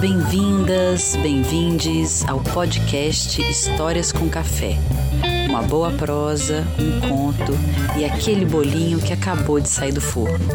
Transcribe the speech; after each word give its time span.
Bem-vindas, 0.00 1.16
bem-vindes 1.16 2.24
ao 2.28 2.40
podcast 2.40 3.40
Histórias 3.40 4.10
com 4.10 4.28
Café. 4.28 4.76
Uma 5.48 5.62
boa 5.62 5.90
prosa, 5.92 6.66
um 6.78 7.00
conto 7.08 7.52
e 7.96 8.04
aquele 8.04 8.44
bolinho 8.44 8.98
que 8.98 9.12
acabou 9.12 9.60
de 9.60 9.68
sair 9.68 9.92
do 9.92 10.00
forno. 10.00 10.46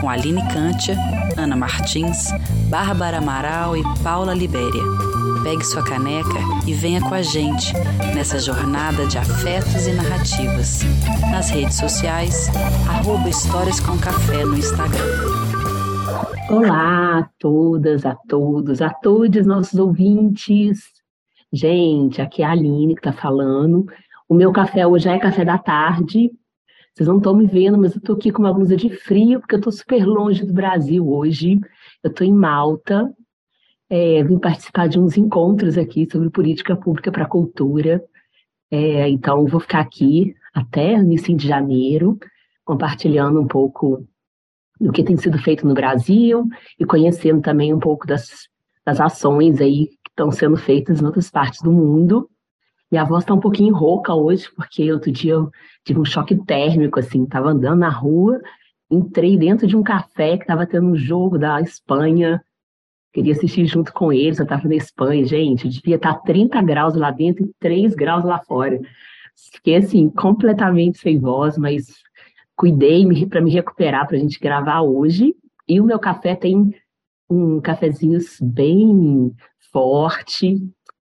Com 0.00 0.08
Aline 0.08 0.42
Cantia, 0.48 0.96
Ana 1.36 1.56
Martins, 1.56 2.30
Bárbara 2.68 3.18
Amaral 3.18 3.76
e 3.76 3.82
Paula 4.02 4.32
Libéria. 4.32 5.05
Pegue 5.46 5.64
sua 5.64 5.84
caneca 5.84 6.40
e 6.66 6.74
venha 6.74 7.00
com 7.00 7.14
a 7.14 7.22
gente 7.22 7.72
nessa 8.16 8.36
jornada 8.40 9.06
de 9.06 9.16
afetos 9.16 9.86
e 9.86 9.92
narrativas. 9.92 10.82
Nas 11.30 11.50
redes 11.50 11.76
sociais, 11.76 12.48
arroba 12.88 13.28
Histórias 13.28 13.78
com 13.78 13.96
Café 13.96 14.44
no 14.44 14.58
Instagram. 14.58 15.04
Olá 16.50 17.20
a 17.20 17.30
todas, 17.38 18.04
a 18.04 18.16
todos, 18.16 18.82
a 18.82 18.90
todos 18.90 19.46
nossos 19.46 19.78
ouvintes. 19.78 20.80
Gente, 21.52 22.20
aqui 22.20 22.42
é 22.42 22.46
a 22.46 22.50
Aline 22.50 22.96
que 22.96 23.08
está 23.08 23.12
falando. 23.12 23.86
O 24.28 24.34
meu 24.34 24.50
café 24.50 24.84
hoje 24.84 25.08
é 25.08 25.16
café 25.16 25.44
da 25.44 25.58
tarde. 25.58 26.32
Vocês 26.92 27.08
não 27.08 27.18
estão 27.18 27.36
me 27.36 27.46
vendo, 27.46 27.78
mas 27.78 27.92
eu 27.92 27.98
estou 27.98 28.16
aqui 28.16 28.32
com 28.32 28.42
uma 28.42 28.52
blusa 28.52 28.76
de 28.76 28.90
frio, 28.90 29.38
porque 29.38 29.54
eu 29.54 29.60
estou 29.60 29.72
super 29.72 30.04
longe 30.04 30.44
do 30.44 30.52
Brasil 30.52 31.08
hoje. 31.08 31.60
Eu 32.02 32.10
estou 32.10 32.26
em 32.26 32.32
Malta. 32.32 33.14
É, 33.88 34.22
vim 34.24 34.38
participar 34.38 34.88
de 34.88 34.98
uns 34.98 35.16
encontros 35.16 35.78
aqui 35.78 36.08
sobre 36.10 36.30
política 36.30 36.76
pública 36.76 37.12
para 37.12 37.24
a 37.24 37.28
cultura. 37.28 38.02
É, 38.70 39.08
então, 39.08 39.46
vou 39.46 39.60
ficar 39.60 39.80
aqui 39.80 40.34
até 40.52 40.94
início 40.94 41.36
de 41.36 41.46
janeiro, 41.46 42.18
compartilhando 42.64 43.40
um 43.40 43.46
pouco 43.46 44.04
do 44.80 44.92
que 44.92 45.04
tem 45.04 45.16
sido 45.16 45.38
feito 45.38 45.66
no 45.66 45.74
Brasil 45.74 46.44
e 46.78 46.84
conhecendo 46.84 47.40
também 47.40 47.72
um 47.72 47.78
pouco 47.78 48.06
das, 48.06 48.48
das 48.84 49.00
ações 49.00 49.60
aí 49.60 49.86
que 49.86 50.10
estão 50.10 50.30
sendo 50.30 50.56
feitas 50.56 51.00
em 51.00 51.04
outras 51.04 51.30
partes 51.30 51.62
do 51.62 51.72
mundo. 51.72 52.28
Minha 52.90 53.04
voz 53.04 53.24
está 53.24 53.34
um 53.34 53.40
pouquinho 53.40 53.74
rouca 53.74 54.14
hoje, 54.14 54.48
porque 54.54 54.92
outro 54.92 55.10
dia 55.10 55.34
eu 55.34 55.50
tive 55.84 56.00
um 56.00 56.04
choque 56.04 56.36
térmico, 56.44 57.00
assim, 57.00 57.24
estava 57.24 57.50
andando 57.50 57.80
na 57.80 57.88
rua, 57.88 58.40
entrei 58.90 59.36
dentro 59.36 59.66
de 59.66 59.76
um 59.76 59.82
café 59.82 60.36
que 60.36 60.44
estava 60.44 60.66
tendo 60.66 60.88
um 60.88 60.96
jogo 60.96 61.38
da 61.38 61.60
Espanha, 61.60 62.42
queria 63.16 63.32
assistir 63.32 63.64
junto 63.64 63.94
com 63.94 64.12
eles, 64.12 64.38
eu 64.38 64.42
estava 64.42 64.68
na 64.68 64.74
Espanha, 64.74 65.24
gente, 65.24 65.70
devia 65.70 65.96
estar 65.96 66.12
tá 66.12 66.20
30 66.20 66.60
graus 66.60 66.94
lá 66.94 67.10
dentro 67.10 67.46
e 67.46 67.50
3 67.58 67.94
graus 67.94 68.22
lá 68.22 68.38
fora. 68.40 68.78
Fiquei, 69.54 69.76
assim, 69.76 70.10
completamente 70.10 70.98
sem 70.98 71.18
voz, 71.18 71.56
mas 71.56 71.86
cuidei 72.54 73.06
para 73.26 73.40
me 73.40 73.50
recuperar 73.50 74.06
para 74.06 74.18
a 74.18 74.20
gente 74.20 74.38
gravar 74.38 74.82
hoje. 74.82 75.34
E 75.66 75.80
o 75.80 75.84
meu 75.84 75.98
café 75.98 76.34
tem 76.34 76.74
um 77.28 77.58
cafezinho 77.58 78.18
bem 78.42 79.32
forte, 79.72 80.58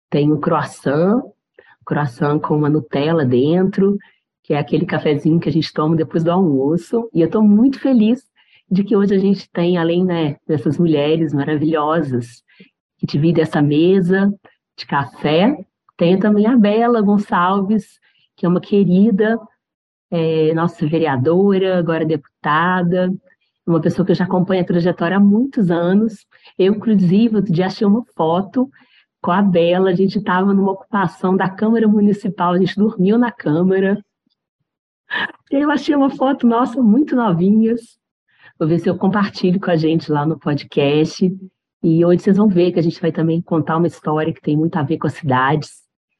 tem 0.09 0.31
um 0.31 0.39
croissant, 0.39 1.21
croissant 1.85 2.39
com 2.39 2.57
uma 2.57 2.69
Nutella 2.69 3.23
dentro, 3.23 3.97
que 4.43 4.55
é 4.55 4.57
aquele 4.57 4.87
cafezinho 4.87 5.39
que 5.39 5.49
a 5.49 5.51
gente 5.51 5.71
toma 5.71 5.95
depois 5.95 6.23
do 6.23 6.31
almoço. 6.31 7.07
E 7.13 7.21
eu 7.21 7.27
estou 7.27 7.43
muito 7.43 7.79
feliz 7.79 8.23
de 8.69 8.83
que 8.83 8.95
hoje 8.95 9.15
a 9.15 9.19
gente 9.19 9.49
tem, 9.51 9.77
além 9.77 10.05
né, 10.05 10.37
dessas 10.47 10.77
mulheres 10.77 11.33
maravilhosas 11.33 12.43
que 12.97 13.05
dividem 13.05 13.41
essa 13.41 13.61
mesa 13.61 14.31
de 14.77 14.85
café, 14.85 15.65
tem 15.97 16.19
também 16.19 16.45
a 16.45 16.55
Bela 16.55 17.01
Gonçalves, 17.01 17.99
que 18.35 18.45
é 18.45 18.49
uma 18.49 18.61
querida 18.61 19.39
é, 20.11 20.53
nossa 20.53 20.87
vereadora, 20.87 21.77
agora 21.77 22.05
deputada, 22.05 23.11
uma 23.65 23.79
pessoa 23.79 24.05
que 24.05 24.11
eu 24.11 24.15
já 24.15 24.23
acompanho 24.23 24.61
a 24.61 24.65
trajetória 24.65 25.17
há 25.17 25.19
muitos 25.19 25.69
anos. 25.69 26.25
Eu, 26.57 26.73
inclusive, 26.73 27.35
outro 27.35 27.53
dia 27.53 27.67
achei 27.67 27.85
uma 27.85 28.03
foto 28.15 28.69
com 29.21 29.31
a 29.31 29.41
Bela, 29.41 29.89
a 29.89 29.95
gente 29.95 30.17
estava 30.17 30.53
numa 30.53 30.71
ocupação 30.71 31.35
da 31.35 31.49
Câmara 31.49 31.87
Municipal, 31.87 32.53
a 32.53 32.57
gente 32.57 32.75
dormiu 32.75 33.17
na 33.17 33.31
Câmara. 33.31 34.03
Eu 35.51 35.69
achei 35.69 35.93
uma 35.93 36.09
foto, 36.09 36.47
nossa, 36.47 36.81
muito 36.81 37.15
novinhas. 37.15 37.98
Vou 38.59 38.67
ver 38.67 38.79
se 38.79 38.89
eu 38.89 38.97
compartilho 38.97 39.57
com 39.57 39.71
a 39.71 39.77
gente 39.77 40.11
lá 40.11 40.25
no 40.25 40.37
podcast. 40.37 41.33
E 41.81 42.03
hoje 42.03 42.23
vocês 42.23 42.35
vão 42.35 42.49
ver 42.49 42.73
que 42.73 42.79
a 42.79 42.83
gente 42.83 42.99
vai 42.99 43.09
também 43.09 43.41
contar 43.41 43.77
uma 43.77 43.87
história 43.87 44.33
que 44.33 44.41
tem 44.41 44.57
muito 44.57 44.75
a 44.75 44.83
ver 44.83 44.97
com 44.97 45.07
as 45.07 45.13
cidades, 45.13 45.75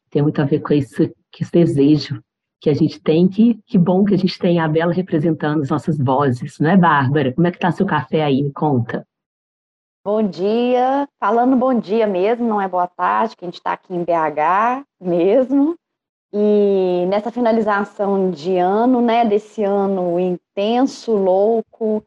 tem 0.10 0.22
muito 0.22 0.42
a 0.42 0.46
ver 0.46 0.62
com 0.62 0.74
esse, 0.74 1.10
com 1.10 1.38
esse 1.42 1.52
desejo 1.52 2.24
que 2.62 2.70
a 2.70 2.74
gente 2.74 3.02
tem, 3.02 3.28
que, 3.28 3.60
que 3.66 3.78
bom 3.78 4.06
que 4.06 4.14
a 4.14 4.18
gente 4.18 4.40
tem 4.40 4.58
a 4.58 4.70
Bela 4.70 4.94
representando 4.94 5.64
as 5.64 5.70
nossas 5.70 5.98
vozes, 5.98 6.58
não 6.60 6.70
é, 6.70 6.78
Bárbara? 6.78 7.34
Como 7.34 7.46
é 7.46 7.52
que 7.52 7.60
tá 7.60 7.72
seu 7.72 7.86
café 7.86 8.24
aí? 8.24 8.42
Me 8.42 8.54
conta. 8.54 9.06
Bom 10.02 10.24
dia, 10.24 11.10
falando 11.20 11.58
bom 11.58 11.78
dia 11.78 12.08
mesmo, 12.08 12.48
não 12.48 12.62
é 12.62 12.70
boa 12.70 12.88
tarde, 12.88 13.36
que 13.36 13.44
a 13.44 13.48
gente 13.48 13.58
está 13.58 13.74
aqui 13.74 13.94
em 13.94 14.06
BH 14.06 14.86
mesmo. 15.02 15.76
E 16.32 17.06
nessa 17.10 17.32
finalização 17.32 18.32
de 18.32 18.56
ano, 18.58 19.02
né, 19.02 19.26
desse 19.26 19.62
ano 19.62 20.18
intenso, 20.18 21.12
louco, 21.12 22.02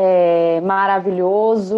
é, 0.00 0.60
maravilhoso, 0.60 1.76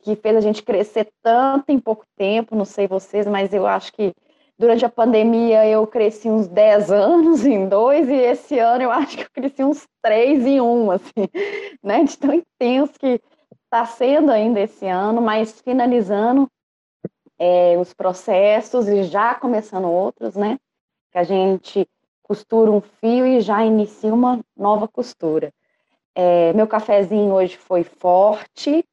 que 0.00 0.16
fez 0.16 0.36
a 0.36 0.40
gente 0.40 0.64
crescer 0.64 1.08
tanto 1.22 1.70
em 1.70 1.78
pouco 1.78 2.04
tempo, 2.16 2.56
não 2.56 2.64
sei 2.64 2.88
vocês, 2.88 3.24
mas 3.24 3.54
eu 3.54 3.68
acho 3.68 3.92
que 3.92 4.12
durante 4.58 4.84
a 4.84 4.88
pandemia 4.88 5.64
eu 5.64 5.86
cresci 5.86 6.28
uns 6.28 6.48
10 6.48 6.90
anos 6.90 7.46
em 7.46 7.68
dois, 7.68 8.08
e 8.08 8.14
esse 8.14 8.58
ano 8.58 8.82
eu 8.82 8.90
acho 8.90 9.16
que 9.16 9.22
eu 9.22 9.30
cresci 9.32 9.62
uns 9.62 9.86
3 10.02 10.44
em 10.44 10.60
um, 10.60 10.90
assim, 10.90 11.28
né? 11.80 12.02
De 12.02 12.18
tão 12.18 12.34
intenso 12.34 12.94
que 12.98 13.20
está 13.64 13.86
sendo 13.86 14.32
ainda 14.32 14.58
esse 14.58 14.86
ano, 14.88 15.22
mas 15.22 15.60
finalizando 15.60 16.48
é, 17.38 17.78
os 17.78 17.94
processos 17.94 18.88
e 18.88 19.04
já 19.04 19.36
começando 19.36 19.84
outros, 19.84 20.34
né? 20.34 20.58
Que 21.12 21.18
a 21.18 21.22
gente 21.22 21.88
costura 22.24 22.72
um 22.72 22.80
fio 22.80 23.24
e 23.24 23.40
já 23.40 23.64
inicia 23.64 24.12
uma 24.12 24.40
nova 24.56 24.88
costura. 24.88 25.52
É, 26.14 26.52
meu 26.52 26.66
cafezinho 26.66 27.32
hoje 27.32 27.56
foi 27.56 27.84
forte, 27.84 28.84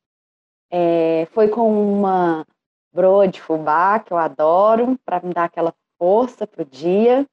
é, 0.72 1.28
foi 1.32 1.50
com 1.50 1.70
uma 1.72 2.46
broa 2.94 3.28
de 3.28 3.42
fubá, 3.42 4.00
que 4.00 4.14
eu 4.14 4.18
adoro, 4.18 4.98
para 5.06 5.20
me 5.20 5.34
dar 5.34 5.46
aquela 5.46 5.74
força 5.98 6.48
para 6.48 6.62
o 6.62 6.66
dia. 6.66 7.26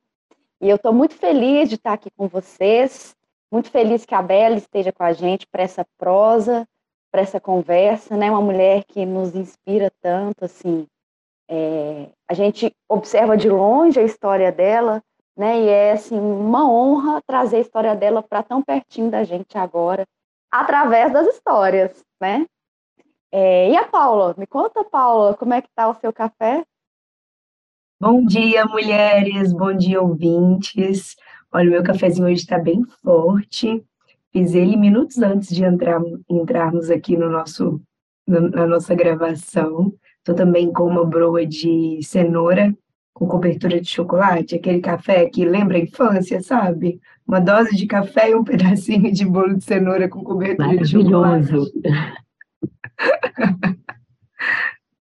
E 0.61 0.69
eu 0.69 0.77
estou 0.77 0.93
muito 0.93 1.15
feliz 1.15 1.69
de 1.69 1.77
estar 1.77 1.93
aqui 1.93 2.11
com 2.11 2.27
vocês, 2.29 3.15
muito 3.51 3.71
feliz 3.71 4.05
que 4.05 4.15
a 4.15 4.23
Bela 4.23 4.57
esteja 4.57 4.93
com 4.93 5.03
a 5.03 5.13
gente 5.13 5.47
para 5.47 5.63
essa 5.63 5.87
prosa, 5.97 6.67
para 7.11 7.23
essa 7.23 7.41
conversa, 7.41 8.17
né? 8.17 8.31
Uma 8.31 8.41
mulher 8.41 8.85
que 8.85 9.07
nos 9.07 9.35
inspira 9.35 9.91
tanto, 10.01 10.45
assim. 10.45 10.87
É, 11.49 12.09
a 12.29 12.35
gente 12.35 12.75
observa 12.89 13.37
de 13.37 13.49
longe 13.49 14.01
a 14.01 14.03
história 14.03 14.51
dela, 14.51 15.03
né? 15.37 15.61
E 15.61 15.69
é 15.69 15.93
assim 15.93 16.19
uma 16.19 16.69
honra 16.69 17.21
trazer 17.27 17.57
a 17.57 17.61
história 17.61 17.95
dela 17.95 18.23
para 18.23 18.43
tão 18.43 18.63
pertinho 18.63 19.11
da 19.11 19.23
gente 19.23 19.59
agora, 19.59 20.07
através 20.51 21.13
das 21.13 21.27
histórias, 21.27 22.03
né? 22.21 22.47
É, 23.31 23.71
e 23.71 23.77
a 23.77 23.85
Paula? 23.87 24.35
Me 24.39 24.47
conta, 24.47 24.83
Paula, 24.85 25.35
como 25.35 25.53
é 25.53 25.61
que 25.61 25.69
está 25.69 25.89
o 25.89 25.95
seu 25.95 26.13
café? 26.13 26.65
Bom 28.01 28.25
dia, 28.25 28.65
mulheres, 28.65 29.53
bom 29.53 29.75
dia, 29.75 30.01
ouvintes. 30.01 31.17
Olha, 31.53 31.69
o 31.69 31.73
meu 31.73 31.83
cafezinho 31.83 32.27
hoje 32.27 32.43
está 32.43 32.59
bem 32.59 32.85
forte. 33.03 33.85
Fiz 34.33 34.55
ele 34.55 34.77
minutos 34.77 35.19
antes 35.19 35.49
de 35.55 35.65
entrar, 35.65 36.01
entrarmos 36.29 36.91
aqui 36.91 37.17
no 37.17 37.31
nosso, 37.31 37.81
na 38.27 38.67
nossa 38.67 38.95
gravação. 38.95 39.93
Estou 40.19 40.35
também 40.35 40.73
com 40.73 40.85
uma 40.85 41.05
broa 41.05 41.47
de 41.47 42.01
cenoura 42.03 42.75
com 43.17 43.27
cobertura 43.27 43.81
de 43.81 43.89
chocolate, 43.89 44.57
aquele 44.57 44.79
café 44.79 45.25
que 45.25 45.43
lembra 45.43 45.79
a 45.79 45.81
infância, 45.81 46.39
sabe? 46.43 47.01
Uma 47.27 47.41
dose 47.41 47.75
de 47.75 47.87
café 47.87 48.31
e 48.31 48.35
um 48.35 48.45
pedacinho 48.45 49.11
de 49.11 49.25
bolo 49.25 49.57
de 49.57 49.65
cenoura 49.65 50.07
com 50.07 50.23
cobertura 50.23 50.77
de 50.77 50.87
chocolate. 50.87 51.51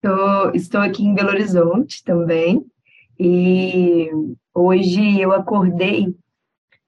Tô, 0.01 0.49
estou 0.55 0.81
aqui 0.81 1.05
em 1.05 1.13
Belo 1.13 1.29
Horizonte 1.29 2.03
também, 2.03 2.65
e 3.19 4.09
hoje 4.55 5.21
eu 5.21 5.31
acordei 5.31 6.07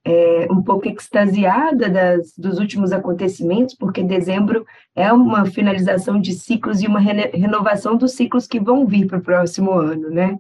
é, 0.03 0.47
um 0.49 0.63
pouco 0.63 0.87
extasiada 0.87 1.87
das, 1.87 2.35
dos 2.35 2.57
últimos 2.57 2.91
acontecimentos, 2.91 3.75
porque 3.75 4.01
dezembro 4.01 4.65
é 4.95 5.13
uma 5.13 5.45
finalização 5.45 6.19
de 6.19 6.33
ciclos 6.33 6.81
e 6.81 6.87
uma 6.87 6.99
re, 6.99 7.29
renovação 7.31 7.95
dos 7.95 8.13
ciclos 8.13 8.47
que 8.47 8.59
vão 8.59 8.87
vir 8.87 9.05
para 9.05 9.19
o 9.19 9.21
próximo 9.21 9.71
ano, 9.71 10.09
né? 10.09 10.39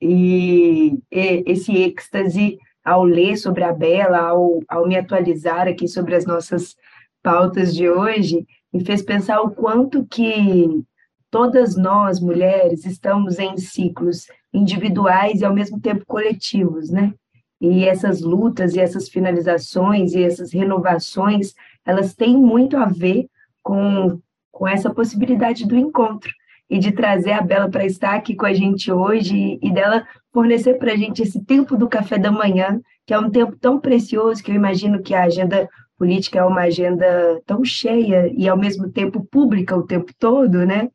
E, 0.00 0.98
e, 1.10 1.42
esse 1.46 1.72
êxtase 1.76 2.58
ao 2.84 3.04
ler 3.04 3.36
sobre 3.36 3.64
a 3.64 3.72
Bela, 3.72 4.18
ao, 4.18 4.60
ao 4.68 4.86
me 4.86 4.96
atualizar 4.96 5.68
aqui 5.68 5.86
sobre 5.86 6.14
as 6.14 6.24
nossas 6.24 6.76
pautas 7.22 7.74
de 7.74 7.88
hoje, 7.88 8.46
me 8.72 8.84
fez 8.84 9.02
pensar 9.02 9.40
o 9.40 9.50
quanto 9.50 10.06
que 10.06 10.82
todas 11.30 11.76
nós, 11.76 12.20
mulheres, 12.20 12.86
estamos 12.86 13.38
em 13.38 13.56
ciclos 13.58 14.26
individuais 14.52 15.40
e 15.40 15.44
ao 15.44 15.52
mesmo 15.52 15.80
tempo 15.80 16.06
coletivos, 16.06 16.90
né? 16.90 17.12
E 17.60 17.84
essas 17.84 18.20
lutas 18.20 18.74
e 18.74 18.80
essas 18.80 19.08
finalizações 19.08 20.14
e 20.14 20.22
essas 20.22 20.52
renovações, 20.52 21.54
elas 21.84 22.14
têm 22.14 22.36
muito 22.36 22.76
a 22.76 22.86
ver 22.86 23.28
com, 23.62 24.20
com 24.52 24.66
essa 24.66 24.94
possibilidade 24.94 25.66
do 25.66 25.76
encontro 25.76 26.32
e 26.70 26.78
de 26.78 26.92
trazer 26.92 27.32
a 27.32 27.40
Bela 27.40 27.70
para 27.70 27.86
estar 27.86 28.14
aqui 28.14 28.34
com 28.34 28.44
a 28.44 28.52
gente 28.52 28.92
hoje 28.92 29.58
e 29.62 29.72
dela 29.72 30.06
fornecer 30.32 30.74
para 30.74 30.92
a 30.92 30.96
gente 30.96 31.22
esse 31.22 31.42
tempo 31.44 31.76
do 31.76 31.88
café 31.88 32.18
da 32.18 32.30
manhã, 32.30 32.80
que 33.06 33.14
é 33.14 33.18
um 33.18 33.30
tempo 33.30 33.56
tão 33.56 33.80
precioso 33.80 34.42
que 34.42 34.50
eu 34.50 34.54
imagino 34.54 35.02
que 35.02 35.14
a 35.14 35.24
agenda 35.24 35.68
política 35.96 36.38
é 36.38 36.44
uma 36.44 36.62
agenda 36.62 37.40
tão 37.46 37.64
cheia 37.64 38.30
e 38.36 38.48
ao 38.48 38.56
mesmo 38.56 38.90
tempo 38.90 39.24
pública 39.24 39.76
o 39.76 39.86
tempo 39.86 40.12
todo, 40.18 40.64
né? 40.64 40.88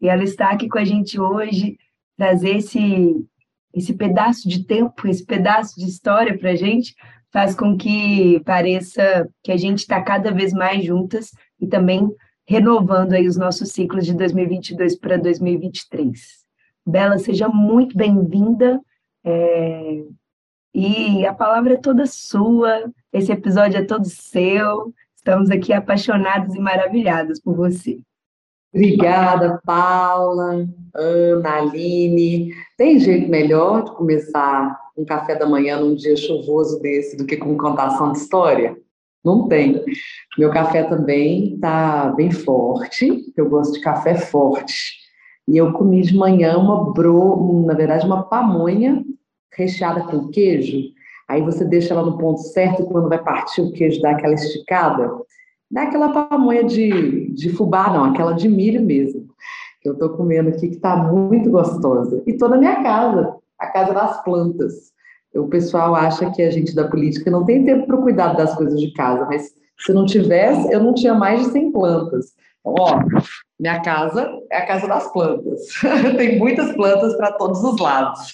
E 0.00 0.08
ela 0.08 0.24
está 0.24 0.50
aqui 0.50 0.68
com 0.68 0.78
a 0.78 0.84
gente 0.84 1.20
hoje, 1.20 1.76
trazer 2.16 2.56
esse 2.56 3.14
esse 3.72 3.94
pedaço 3.94 4.48
de 4.48 4.64
tempo, 4.66 5.06
esse 5.06 5.24
pedaço 5.24 5.78
de 5.78 5.86
história 5.86 6.36
para 6.36 6.50
a 6.50 6.56
gente, 6.56 6.92
faz 7.32 7.54
com 7.54 7.76
que 7.76 8.40
pareça 8.44 9.28
que 9.44 9.52
a 9.52 9.56
gente 9.56 9.78
está 9.78 10.02
cada 10.02 10.32
vez 10.32 10.52
mais 10.52 10.84
juntas 10.84 11.30
e 11.60 11.68
também 11.68 12.08
renovando 12.50 13.12
aí 13.12 13.28
os 13.28 13.36
nossos 13.36 13.70
ciclos 13.70 14.04
de 14.04 14.12
2022 14.12 14.96
para 14.96 15.16
2023. 15.16 16.44
Bela, 16.84 17.16
seja 17.16 17.48
muito 17.48 17.96
bem-vinda. 17.96 18.80
É... 19.24 20.02
E 20.74 21.24
a 21.24 21.32
palavra 21.32 21.74
é 21.74 21.76
toda 21.76 22.06
sua, 22.06 22.90
esse 23.12 23.30
episódio 23.30 23.78
é 23.78 23.84
todo 23.84 24.04
seu. 24.04 24.92
Estamos 25.14 25.48
aqui 25.48 25.72
apaixonados 25.72 26.52
e 26.56 26.58
maravilhados 26.58 27.38
por 27.38 27.54
você. 27.54 28.00
Obrigada, 28.74 29.60
Paula, 29.64 30.66
Ana, 30.92 31.56
Aline. 31.56 32.52
Tem 32.76 32.98
jeito 32.98 33.30
melhor 33.30 33.84
de 33.84 33.92
começar 33.92 34.76
um 34.96 35.04
café 35.04 35.36
da 35.36 35.46
manhã 35.46 35.78
num 35.78 35.94
dia 35.94 36.16
chuvoso 36.16 36.80
desse 36.80 37.16
do 37.16 37.24
que 37.24 37.36
com 37.36 37.56
contação 37.56 38.10
de 38.10 38.18
história? 38.18 38.76
Não 39.24 39.48
tem. 39.48 39.84
Meu 40.38 40.50
café 40.50 40.84
também 40.84 41.54
está 41.54 42.10
bem 42.16 42.30
forte, 42.30 43.32
eu 43.36 43.48
gosto 43.48 43.74
de 43.74 43.80
café 43.80 44.14
forte. 44.14 44.98
E 45.46 45.56
eu 45.56 45.72
comi 45.72 46.00
de 46.02 46.16
manhã 46.16 46.56
uma 46.56 46.92
bro, 46.92 47.64
na 47.66 47.74
verdade, 47.74 48.06
uma 48.06 48.22
pamonha 48.22 49.04
recheada 49.52 50.02
com 50.04 50.28
queijo. 50.28 50.90
Aí 51.28 51.42
você 51.42 51.64
deixa 51.64 51.92
ela 51.92 52.04
no 52.04 52.18
ponto 52.18 52.40
certo 52.40 52.82
e 52.82 52.86
quando 52.86 53.08
vai 53.08 53.22
partir 53.22 53.60
o 53.60 53.72
queijo 53.72 54.00
dá 54.00 54.12
aquela 54.12 54.34
esticada. 54.34 55.10
Dá 55.70 55.82
aquela 55.82 56.12
pamonha 56.12 56.64
de, 56.64 57.32
de 57.32 57.50
fubá, 57.50 57.92
não, 57.92 58.04
aquela 58.04 58.32
de 58.32 58.48
milho 58.48 58.82
mesmo. 58.82 59.28
Que 59.80 59.88
eu 59.88 59.92
estou 59.92 60.10
comendo 60.10 60.48
aqui, 60.48 60.68
que 60.68 60.76
está 60.76 60.96
muito 60.96 61.50
gostosa. 61.50 62.22
E 62.26 62.32
estou 62.32 62.48
na 62.48 62.56
minha 62.56 62.82
casa, 62.82 63.36
a 63.58 63.66
casa 63.68 63.94
das 63.94 64.24
plantas. 64.24 64.92
O 65.34 65.46
pessoal 65.46 65.94
acha 65.94 66.30
que 66.30 66.42
a 66.42 66.50
gente 66.50 66.74
da 66.74 66.88
política 66.88 67.30
não 67.30 67.44
tem 67.44 67.64
tempo 67.64 67.86
para 67.86 67.96
cuidar 67.98 68.32
das 68.32 68.54
coisas 68.54 68.80
de 68.80 68.92
casa, 68.92 69.26
mas 69.26 69.52
se 69.78 69.92
não 69.92 70.04
tivesse, 70.04 70.72
eu 70.72 70.82
não 70.82 70.92
tinha 70.92 71.14
mais 71.14 71.40
de 71.40 71.52
100 71.52 71.72
plantas. 71.72 72.26
Então, 72.60 72.74
ó, 72.78 73.00
minha 73.58 73.80
casa 73.80 74.28
é 74.50 74.58
a 74.58 74.66
casa 74.66 74.86
das 74.86 75.10
plantas. 75.12 75.60
tem 76.16 76.38
muitas 76.38 76.72
plantas 76.74 77.16
para 77.16 77.32
todos 77.32 77.62
os 77.62 77.80
lados. 77.80 78.32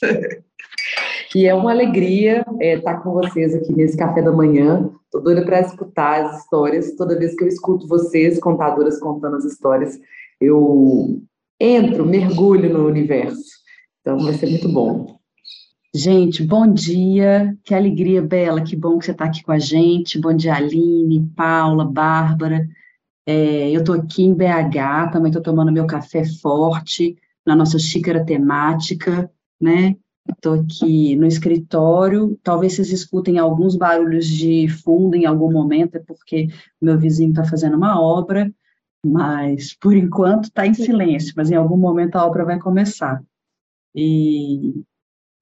e 1.35 1.47
é 1.47 1.55
uma 1.55 1.71
alegria 1.71 2.45
é, 2.61 2.75
estar 2.75 3.03
com 3.03 3.13
vocês 3.13 3.55
aqui 3.55 3.73
nesse 3.73 3.97
café 3.97 4.23
da 4.23 4.33
manhã. 4.33 4.91
Estou 5.05 5.23
doida 5.23 5.45
para 5.45 5.61
escutar 5.61 6.25
as 6.25 6.41
histórias. 6.41 6.97
Toda 6.97 7.19
vez 7.19 7.37
que 7.37 7.45
eu 7.45 7.49
escuto 7.49 7.87
vocês, 7.87 8.41
contadoras, 8.41 8.99
contando 8.99 9.37
as 9.37 9.45
histórias, 9.45 9.97
eu 10.41 11.21
entro, 11.61 12.05
mergulho 12.05 12.73
no 12.73 12.87
universo. 12.87 13.57
Então, 14.01 14.19
vai 14.19 14.35
ser 14.35 14.49
muito 14.49 14.69
bom. 14.69 15.16
Gente, 15.99 16.45
bom 16.45 16.71
dia, 16.71 17.57
que 17.65 17.75
alegria, 17.75 18.21
Bela, 18.21 18.63
que 18.63 18.77
bom 18.77 18.99
que 18.99 19.07
você 19.07 19.13
está 19.13 19.25
aqui 19.25 19.43
com 19.43 19.51
a 19.51 19.59
gente. 19.59 20.21
Bom 20.21 20.37
dia, 20.37 20.55
Aline, 20.55 21.27
Paula, 21.35 21.87
Bárbara. 21.87 22.69
É, 23.25 23.71
eu 23.71 23.81
estou 23.81 23.95
aqui 23.95 24.23
em 24.23 24.35
BH, 24.35 25.11
também 25.11 25.31
estou 25.31 25.43
tomando 25.43 25.73
meu 25.73 25.87
café 25.87 26.23
forte, 26.23 27.17
na 27.47 27.57
nossa 27.57 27.79
xícara 27.79 28.23
temática, 28.23 29.31
né? 29.59 29.97
Estou 30.29 30.61
aqui 30.61 31.17
no 31.17 31.27
escritório, 31.27 32.39
talvez 32.43 32.75
vocês 32.75 32.93
escutem 32.93 33.39
alguns 33.39 33.75
barulhos 33.75 34.27
de 34.27 34.69
fundo 34.69 35.15
em 35.15 35.25
algum 35.25 35.51
momento, 35.51 35.95
é 35.97 36.01
porque 36.01 36.49
meu 36.79 36.99
vizinho 36.99 37.31
está 37.31 37.43
fazendo 37.43 37.75
uma 37.75 37.99
obra, 37.99 38.53
mas 39.03 39.75
por 39.75 39.97
enquanto 39.97 40.45
está 40.45 40.67
em 40.67 40.75
silêncio, 40.75 41.33
mas 41.35 41.51
em 41.51 41.55
algum 41.55 41.79
momento 41.79 42.17
a 42.17 42.27
obra 42.27 42.45
vai 42.45 42.59
começar. 42.59 43.25
E 43.95 44.85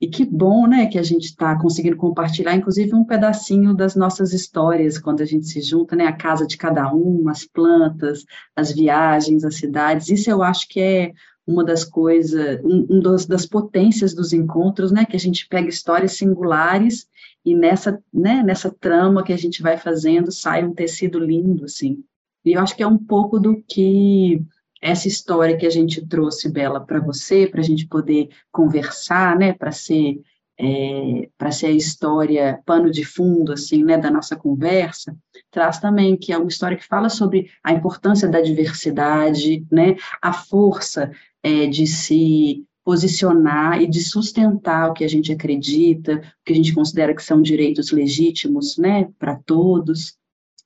e 0.05 0.07
que 0.07 0.23
bom, 0.23 0.67
né, 0.67 0.87
que 0.87 0.99
a 0.99 1.03
gente 1.03 1.25
está 1.25 1.59
conseguindo 1.59 1.97
compartilhar, 1.97 2.55
inclusive, 2.55 2.95
um 2.95 3.07
pedacinho 3.07 3.75
das 3.75 3.97
nossas 3.97 4.35
histórias, 4.35 4.99
quando 4.99 5.23
a 5.23 5.25
gente 5.25 5.47
se 5.47 5.63
junta, 5.63 5.97
né, 5.97 6.05
a 6.05 6.13
casa 6.13 6.47
de 6.47 6.59
cada 6.59 6.95
um, 6.95 7.27
as 7.27 7.47
plantas, 7.47 8.27
as 8.55 8.71
viagens, 8.71 9.45
as 9.45 9.57
cidades. 9.57 10.11
Isso 10.11 10.31
eu 10.31 10.43
acho 10.43 10.69
que 10.69 10.79
é 10.79 11.13
uma 11.47 11.65
das 11.65 11.85
coisas, 11.85 12.61
um, 12.63 12.87
um 12.91 13.01
dos, 13.01 13.25
das 13.25 13.47
potências 13.47 14.15
dos 14.15 14.35
encontros, 14.35 14.93
né, 14.93 15.07
que 15.07 15.17
a 15.17 15.19
gente 15.21 15.49
pega 15.49 15.71
histórias 15.71 16.13
singulares 16.13 17.09
e 17.43 17.55
nessa, 17.55 17.99
né, 18.13 18.43
nessa 18.43 18.71
trama 18.71 19.25
que 19.25 19.33
a 19.33 19.39
gente 19.39 19.63
vai 19.63 19.79
fazendo 19.79 20.31
sai 20.31 20.67
um 20.67 20.75
tecido 20.75 21.19
lindo, 21.19 21.65
assim. 21.65 22.05
E 22.45 22.53
eu 22.53 22.61
acho 22.61 22.77
que 22.77 22.83
é 22.83 22.87
um 22.87 22.99
pouco 22.99 23.41
do 23.41 23.57
que 23.67 24.43
essa 24.85 25.09
história 25.09 25.57
que 25.57 25.67
a 25.67 25.71
gente 25.71 26.07
trouxe, 26.07 26.47
Bela, 26.51 26.79
para 26.79 27.01
você, 27.01 27.47
para 27.47 27.61
a 27.61 27.65
gente 27.65 27.87
poder 27.87 28.29
conversar, 28.53 29.35
né, 29.35 29.55
para 29.55 29.73
ser 29.73 30.21
é, 30.57 31.29
para 31.37 31.51
ser 31.51 31.67
a 31.67 31.71
história 31.71 32.61
pano 32.65 32.89
de 32.89 33.05
fundo 33.05 33.53
assim, 33.53 33.83
né, 33.83 33.99
da 33.99 34.09
nossa 34.09 34.37
conversa, 34.37 35.17
traz 35.51 35.81
também 35.81 36.17
que 36.17 36.33
é 36.33 36.39
uma 36.39 36.47
história 36.47 36.77
que 36.77 36.87
fala 36.87 37.09
sobre 37.09 37.51
a 37.65 37.73
importância 37.73 38.29
da 38.29 38.41
diversidade, 38.41 39.67
né, 39.73 39.97
a 40.23 40.33
força 40.33 41.11
é, 41.43 41.67
de 41.67 41.89
se 41.89 42.63
posicionar 42.85 43.81
e 43.81 43.89
de 43.89 44.01
sustentar 44.05 44.91
o 44.91 44.93
que 44.93 45.03
a 45.03 45.09
gente 45.09 45.33
acredita, 45.33 46.17
o 46.17 46.45
que 46.45 46.53
a 46.53 46.57
gente 46.57 46.75
considera 46.75 47.15
que 47.15 47.25
são 47.25 47.43
direitos 47.43 47.91
legítimos, 47.91 48.77
né, 48.77 49.09
para 49.19 49.35
todos. 49.35 50.17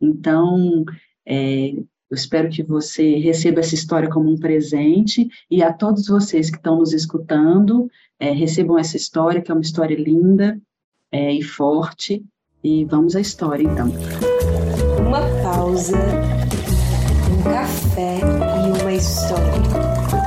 Então, 0.03 0.85
é, 1.25 1.73
eu 2.11 2.15
espero 2.15 2.49
que 2.49 2.63
você 2.63 3.17
receba 3.17 3.61
essa 3.61 3.75
história 3.75 4.09
como 4.09 4.31
um 4.31 4.39
presente 4.39 5.29
e 5.51 5.63
a 5.63 5.73
todos 5.73 6.07
vocês 6.07 6.49
que 6.51 6.57
estão 6.57 6.79
nos 6.79 6.95
escutando, 6.95 7.91
é, 8.19 8.31
recebam 8.31 8.79
essa 8.79 8.97
história, 8.97 9.43
que 9.43 9.51
é 9.51 9.55
uma 9.55 9.61
história 9.61 9.95
linda 9.95 10.59
é, 11.13 11.33
e 11.33 11.43
forte. 11.43 12.25
E 12.65 12.85
vamos 12.87 13.15
à 13.15 13.21
história, 13.21 13.63
então. 13.63 13.89
Uma 15.07 15.21
pausa, 15.43 15.99
um 17.31 17.43
café 17.45 18.21
e 18.21 18.83
uma 18.83 18.93
história 18.95 19.63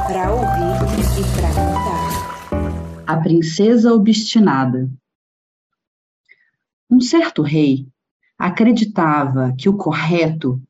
para 0.07 0.31
ouvir 0.31 1.19
e 1.19 1.23
para 1.35 1.49
contar. 1.49 3.03
A 3.07 3.17
Princesa 3.17 3.91
Obstinada. 3.91 4.87
Um 6.89 7.01
certo 7.01 7.41
rei 7.41 7.87
acreditava 8.37 9.53
que 9.57 9.67
o 9.67 9.75
correto 9.75 10.61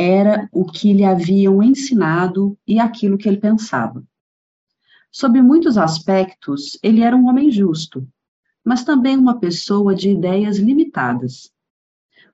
era 0.00 0.48
o 0.50 0.64
que 0.64 0.94
lhe 0.94 1.04
haviam 1.04 1.62
ensinado 1.62 2.58
e 2.66 2.80
aquilo 2.80 3.18
que 3.18 3.28
ele 3.28 3.36
pensava. 3.36 4.02
Sob 5.12 5.42
muitos 5.42 5.76
aspectos, 5.76 6.78
ele 6.82 7.02
era 7.02 7.14
um 7.14 7.26
homem 7.26 7.50
justo, 7.50 8.08
mas 8.64 8.82
também 8.82 9.18
uma 9.18 9.38
pessoa 9.38 9.94
de 9.94 10.08
ideias 10.08 10.56
limitadas. 10.56 11.52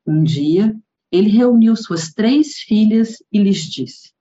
Um 0.07 0.23
dia, 0.23 0.79
ele 1.11 1.29
reuniu 1.29 1.75
suas 1.75 2.13
três 2.13 2.59
filhas 2.59 3.17
e 3.33 3.43
lhes 3.43 3.63
disse: 3.63 4.13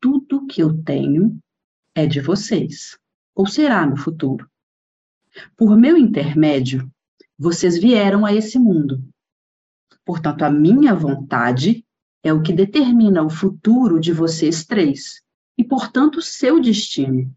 Tudo 0.00 0.46
que 0.46 0.62
eu 0.62 0.80
tenho 0.84 1.36
é 1.92 2.06
de 2.06 2.20
vocês, 2.20 2.96
ou 3.34 3.48
será 3.48 3.84
no 3.84 3.96
futuro. 3.96 4.48
Por 5.56 5.76
meu 5.76 5.96
intermédio, 5.96 6.88
vocês 7.36 7.76
vieram 7.76 8.24
a 8.24 8.32
esse 8.32 8.60
mundo. 8.60 9.02
Portanto, 10.04 10.42
a 10.44 10.50
minha 10.50 10.94
vontade 10.94 11.84
é 12.26 12.32
o 12.32 12.42
que 12.42 12.52
determina 12.52 13.22
o 13.22 13.30
futuro 13.30 14.00
de 14.00 14.12
vocês 14.12 14.64
três 14.64 15.22
e, 15.56 15.62
portanto, 15.62 16.20
seu 16.20 16.60
destino. 16.60 17.32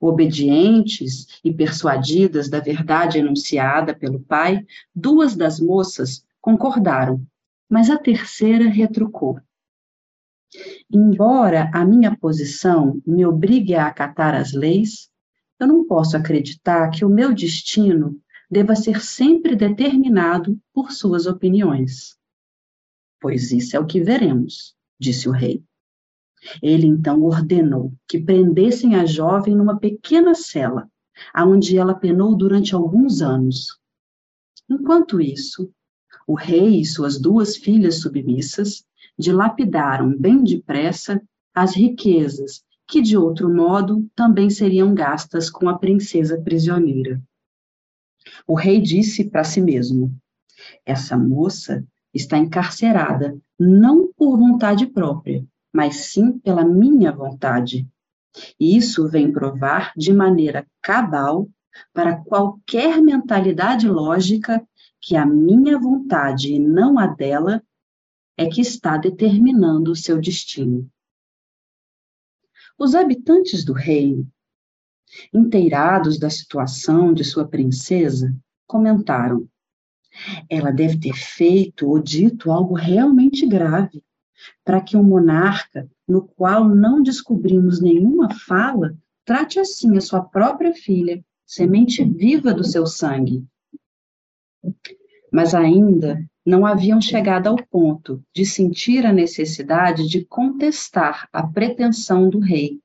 Obedientes 0.00 1.26
e 1.44 1.52
persuadidas 1.52 2.48
da 2.48 2.58
verdade 2.58 3.18
enunciada 3.18 3.94
pelo 3.94 4.20
pai, 4.20 4.64
duas 4.94 5.36
das 5.36 5.60
moças 5.60 6.24
concordaram, 6.40 7.22
mas 7.68 7.90
a 7.90 7.98
terceira 7.98 8.66
retrucou. 8.66 9.38
Embora 10.90 11.70
a 11.74 11.84
minha 11.84 12.16
posição 12.16 12.98
me 13.06 13.26
obrigue 13.26 13.74
a 13.74 13.88
acatar 13.88 14.34
as 14.34 14.54
leis, 14.54 15.10
eu 15.60 15.66
não 15.66 15.86
posso 15.86 16.16
acreditar 16.16 16.88
que 16.88 17.04
o 17.04 17.10
meu 17.10 17.34
destino 17.34 18.18
deva 18.50 18.74
ser 18.74 19.02
sempre 19.02 19.54
determinado 19.54 20.58
por 20.72 20.92
suas 20.92 21.26
opiniões. 21.26 22.21
Pois 23.22 23.52
isso 23.52 23.74
é 23.76 23.80
o 23.80 23.86
que 23.86 24.02
veremos, 24.02 24.74
disse 25.00 25.28
o 25.28 25.32
rei. 25.32 25.64
Ele 26.62 26.86
então 26.86 27.22
ordenou 27.22 27.94
que 28.06 28.20
prendessem 28.20 28.96
a 28.96 29.06
jovem 29.06 29.54
numa 29.54 29.78
pequena 29.78 30.34
cela, 30.34 30.90
aonde 31.32 31.78
ela 31.78 31.94
penou 31.94 32.36
durante 32.36 32.74
alguns 32.74 33.22
anos, 33.22 33.80
Enquanto 34.72 35.20
isso, 35.20 35.70
o 36.26 36.34
rei 36.34 36.80
e 36.80 36.86
suas 36.86 37.20
duas 37.20 37.56
filhas 37.56 38.00
submissas 38.00 38.86
dilapidaram 39.18 40.16
bem 40.16 40.42
depressa 40.42 41.20
as 41.54 41.74
riquezas 41.74 42.64
que, 42.88 43.02
de 43.02 43.14
outro 43.14 43.52
modo, 43.52 44.08
também 44.14 44.48
seriam 44.48 44.94
gastas 44.94 45.50
com 45.50 45.68
a 45.68 45.78
princesa 45.78 46.40
prisioneira. 46.40 47.22
O 48.46 48.54
rei 48.54 48.80
disse 48.80 49.28
para 49.28 49.44
si 49.44 49.60
mesmo: 49.60 50.16
Essa 50.86 51.18
moça 51.18 51.84
está 52.12 52.36
encarcerada 52.38 53.38
não 53.58 54.12
por 54.12 54.36
vontade 54.36 54.86
própria, 54.86 55.44
mas 55.72 55.96
sim 56.06 56.38
pela 56.38 56.64
minha 56.64 57.12
vontade. 57.12 57.88
E 58.58 58.76
isso 58.76 59.08
vem 59.08 59.32
provar 59.32 59.92
de 59.96 60.12
maneira 60.12 60.66
cabal 60.80 61.48
para 61.92 62.16
qualquer 62.16 63.00
mentalidade 63.00 63.88
lógica 63.88 64.66
que 65.00 65.16
a 65.16 65.26
minha 65.26 65.78
vontade 65.78 66.52
e 66.52 66.58
não 66.58 66.98
a 66.98 67.06
dela 67.06 67.62
é 68.36 68.46
que 68.46 68.60
está 68.60 68.96
determinando 68.96 69.90
o 69.90 69.96
seu 69.96 70.20
destino. 70.20 70.88
Os 72.78 72.94
habitantes 72.94 73.64
do 73.64 73.72
reino, 73.72 74.26
inteirados 75.32 76.18
da 76.18 76.30
situação 76.30 77.12
de 77.12 77.24
sua 77.24 77.46
princesa, 77.46 78.34
comentaram: 78.66 79.48
ela 80.48 80.70
deve 80.70 80.98
ter 80.98 81.14
feito 81.14 81.88
ou 81.88 81.98
dito 81.98 82.50
algo 82.50 82.74
realmente 82.74 83.46
grave, 83.46 84.02
para 84.64 84.80
que 84.80 84.96
um 84.96 85.02
monarca, 85.02 85.88
no 86.06 86.22
qual 86.22 86.68
não 86.68 87.02
descobrimos 87.02 87.80
nenhuma 87.80 88.32
fala, 88.34 88.96
trate 89.24 89.58
assim 89.58 89.96
a 89.96 90.00
sua 90.00 90.22
própria 90.22 90.74
filha, 90.74 91.24
semente 91.46 92.04
viva 92.04 92.52
do 92.52 92.64
seu 92.64 92.86
sangue. 92.86 93.44
Mas 95.32 95.54
ainda 95.54 96.24
não 96.44 96.66
haviam 96.66 97.00
chegado 97.00 97.46
ao 97.46 97.56
ponto 97.56 98.22
de 98.34 98.44
sentir 98.44 99.06
a 99.06 99.12
necessidade 99.12 100.08
de 100.08 100.24
contestar 100.24 101.28
a 101.32 101.46
pretensão 101.46 102.28
do 102.28 102.40
rei, 102.40 102.80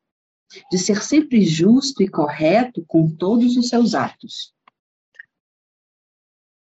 de 0.71 0.77
ser 0.77 1.01
sempre 1.01 1.41
justo 1.41 2.01
e 2.01 2.07
correto 2.07 2.83
com 2.87 3.09
todos 3.09 3.57
os 3.57 3.67
seus 3.67 3.93
atos. 3.93 4.53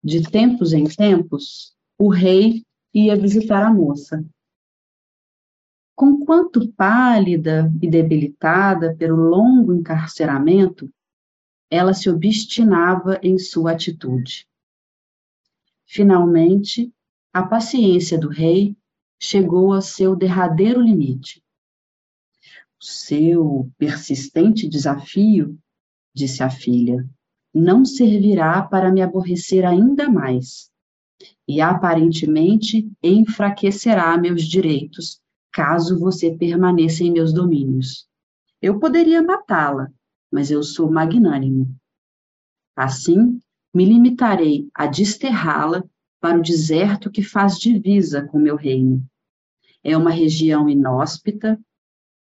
De 0.07 0.21
tempos 0.21 0.71
em 0.71 0.83
tempos, 0.83 1.75
o 1.97 2.09
rei 2.09 2.63
ia 2.93 3.15
visitar 3.15 3.65
a 3.65 3.73
moça. 3.73 4.23
Conquanto 5.95 6.71
pálida 6.73 7.73
e 7.81 7.89
debilitada 7.89 8.95
pelo 8.95 9.15
longo 9.15 9.73
encarceramento, 9.73 10.93
ela 11.71 11.91
se 11.91 12.07
obstinava 12.07 13.19
em 13.23 13.39
sua 13.39 13.71
atitude. 13.71 14.47
Finalmente, 15.87 16.93
a 17.33 17.41
paciência 17.41 18.15
do 18.15 18.29
rei 18.29 18.77
chegou 19.19 19.73
ao 19.73 19.81
seu 19.81 20.15
derradeiro 20.15 20.83
limite. 20.83 21.43
Seu 22.79 23.71
persistente 23.75 24.69
desafio, 24.69 25.57
disse 26.13 26.43
a 26.43 26.49
filha, 26.51 27.09
não 27.55 27.85
servirá 27.85 28.61
para 28.61 28.91
me 28.91 29.01
aborrecer 29.01 29.63
ainda 29.63 30.09
mais, 30.09 30.69
e 31.47 31.61
aparentemente 31.61 32.91
enfraquecerá 33.01 34.17
meus 34.17 34.43
direitos, 34.43 35.21
caso 35.53 35.97
você 35.97 36.35
permaneça 36.35 37.05
em 37.05 37.11
meus 37.11 37.31
domínios. 37.31 38.05
Eu 38.61 38.77
poderia 38.77 39.23
matá-la, 39.23 39.89
mas 40.29 40.51
eu 40.51 40.61
sou 40.63 40.91
magnânimo. 40.91 41.73
Assim, 42.75 43.39
me 43.73 43.85
limitarei 43.85 44.67
a 44.73 44.85
desterrá-la 44.85 45.81
para 46.19 46.37
o 46.37 46.41
deserto 46.41 47.09
que 47.09 47.23
faz 47.23 47.57
divisa 47.57 48.23
com 48.23 48.37
meu 48.37 48.57
reino. 48.57 49.01
É 49.81 49.95
uma 49.95 50.11
região 50.11 50.67
inóspita, 50.67 51.57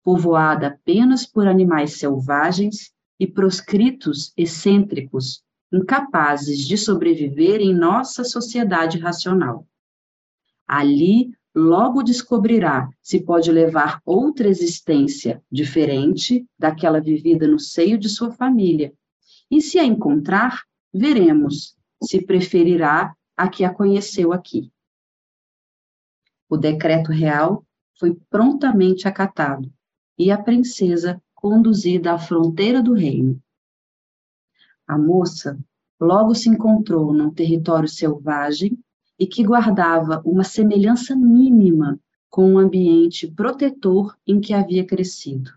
povoada 0.03 0.67
apenas 0.67 1.25
por 1.25 1.47
animais 1.47 1.93
selvagens 1.93 2.91
e 3.21 3.27
proscritos 3.27 4.33
excêntricos, 4.35 5.43
incapazes 5.71 6.57
de 6.67 6.75
sobreviver 6.75 7.61
em 7.61 7.71
nossa 7.71 8.23
sociedade 8.23 8.97
racional. 8.97 9.67
Ali, 10.67 11.31
logo 11.53 12.01
descobrirá 12.01 12.89
se 12.99 13.23
pode 13.23 13.51
levar 13.51 14.01
outra 14.03 14.47
existência 14.47 15.39
diferente 15.51 16.47
daquela 16.57 16.99
vivida 16.99 17.47
no 17.47 17.59
seio 17.59 17.95
de 17.95 18.09
sua 18.09 18.31
família. 18.31 18.91
E 19.51 19.61
se 19.61 19.77
a 19.77 19.85
encontrar, 19.85 20.63
veremos 20.91 21.77
se 22.01 22.25
preferirá 22.25 23.15
a 23.37 23.47
que 23.47 23.63
a 23.63 23.71
conheceu 23.71 24.33
aqui. 24.33 24.71
O 26.49 26.57
decreto 26.57 27.11
real 27.11 27.63
foi 27.99 28.17
prontamente 28.31 29.07
acatado 29.07 29.71
e 30.17 30.31
a 30.31 30.41
princesa 30.41 31.21
conduzida 31.41 32.13
à 32.13 32.19
fronteira 32.19 32.83
do 32.83 32.93
reino. 32.93 33.41
A 34.87 34.95
moça 34.95 35.59
logo 35.99 36.35
se 36.35 36.47
encontrou 36.47 37.11
num 37.11 37.31
território 37.31 37.89
selvagem 37.89 38.77
e 39.17 39.25
que 39.25 39.43
guardava 39.43 40.21
uma 40.23 40.43
semelhança 40.43 41.15
mínima 41.15 41.99
com 42.29 42.53
o 42.53 42.59
ambiente 42.59 43.29
protetor 43.29 44.15
em 44.25 44.39
que 44.39 44.53
havia 44.53 44.85
crescido. 44.85 45.51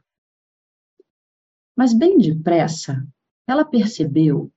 Mas 1.77 1.93
bem 1.93 2.17
depressa, 2.17 3.07
ela 3.47 3.65
percebeu 3.65 4.51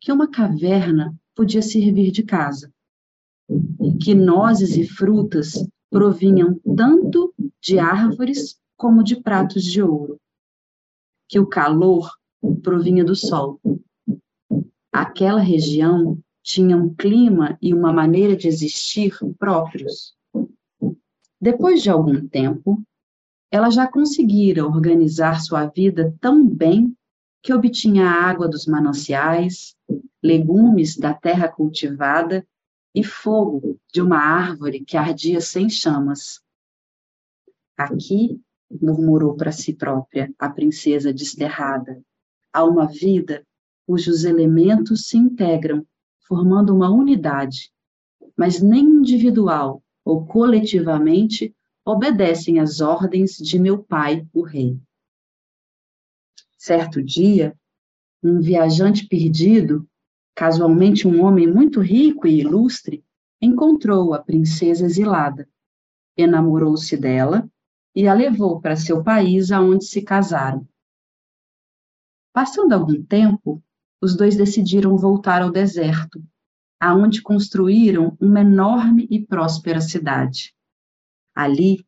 que 0.00 0.12
uma 0.12 0.30
caverna 0.30 1.14
podia 1.34 1.62
servir 1.62 2.12
de 2.12 2.22
casa, 2.22 2.72
que 4.02 4.14
nozes 4.14 4.76
e 4.76 4.86
frutas 4.86 5.66
provinham 5.90 6.60
tanto 6.76 7.34
de 7.60 7.78
árvores 7.78 8.60
como 8.76 9.02
de 9.02 9.20
pratos 9.20 9.64
de 9.64 9.82
ouro 9.82 10.20
que 11.28 11.38
o 11.38 11.46
calor 11.46 12.10
provinha 12.62 13.04
do 13.04 13.14
sol. 13.14 13.60
Aquela 14.92 15.40
região 15.40 16.18
tinha 16.42 16.76
um 16.76 16.94
clima 16.94 17.58
e 17.60 17.74
uma 17.74 17.92
maneira 17.92 18.34
de 18.34 18.48
existir 18.48 19.16
próprios. 19.38 20.14
Depois 21.40 21.82
de 21.82 21.90
algum 21.90 22.26
tempo, 22.26 22.82
ela 23.50 23.70
já 23.70 23.86
conseguira 23.86 24.66
organizar 24.66 25.40
sua 25.40 25.66
vida 25.66 26.14
tão 26.20 26.46
bem 26.46 26.96
que 27.42 27.52
obtinha 27.52 28.08
água 28.08 28.48
dos 28.48 28.66
mananciais, 28.66 29.76
legumes 30.22 30.96
da 30.96 31.14
terra 31.14 31.48
cultivada 31.48 32.46
e 32.94 33.04
fogo 33.04 33.78
de 33.92 34.02
uma 34.02 34.18
árvore 34.18 34.84
que 34.84 34.96
ardia 34.96 35.40
sem 35.40 35.68
chamas. 35.68 36.42
Aqui 37.76 38.40
murmurou 38.70 39.34
para 39.36 39.52
si 39.52 39.72
própria 39.72 40.32
a 40.38 40.48
princesa 40.48 41.12
desterrada. 41.12 42.02
Há 42.52 42.64
uma 42.64 42.86
vida 42.86 43.46
cujos 43.86 44.24
elementos 44.24 45.08
se 45.08 45.16
integram, 45.16 45.86
formando 46.26 46.74
uma 46.74 46.90
unidade, 46.90 47.72
mas 48.36 48.60
nem 48.60 48.84
individual 48.84 49.82
ou 50.04 50.26
coletivamente 50.26 51.54
obedecem 51.84 52.60
às 52.60 52.80
ordens 52.80 53.36
de 53.36 53.58
meu 53.58 53.82
pai, 53.82 54.26
o 54.32 54.42
rei. 54.42 54.78
Certo 56.56 57.02
dia, 57.02 57.56
um 58.22 58.40
viajante 58.40 59.06
perdido, 59.06 59.88
casualmente 60.34 61.08
um 61.08 61.24
homem 61.24 61.46
muito 61.46 61.80
rico 61.80 62.26
e 62.26 62.40
ilustre, 62.40 63.02
encontrou 63.40 64.12
a 64.12 64.18
princesa 64.18 64.84
exilada. 64.84 65.48
Enamorou-se 66.16 66.96
dela 66.96 67.48
e 67.94 68.06
a 68.06 68.14
levou 68.14 68.60
para 68.60 68.76
seu 68.76 69.02
país, 69.02 69.50
aonde 69.50 69.84
se 69.84 70.02
casaram. 70.02 70.66
Passando 72.32 72.72
algum 72.72 73.02
tempo, 73.02 73.62
os 74.00 74.16
dois 74.16 74.36
decidiram 74.36 74.96
voltar 74.96 75.42
ao 75.42 75.50
deserto, 75.50 76.22
aonde 76.80 77.20
construíram 77.20 78.16
uma 78.20 78.40
enorme 78.40 79.08
e 79.10 79.24
próspera 79.24 79.80
cidade. 79.80 80.54
Ali, 81.34 81.84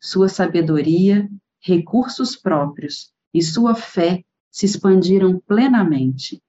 sua 0.00 0.28
sabedoria, 0.28 1.28
recursos 1.60 2.36
próprios 2.36 3.10
e 3.32 3.42
sua 3.42 3.74
fé 3.74 4.22
se 4.50 4.66
expandiram 4.66 5.40
plenamente. 5.40 6.42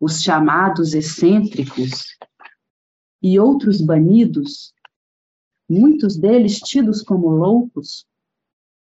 Os 0.00 0.22
chamados 0.22 0.94
excêntricos 0.94 2.16
e 3.20 3.38
outros 3.38 3.80
banidos, 3.80 4.72
muitos 5.72 6.18
deles 6.18 6.58
tidos 6.58 7.02
como 7.02 7.28
loucos, 7.28 8.06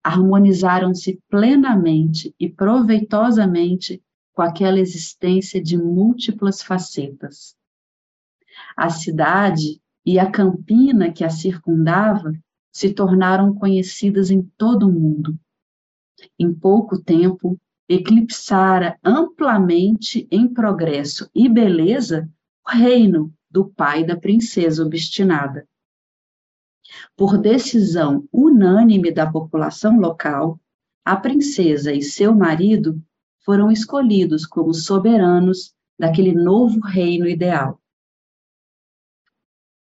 harmonizaram-se 0.03 1.19
plenamente 1.31 2.35
e 2.38 2.49
proveitosamente 2.49 4.03
com 4.35 4.43
aquela 4.43 4.79
existência 4.79 5.62
de 5.62 5.79
múltiplas 5.79 6.62
facetas. 6.62 7.57
A 8.76 8.91
cidade 8.91 9.81
e 10.05 10.19
a 10.19 10.31
campina 10.31 11.11
que 11.11 11.25
a 11.25 11.31
circundava 11.31 12.33
se 12.71 12.93
tornaram 12.93 13.55
conhecidas 13.55 14.31
em 14.31 14.43
todo 14.59 14.88
o 14.88 14.93
mundo. 14.93 15.38
Em 16.38 16.53
pouco 16.53 17.00
tempo, 17.00 17.59
eclipsara 17.88 18.99
amplamente 19.03 20.29
em 20.31 20.53
progresso 20.53 21.31
e 21.35 21.49
beleza 21.49 22.29
o 22.67 22.71
reino 22.71 23.33
do 23.50 23.67
pai 23.67 24.05
da 24.05 24.17
princesa 24.17 24.85
obstinada. 24.85 25.67
Por 27.17 27.39
decisão 27.39 28.29
unânime 28.33 29.13
da 29.13 29.31
população 29.31 29.99
local, 29.99 30.61
a 31.05 31.17
princesa 31.17 31.93
e 31.93 32.03
seu 32.03 32.35
marido 32.35 33.01
foram 33.45 33.71
escolhidos 33.71 34.47
como 34.47 34.73
soberanos 34.73 35.75
daquele 35.99 36.33
novo 36.33 36.81
reino 36.81 37.29
ideal. 37.29 37.81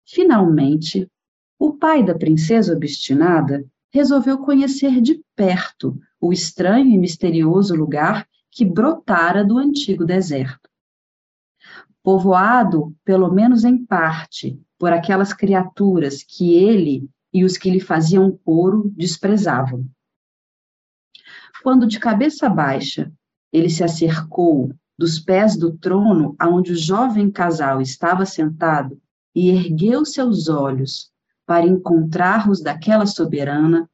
Finalmente, 0.05 1.09
o 1.59 1.75
pai 1.75 2.05
da 2.05 2.14
princesa 2.14 2.75
obstinada 2.75 3.64
resolveu 3.93 4.38
conhecer 4.38 5.00
de 5.00 5.23
perto 5.37 6.00
o 6.21 6.33
estranho 6.33 6.90
e 6.90 6.99
misterioso 6.99 7.75
lugar 7.75 8.26
que 8.50 8.64
brotara 8.64 9.45
do 9.45 9.59
antigo 9.59 10.05
deserto. 10.05 10.69
Povoado, 12.02 12.97
pelo 13.05 13.31
menos 13.31 13.64
em 13.64 13.85
parte, 13.85 14.61
por 14.80 14.94
aquelas 14.94 15.34
criaturas 15.34 16.22
que 16.22 16.54
ele 16.54 17.06
e 17.30 17.44
os 17.44 17.58
que 17.58 17.70
lhe 17.70 17.80
faziam 17.80 18.32
coro 18.42 18.90
desprezavam. 18.96 19.87
Quando 21.62 21.87
de 21.87 22.00
cabeça 22.00 22.49
baixa 22.49 23.12
ele 23.52 23.68
se 23.68 23.84
acercou 23.84 24.72
dos 24.99 25.18
pés 25.20 25.54
do 25.54 25.76
trono 25.76 26.34
aonde 26.38 26.72
o 26.72 26.76
jovem 26.76 27.30
casal 27.30 27.82
estava 27.82 28.25
sentado 28.25 28.99
e 29.34 29.50
ergueu 29.50 30.06
seus 30.06 30.49
olhos 30.49 31.10
para 31.44 31.66
encontrar 31.66 32.49
os 32.49 32.62
daquela 32.62 33.04
soberana, 33.04 33.88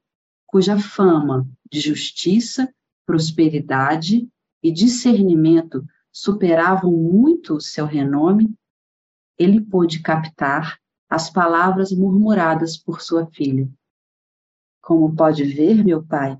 cuja 0.46 0.78
fama 0.78 1.48
de 1.68 1.80
justiça, 1.80 2.72
prosperidade 3.04 4.28
e 4.62 4.70
discernimento 4.70 5.84
superavam 6.12 6.92
muito 6.92 7.54
o 7.56 7.60
seu 7.60 7.86
renome, 7.86 8.54
ele 9.38 9.60
pôde 9.60 10.00
captar 10.02 10.78
as 11.08 11.30
palavras 11.30 11.92
murmuradas 11.92 12.76
por 12.76 13.00
sua 13.00 13.26
filha. 13.26 13.68
Como 14.80 15.14
pode 15.14 15.44
ver, 15.44 15.84
meu 15.84 16.04
pai, 16.04 16.38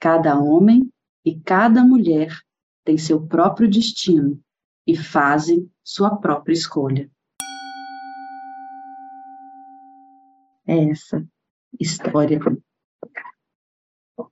cada 0.00 0.38
homem 0.38 0.90
e 1.24 1.38
cada 1.40 1.82
mulher 1.84 2.36
tem 2.84 2.98
seu 2.98 3.26
próprio 3.26 3.68
destino 3.68 4.40
e 4.86 4.96
fazem 4.96 5.70
sua 5.82 6.16
própria 6.16 6.52
escolha. 6.52 7.10
É 10.66 10.90
essa 10.90 11.26
história. 11.78 12.40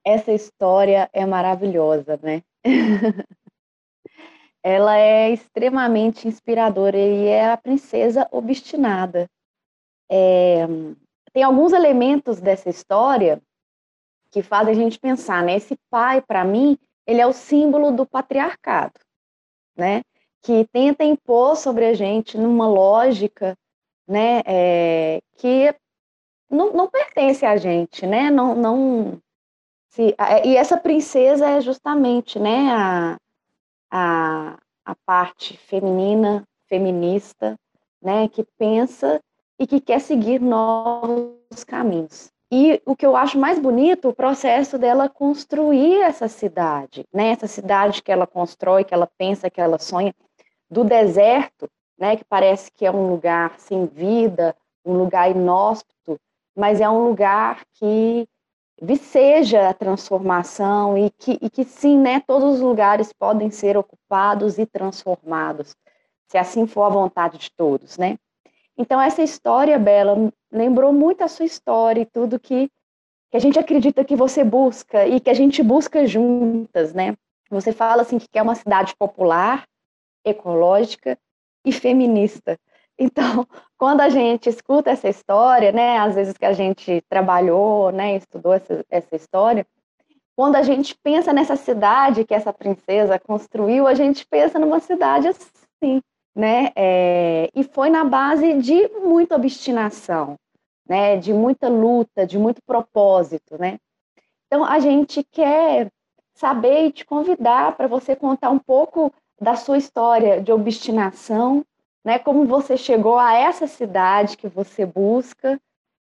Essa 0.04 0.32
história 0.32 1.10
é 1.12 1.26
maravilhosa, 1.26 2.18
né? 2.22 2.42
Ela 4.62 4.96
é 4.96 5.30
extremamente 5.30 6.28
inspiradora 6.28 6.96
e 6.96 7.26
é 7.26 7.50
a 7.50 7.56
princesa 7.56 8.28
obstinada. 8.30 9.28
É, 10.10 10.66
tem 11.32 11.42
alguns 11.42 11.72
elementos 11.72 12.40
dessa 12.40 12.68
história 12.68 13.42
que 14.30 14.42
fazem 14.42 14.72
a 14.72 14.76
gente 14.76 14.98
pensar, 14.98 15.42
né? 15.42 15.56
Esse 15.56 15.76
pai, 15.90 16.20
para 16.22 16.44
mim, 16.44 16.78
ele 17.06 17.20
é 17.20 17.26
o 17.26 17.32
símbolo 17.32 17.90
do 17.90 18.06
patriarcado, 18.06 18.98
né? 19.76 20.02
Que 20.42 20.66
tenta 20.72 21.04
impor 21.04 21.56
sobre 21.56 21.86
a 21.86 21.94
gente 21.94 22.38
numa 22.38 22.68
lógica, 22.68 23.56
né? 24.06 24.42
É, 24.46 25.20
que 25.36 25.74
não, 26.50 26.72
não, 26.72 26.88
pertence 26.88 27.44
a 27.44 27.56
gente, 27.56 28.06
né? 28.06 28.30
Não, 28.30 28.54
não 28.54 29.20
se, 29.88 30.14
e 30.44 30.56
essa 30.56 30.76
princesa 30.76 31.48
é 31.48 31.60
justamente, 31.60 32.38
né? 32.38 32.70
A, 32.70 33.16
a, 33.92 34.58
a 34.86 34.94
parte 35.04 35.54
feminina, 35.58 36.48
feminista, 36.66 37.56
né? 38.00 38.26
Que 38.26 38.42
pensa 38.58 39.20
e 39.58 39.66
que 39.66 39.78
quer 39.78 40.00
seguir 40.00 40.40
novos 40.40 41.62
caminhos. 41.66 42.32
E 42.50 42.82
o 42.86 42.96
que 42.96 43.06
eu 43.06 43.16
acho 43.16 43.38
mais 43.38 43.58
bonito, 43.58 44.08
o 44.08 44.14
processo 44.14 44.78
dela 44.78 45.08
construir 45.08 46.00
essa 46.00 46.26
cidade, 46.26 47.04
né? 47.12 47.28
Essa 47.28 47.46
cidade 47.46 48.02
que 48.02 48.10
ela 48.10 48.26
constrói, 48.26 48.84
que 48.84 48.94
ela 48.94 49.06
pensa, 49.18 49.50
que 49.50 49.60
ela 49.60 49.78
sonha, 49.78 50.14
do 50.70 50.84
deserto, 50.84 51.68
né? 51.98 52.16
Que 52.16 52.24
parece 52.24 52.72
que 52.72 52.86
é 52.86 52.90
um 52.90 53.10
lugar 53.10 53.58
sem 53.58 53.86
vida, 53.86 54.56
um 54.84 54.94
lugar 54.94 55.30
inóspito, 55.30 56.18
mas 56.56 56.80
é 56.80 56.88
um 56.88 57.04
lugar 57.04 57.62
que 57.74 58.26
viceja 58.82 59.68
a 59.68 59.74
transformação 59.74 60.98
e 60.98 61.08
que, 61.10 61.38
e 61.40 61.48
que 61.48 61.62
sim, 61.62 61.96
né? 61.96 62.20
Todos 62.26 62.54
os 62.54 62.60
lugares 62.60 63.12
podem 63.12 63.48
ser 63.48 63.76
ocupados 63.76 64.58
e 64.58 64.66
transformados, 64.66 65.76
se 66.26 66.36
assim 66.36 66.66
for 66.66 66.82
a 66.82 66.88
vontade 66.88 67.38
de 67.38 67.48
todos, 67.52 67.96
né? 67.96 68.18
Então, 68.76 69.00
essa 69.00 69.22
história, 69.22 69.78
Bela, 69.78 70.32
lembrou 70.50 70.92
muito 70.92 71.22
a 71.22 71.28
sua 71.28 71.46
história 71.46 72.00
e 72.00 72.06
tudo 72.06 72.40
que, 72.40 72.68
que 73.30 73.36
a 73.36 73.38
gente 73.38 73.56
acredita 73.56 74.04
que 74.04 74.16
você 74.16 74.42
busca 74.42 75.06
e 75.06 75.20
que 75.20 75.30
a 75.30 75.34
gente 75.34 75.62
busca 75.62 76.04
juntas, 76.04 76.92
né? 76.92 77.16
Você 77.50 77.70
fala 77.70 78.02
assim 78.02 78.18
que 78.18 78.28
quer 78.28 78.42
uma 78.42 78.56
cidade 78.56 78.96
popular, 78.96 79.64
ecológica 80.24 81.16
e 81.64 81.70
feminista. 81.70 82.58
Então, 83.02 83.46
quando 83.76 84.00
a 84.00 84.08
gente 84.08 84.48
escuta 84.48 84.90
essa 84.90 85.08
história, 85.08 85.72
né, 85.72 85.98
às 85.98 86.14
vezes 86.14 86.36
que 86.36 86.44
a 86.44 86.52
gente 86.52 87.02
trabalhou, 87.08 87.90
né, 87.90 88.16
estudou 88.16 88.52
essa, 88.52 88.84
essa 88.88 89.16
história, 89.16 89.66
quando 90.36 90.56
a 90.56 90.62
gente 90.62 90.96
pensa 91.02 91.32
nessa 91.32 91.56
cidade 91.56 92.24
que 92.24 92.32
essa 92.32 92.52
princesa 92.52 93.18
construiu, 93.18 93.86
a 93.86 93.94
gente 93.94 94.26
pensa 94.26 94.58
numa 94.58 94.80
cidade 94.80 95.28
assim, 95.28 96.00
né? 96.34 96.70
É, 96.74 97.50
e 97.54 97.62
foi 97.62 97.90
na 97.90 98.02
base 98.02 98.54
de 98.54 98.88
muita 99.04 99.36
obstinação, 99.36 100.36
né? 100.88 101.18
De 101.18 101.34
muita 101.34 101.68
luta, 101.68 102.26
de 102.26 102.38
muito 102.38 102.62
propósito, 102.62 103.58
né? 103.58 103.78
Então 104.46 104.64
a 104.64 104.78
gente 104.78 105.22
quer 105.30 105.90
saber 106.34 106.86
e 106.86 106.92
te 106.92 107.04
convidar 107.04 107.76
para 107.76 107.86
você 107.86 108.16
contar 108.16 108.48
um 108.48 108.58
pouco 108.58 109.12
da 109.38 109.54
sua 109.54 109.76
história 109.76 110.40
de 110.40 110.50
obstinação, 110.50 111.62
né? 112.04 112.18
Como 112.18 112.46
você 112.46 112.76
chegou 112.76 113.18
a 113.18 113.34
essa 113.34 113.66
cidade 113.66 114.36
que 114.36 114.48
você 114.48 114.84
busca, 114.84 115.60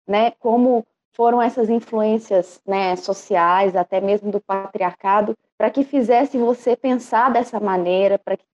né? 0.06 0.30
Como 0.32 0.86
foram 1.12 1.40
essas 1.40 1.70
influências 1.70 2.60
né, 2.66 2.94
sociais, 2.94 3.74
até 3.74 4.02
mesmo 4.02 4.30
do 4.30 4.38
patriarcado, 4.38 5.34
para 5.56 5.70
que 5.70 5.82
fizesse 5.82 6.36
você 6.36 6.76
pensar 6.76 7.32
dessa 7.32 7.58
maneira, 7.58 8.18
para 8.18 8.36
que 8.36 8.44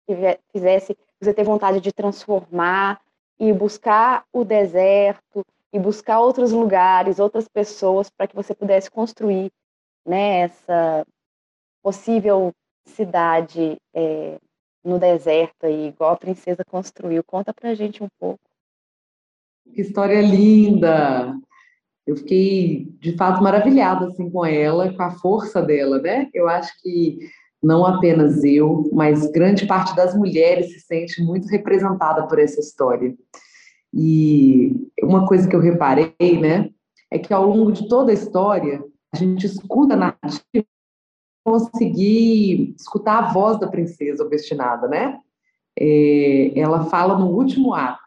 fizesse 0.52 0.96
você 1.20 1.35
ter 1.35 1.42
vontade 1.42 1.81
de 1.81 1.92
transformar 1.92 3.00
e 3.38 3.52
buscar 3.52 4.24
o 4.33 4.44
deserto 4.44 5.44
e 5.72 5.78
buscar 5.78 6.20
outros 6.20 6.52
lugares, 6.52 7.18
outras 7.18 7.48
pessoas 7.48 8.09
para 8.09 8.28
que 8.28 8.37
você 8.37 8.55
pudesse 8.55 8.88
construir 8.88 9.50
né, 10.07 10.42
essa 10.42 11.05
possível 11.83 12.52
cidade 12.85 13.76
é, 13.92 14.38
no 14.85 14.99
deserto 14.99 15.64
aí, 15.64 15.88
igual 15.88 16.12
a 16.12 16.16
princesa 16.16 16.64
construiu. 16.64 17.23
Conta 17.25 17.53
para 17.53 17.75
gente 17.75 18.03
um 18.03 18.09
pouco. 18.18 18.40
Que 19.73 19.81
história 19.83 20.21
linda! 20.21 21.35
Eu 22.07 22.16
fiquei 22.16 22.88
de 22.99 23.16
fato 23.16 23.42
maravilhada 23.42 24.07
assim 24.07 24.29
com 24.29 24.45
ela, 24.45 24.92
com 24.92 25.03
a 25.03 25.12
força 25.12 25.62
dela, 25.62 26.01
né? 26.01 26.29
Eu 26.35 26.49
acho 26.49 26.73
que 26.83 27.18
não 27.62 27.87
apenas 27.87 28.42
eu, 28.42 28.90
mas 28.92 29.31
grande 29.31 29.66
parte 29.66 29.95
das 29.95 30.16
mulheres 30.16 30.73
se 30.73 30.81
sente 30.81 31.23
muito 31.23 31.47
representada 31.47 32.27
por 32.27 32.40
essa 32.40 32.59
história. 32.59 33.14
E 33.95 34.75
uma 35.01 35.27
coisa 35.27 35.49
que 35.49 35.55
eu 35.55 35.61
reparei, 35.61 36.40
né, 36.40 36.71
é 37.11 37.18
que 37.18 37.33
ao 37.33 37.47
longo 37.47 37.71
de 37.71 37.87
toda 37.88 38.11
a 38.11 38.14
história, 38.14 38.83
a 39.14 39.16
gente 39.16 39.47
escuta 39.47 39.95
a 39.95 40.16
conseguir 41.44 42.74
escutar 42.78 43.18
a 43.18 43.33
voz 43.33 43.59
da 43.59 43.66
princesa 43.66 44.24
obstinada, 44.24 44.88
né? 44.88 45.18
É, 45.78 46.59
ela 46.59 46.85
fala 46.85 47.18
no 47.18 47.31
último 47.31 47.74
ato, 47.74 48.00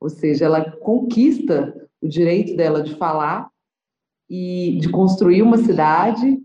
ou 0.00 0.08
seja, 0.08 0.44
ela 0.44 0.70
conquista 0.70 1.74
o 2.02 2.08
direito 2.08 2.56
dela 2.56 2.82
de 2.82 2.94
falar 2.96 3.48
e 4.28 4.78
de 4.80 4.90
construir 4.90 5.42
uma 5.42 5.58
cidade 5.58 6.38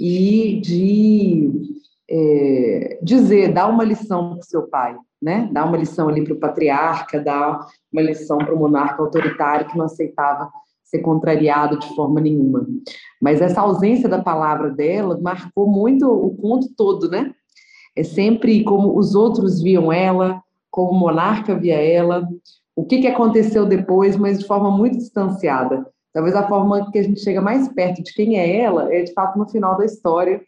e 0.00 0.60
de 0.60 1.76
é, 2.08 2.98
dizer, 3.02 3.52
dar 3.52 3.68
uma 3.68 3.84
lição 3.84 4.30
para 4.30 4.38
o 4.40 4.44
seu 4.44 4.68
pai, 4.68 4.96
né? 5.20 5.48
Dar 5.52 5.64
uma 5.64 5.76
lição 5.76 6.08
ali 6.08 6.22
para 6.22 6.34
o 6.34 6.40
patriarca, 6.40 7.20
dar 7.20 7.66
uma 7.92 8.02
lição 8.02 8.38
para 8.38 8.54
o 8.54 8.58
monarca 8.58 9.02
autoritário 9.02 9.68
que 9.68 9.76
não 9.76 9.86
aceitava 9.86 10.50
ser 10.86 11.00
contrariado 11.00 11.78
de 11.78 11.94
forma 11.94 12.20
nenhuma. 12.20 12.66
Mas 13.20 13.40
essa 13.40 13.60
ausência 13.60 14.08
da 14.08 14.22
palavra 14.22 14.70
dela 14.70 15.18
marcou 15.20 15.66
muito 15.66 16.08
o 16.08 16.34
conto 16.36 16.68
todo, 16.76 17.10
né? 17.10 17.34
É 17.96 18.02
sempre 18.02 18.62
como 18.62 18.96
os 18.96 19.14
outros 19.14 19.60
viam 19.62 19.92
ela, 19.92 20.40
como 20.70 20.92
o 20.92 20.94
monarca 20.94 21.58
via 21.58 21.76
ela, 21.76 22.28
o 22.74 22.84
que, 22.84 23.00
que 23.00 23.06
aconteceu 23.06 23.66
depois, 23.66 24.16
mas 24.16 24.38
de 24.38 24.46
forma 24.46 24.70
muito 24.70 24.98
distanciada. 24.98 25.86
Talvez 26.12 26.34
a 26.34 26.46
forma 26.46 26.90
que 26.90 26.98
a 26.98 27.02
gente 27.02 27.20
chega 27.20 27.40
mais 27.40 27.68
perto 27.68 28.02
de 28.02 28.12
quem 28.12 28.38
é 28.38 28.60
ela 28.60 28.92
é, 28.92 29.02
de 29.02 29.12
fato, 29.12 29.38
no 29.38 29.48
final 29.48 29.76
da 29.76 29.84
história, 29.84 30.40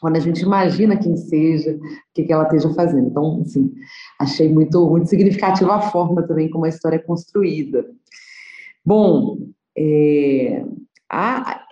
quando 0.00 0.16
a 0.16 0.20
gente 0.20 0.40
imagina 0.40 0.96
quem 0.96 1.16
seja, 1.16 1.72
o 1.72 1.80
que, 2.14 2.24
que 2.24 2.32
ela 2.32 2.44
esteja 2.44 2.72
fazendo. 2.74 3.08
Então, 3.08 3.40
assim, 3.40 3.72
achei 4.20 4.52
muito, 4.52 4.84
muito 4.88 5.08
significativa 5.08 5.74
a 5.74 5.80
forma 5.80 6.22
também 6.26 6.50
como 6.50 6.64
a 6.64 6.68
história 6.68 6.96
é 6.96 7.00
construída. 7.00 7.86
Bom, 8.84 9.38
é, 9.76 10.62
a, 11.10 11.64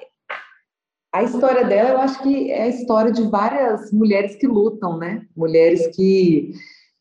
a 1.12 1.22
história 1.22 1.64
dela, 1.64 1.90
eu 1.90 1.98
acho 1.98 2.22
que 2.22 2.50
é 2.50 2.62
a 2.62 2.68
história 2.68 3.12
de 3.12 3.22
várias 3.22 3.92
mulheres 3.92 4.34
que 4.36 4.46
lutam, 4.46 4.96
né? 4.96 5.26
Mulheres 5.36 5.94
que 5.94 6.52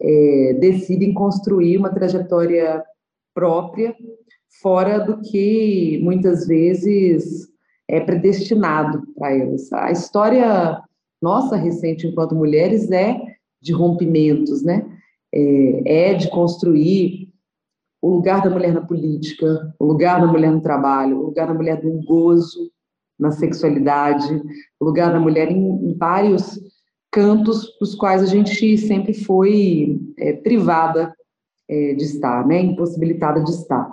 é, 0.02 0.58
decidem 0.60 1.13
construir 1.13 1.78
uma 1.78 1.93
trajetória 1.93 2.84
própria, 3.34 3.95
fora 4.62 5.00
do 5.00 5.21
que 5.21 6.00
muitas 6.04 6.45
vezes 6.45 7.47
é 7.88 8.02
predestinado 8.02 9.04
para 9.15 9.34
elas. 9.34 9.71
A 9.71 9.91
história 9.91 10.82
nossa 11.21 11.56
recente 11.56 12.06
enquanto 12.06 12.36
mulheres 12.36 12.91
é 12.91 13.17
de 13.62 13.71
rompimentos, 13.71 14.62
né? 14.62 14.86
É, 15.34 16.10
é 16.10 16.13
de 16.15 16.30
construir 16.30 17.21
o 18.02 18.10
lugar 18.10 18.42
da 18.42 18.50
mulher 18.50 18.74
na 18.74 18.82
política, 18.82 19.74
o 19.80 19.86
lugar 19.86 20.20
da 20.20 20.28
mulher 20.28 20.52
no 20.52 20.62
trabalho, 20.62 21.20
o 21.20 21.26
lugar 21.26 21.48
da 21.48 21.54
mulher 21.54 21.84
no 21.84 22.04
gozo, 22.04 22.72
na 23.20 23.32
sexualidade, 23.32 24.42
o 24.80 24.86
lugar 24.86 25.14
da 25.14 25.20
mulher 25.20 25.52
em, 25.52 25.92
em 25.92 25.94
vários 25.96 26.60
cantos 27.12 27.78
dos 27.80 27.94
quais 27.94 28.24
a 28.24 28.26
gente 28.26 28.78
sempre 28.78 29.14
foi 29.14 30.00
é, 30.18 30.34
privada 30.34 31.14
é, 31.70 31.94
de 31.94 32.04
estar, 32.04 32.48
né? 32.48 32.62
Impossibilitada 32.62 33.44
de 33.44 33.52
estar. 33.52 33.88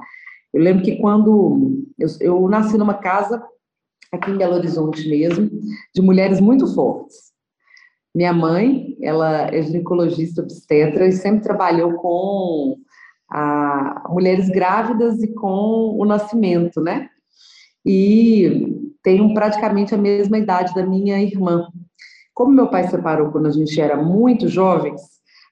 Eu 0.54 0.62
lembro 0.62 0.82
que 0.82 0.96
quando 0.96 1.84
eu, 1.98 2.08
eu 2.20 2.48
nasci 2.48 2.78
numa 2.78 2.94
casa 2.94 3.42
aqui 4.10 4.30
em 4.30 4.38
Belo 4.38 4.54
Horizonte 4.54 5.06
mesmo, 5.06 5.50
de 5.94 6.00
mulheres 6.00 6.40
muito 6.40 6.66
fortes. 6.74 7.28
Minha 8.14 8.32
mãe, 8.32 8.96
ela 9.02 9.54
é 9.54 9.62
ginecologista 9.62 10.40
obstetra 10.40 11.06
e 11.06 11.12
sempre 11.12 11.42
trabalhou 11.42 11.94
com 11.94 12.78
a, 13.30 14.06
mulheres 14.08 14.48
grávidas 14.48 15.22
e 15.22 15.28
com 15.28 15.96
o 15.98 16.04
nascimento, 16.04 16.80
né? 16.80 17.08
E 17.84 18.92
tenho 19.02 19.32
praticamente 19.34 19.94
a 19.94 19.98
mesma 19.98 20.38
idade 20.38 20.74
da 20.74 20.86
minha 20.86 21.20
irmã. 21.20 21.68
Como 22.34 22.52
meu 22.52 22.68
pai 22.68 22.88
separou 22.88 23.30
quando 23.30 23.46
a 23.46 23.50
gente 23.50 23.80
era 23.80 23.96
muito 23.96 24.48
jovens, 24.48 25.00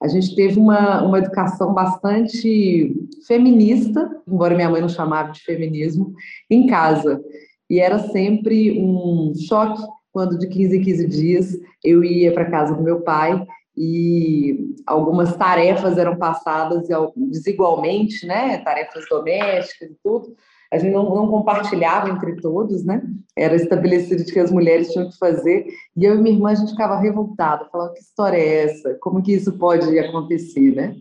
a 0.02 0.08
gente 0.08 0.34
teve 0.34 0.58
uma, 0.58 1.02
uma 1.02 1.18
educação 1.18 1.72
bastante 1.72 2.94
feminista, 3.26 4.10
embora 4.28 4.54
minha 4.54 4.68
mãe 4.68 4.80
não 4.80 4.88
chamava 4.88 5.32
de 5.32 5.40
feminismo, 5.40 6.12
em 6.50 6.66
casa. 6.66 7.20
E 7.68 7.80
era 7.80 7.98
sempre 7.98 8.78
um 8.78 9.32
choque 9.34 9.82
quando 10.12 10.38
de 10.38 10.46
15 10.48 10.76
em 10.76 10.82
15 10.82 11.06
dias 11.08 11.58
eu 11.84 12.04
ia 12.04 12.32
para 12.32 12.50
casa 12.50 12.74
do 12.74 12.82
meu 12.82 13.00
pai 13.00 13.46
e 13.76 14.74
algumas 14.86 15.36
tarefas 15.36 15.98
eram 15.98 16.16
passadas 16.16 16.88
desigualmente, 17.16 18.26
né? 18.26 18.58
Tarefas 18.58 19.04
domésticas 19.10 19.90
e 19.90 19.96
tudo. 20.02 20.34
A 20.72 20.78
gente 20.78 20.92
não, 20.92 21.14
não, 21.14 21.28
compartilhava 21.28 22.10
entre 22.10 22.36
todos, 22.36 22.84
né? 22.84 23.02
Era 23.36 23.54
estabelecido 23.54 24.24
que 24.24 24.40
as 24.40 24.50
mulheres 24.50 24.92
tinham 24.92 25.08
que 25.08 25.18
fazer. 25.18 25.66
E 25.96 26.04
eu 26.04 26.16
e 26.16 26.22
minha 26.22 26.34
irmã, 26.34 26.50
a 26.50 26.54
gente 26.54 26.70
ficava 26.70 26.96
revoltada, 26.96 27.68
falava, 27.70 27.92
que 27.92 28.00
história 28.00 28.36
é 28.36 28.64
essa? 28.64 28.94
Como 29.00 29.22
que 29.22 29.32
isso 29.32 29.52
pode 29.58 29.96
acontecer, 29.98 30.74
né? 30.74 30.96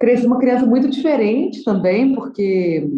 Cresci 0.00 0.26
uma 0.26 0.38
criança 0.38 0.64
muito 0.64 0.88
diferente 0.88 1.62
também, 1.64 2.14
porque 2.14 2.88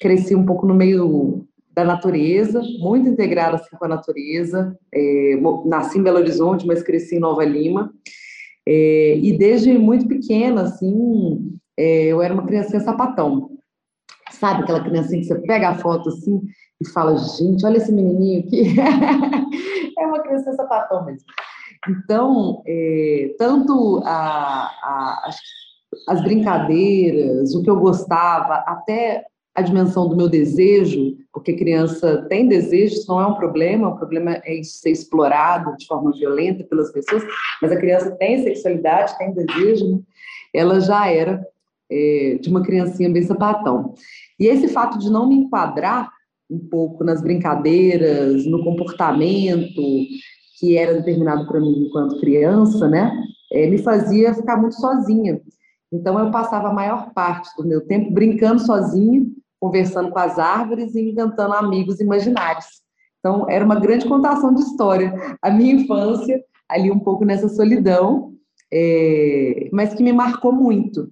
cresci 0.00 0.34
um 0.34 0.44
pouco 0.44 0.66
no 0.66 0.74
meio 0.74 1.47
da 1.78 1.84
natureza, 1.84 2.60
muito 2.80 3.08
integrada 3.08 3.54
assim, 3.54 3.76
com 3.76 3.84
a 3.84 3.88
natureza. 3.88 4.76
É, 4.92 5.38
nasci 5.64 5.96
em 5.96 6.02
Belo 6.02 6.18
Horizonte, 6.18 6.66
mas 6.66 6.82
cresci 6.82 7.14
em 7.14 7.20
Nova 7.20 7.44
Lima. 7.44 7.92
É, 8.66 9.16
e 9.16 9.38
desde 9.38 9.78
muito 9.78 10.08
pequena, 10.08 10.62
assim, 10.62 11.56
é, 11.78 12.06
eu 12.06 12.20
era 12.20 12.34
uma 12.34 12.44
criancinha 12.44 12.80
sapatão. 12.80 13.52
Sabe 14.32 14.64
aquela 14.64 14.82
criancinha 14.82 15.20
que 15.20 15.28
você 15.28 15.38
pega 15.42 15.68
a 15.68 15.78
foto 15.78 16.08
assim 16.08 16.42
e 16.82 16.88
fala, 16.88 17.16
gente, 17.16 17.64
olha 17.64 17.76
esse 17.76 17.92
menininho 17.92 18.40
aqui. 18.40 18.74
é 19.96 20.04
uma 20.04 20.18
criança 20.18 20.52
sapatão 20.54 21.04
mesmo. 21.04 21.26
Então, 21.88 22.60
é, 22.66 23.36
tanto 23.38 24.02
a, 24.04 24.66
a, 24.82 25.22
as, 25.26 25.36
as 26.08 26.24
brincadeiras, 26.24 27.54
o 27.54 27.62
que 27.62 27.70
eu 27.70 27.78
gostava, 27.78 28.64
até 28.66 29.24
a 29.58 29.62
dimensão 29.62 30.08
do 30.08 30.16
meu 30.16 30.28
desejo, 30.28 31.16
porque 31.32 31.52
criança 31.52 32.26
tem 32.28 32.46
desejos, 32.46 33.06
não 33.06 33.20
é 33.20 33.26
um 33.26 33.34
problema, 33.34 33.88
o 33.88 33.96
problema 33.96 34.40
é 34.44 34.62
ser 34.62 34.90
explorado 34.90 35.76
de 35.76 35.86
forma 35.86 36.12
violenta 36.12 36.64
pelas 36.64 36.92
pessoas, 36.92 37.22
mas 37.60 37.72
a 37.72 37.76
criança 37.76 38.10
tem 38.12 38.42
sexualidade, 38.42 39.18
tem 39.18 39.34
desejo, 39.34 39.90
né? 39.90 39.98
ela 40.54 40.80
já 40.80 41.10
era 41.10 41.44
é, 41.90 42.38
de 42.40 42.48
uma 42.48 42.62
criancinha 42.62 43.10
bem 43.10 43.22
sapatão. 43.22 43.94
E 44.38 44.46
esse 44.46 44.68
fato 44.68 44.98
de 44.98 45.10
não 45.10 45.28
me 45.28 45.34
enquadrar 45.34 46.10
um 46.50 46.58
pouco 46.58 47.04
nas 47.04 47.20
brincadeiras, 47.20 48.46
no 48.46 48.64
comportamento 48.64 49.82
que 50.58 50.76
era 50.76 50.94
determinado 50.94 51.46
para 51.46 51.60
mim 51.60 51.86
enquanto 51.86 52.20
criança, 52.20 52.88
né, 52.88 53.12
é, 53.52 53.68
me 53.68 53.78
fazia 53.78 54.34
ficar 54.34 54.56
muito 54.56 54.74
sozinha. 54.74 55.40
Então 55.92 56.18
eu 56.18 56.30
passava 56.30 56.68
a 56.68 56.72
maior 56.72 57.12
parte 57.12 57.48
do 57.56 57.66
meu 57.66 57.80
tempo 57.80 58.12
brincando 58.12 58.60
sozinha, 58.60 59.24
conversando 59.60 60.10
com 60.10 60.18
as 60.18 60.38
árvores 60.38 60.94
e 60.94 61.10
inventando 61.10 61.54
amigos 61.54 62.00
imaginários. 62.00 62.66
Então, 63.18 63.48
era 63.48 63.64
uma 63.64 63.80
grande 63.80 64.06
contação 64.06 64.54
de 64.54 64.60
história. 64.60 65.12
A 65.42 65.50
minha 65.50 65.74
infância, 65.74 66.42
ali 66.68 66.90
um 66.90 66.98
pouco 66.98 67.24
nessa 67.24 67.48
solidão, 67.48 68.32
é, 68.72 69.68
mas 69.72 69.94
que 69.94 70.02
me 70.02 70.12
marcou 70.12 70.52
muito. 70.52 71.10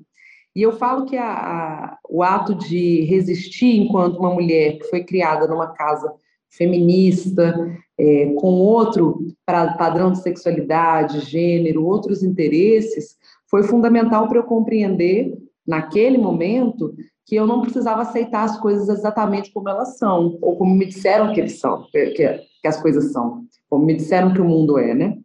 E 0.55 0.63
eu 0.63 0.73
falo 0.73 1.05
que 1.05 1.17
a, 1.17 1.31
a, 1.31 1.99
o 2.09 2.23
ato 2.23 2.55
de 2.55 3.03
resistir 3.03 3.77
enquanto 3.77 4.19
uma 4.19 4.33
mulher 4.33 4.79
que 4.79 4.85
foi 4.85 5.05
criada 5.05 5.47
numa 5.47 5.69
casa 5.69 6.11
feminista, 6.51 7.55
é, 7.99 8.33
com 8.37 8.53
outro 8.55 9.27
padrão 9.45 10.13
de 10.13 10.23
sexualidade, 10.23 11.21
gênero, 11.21 11.85
outros 11.85 12.23
interesses, 12.23 13.17
foi 13.51 13.65
fundamental 13.65 14.29
para 14.29 14.39
eu 14.39 14.45
compreender, 14.45 15.37
naquele 15.67 16.17
momento, 16.17 16.95
que 17.27 17.35
eu 17.35 17.47
não 17.47 17.61
precisava 17.61 18.03
aceitar 18.03 18.45
as 18.45 18.59
coisas 18.61 18.89
exatamente 18.89 19.53
como 19.53 19.69
elas 19.69 19.99
são, 19.99 20.39
ou 20.41 20.57
como 20.57 20.73
me 20.73 20.87
disseram 20.87 21.35
que 21.35 21.41
eles 21.41 21.59
são, 21.59 21.85
que, 21.91 22.11
que 22.11 22.69
as 22.69 22.81
coisas 22.81 23.13
são, 23.13 23.45
como 23.69 23.85
me 23.85 23.97
disseram 23.97 24.33
que 24.33 24.41
o 24.41 24.45
mundo 24.45 24.79
é, 24.79 24.95
né? 24.95 25.19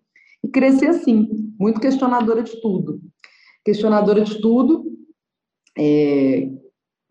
E 0.44 0.48
cresci 0.48 0.88
assim, 0.88 1.30
muito 1.60 1.80
questionadora 1.80 2.42
de 2.42 2.60
tudo. 2.60 3.00
Questionadora 3.64 4.22
de 4.22 4.42
tudo, 4.42 4.84
é, 5.78 6.50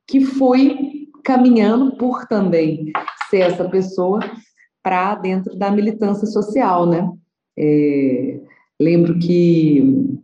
que 0.09 0.21
fui 0.21 1.09
caminhando 1.23 1.97
por 1.97 2.27
também 2.27 2.91
ser 3.31 3.43
essa 3.43 3.69
pessoa 3.69 4.19
para 4.83 5.15
dentro 5.15 5.57
da 5.57 5.71
militância 5.71 6.27
social, 6.27 6.85
né? 6.87 7.09
É, 7.57 8.41
lembro 8.81 9.17
que 9.21 10.19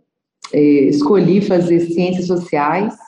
é, 0.53 0.61
escolhi 0.61 1.41
fazer 1.41 1.81
ciências 1.81 2.27
sociais 2.27 3.06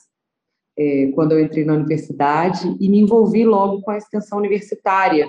é, 0.79 1.11
quando 1.14 1.33
eu 1.33 1.41
entrei 1.41 1.64
na 1.64 1.75
universidade 1.75 2.77
e 2.79 2.88
me 2.88 3.01
envolvi 3.01 3.45
logo 3.45 3.83
com 3.83 3.91
a 3.91 3.99
extensão 3.99 4.38
universitária, 4.38 5.29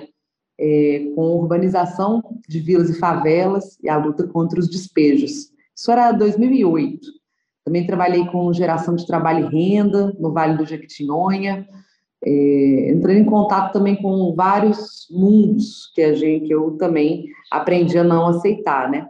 é, 0.58 1.10
com 1.16 1.36
urbanização 1.36 2.22
de 2.48 2.60
vilas 2.60 2.88
e 2.88 2.98
favelas 2.98 3.76
e 3.82 3.88
a 3.88 3.96
luta 3.96 4.28
contra 4.28 4.60
os 4.60 4.68
despejos. 4.68 5.50
Isso 5.76 5.90
era 5.90 6.12
2008. 6.12 7.00
Também 7.64 7.86
trabalhei 7.86 8.24
com 8.26 8.52
geração 8.52 8.94
de 8.94 9.06
trabalho 9.06 9.46
e 9.46 9.50
renda 9.50 10.14
no 10.20 10.32
Vale 10.32 10.56
do 10.56 10.66
Jequitinhonha. 10.66 11.66
É, 12.24 12.92
entrei 12.92 13.18
em 13.18 13.24
contato 13.24 13.72
também 13.72 13.96
com 13.96 14.34
vários 14.36 15.06
mundos 15.10 15.90
que 15.94 16.02
a 16.02 16.14
gente, 16.14 16.46
que 16.46 16.54
eu 16.54 16.72
também 16.72 17.24
aprendi 17.50 17.98
a 17.98 18.04
não 18.04 18.28
aceitar, 18.28 18.90
né? 18.90 19.08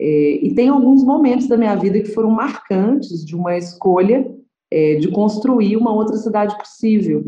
É, 0.00 0.44
e 0.44 0.52
tem 0.54 0.68
alguns 0.68 1.04
momentos 1.04 1.46
da 1.46 1.56
minha 1.56 1.76
vida 1.76 2.00
que 2.00 2.10
foram 2.10 2.30
marcantes 2.30 3.24
de 3.24 3.36
uma 3.36 3.56
escolha 3.56 4.28
é, 4.72 4.96
de 4.96 5.08
construir 5.08 5.76
uma 5.76 5.92
outra 5.92 6.16
cidade 6.16 6.56
possível. 6.56 7.22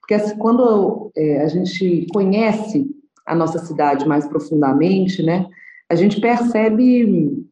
Porque 0.00 0.14
assim, 0.14 0.36
quando 0.36 1.10
é, 1.16 1.40
a 1.40 1.48
gente 1.48 2.06
conhece 2.12 2.86
a 3.26 3.34
nossa 3.34 3.58
cidade 3.58 4.06
mais 4.06 4.26
profundamente, 4.28 5.22
né, 5.22 5.46
a 5.88 5.94
gente 5.94 6.20
percebe, 6.20 7.42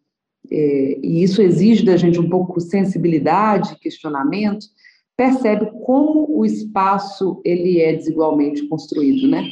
é, 0.50 0.98
e 1.02 1.22
isso 1.22 1.40
exige 1.40 1.84
da 1.84 1.96
gente 1.96 2.20
um 2.20 2.28
pouco 2.28 2.60
sensibilidade, 2.60 3.78
questionamento, 3.80 4.66
percebe 5.16 5.70
como 5.84 6.26
o 6.28 6.44
espaço 6.44 7.40
ele 7.44 7.80
é 7.80 7.94
desigualmente 7.94 8.66
construído, 8.68 9.28
né? 9.28 9.50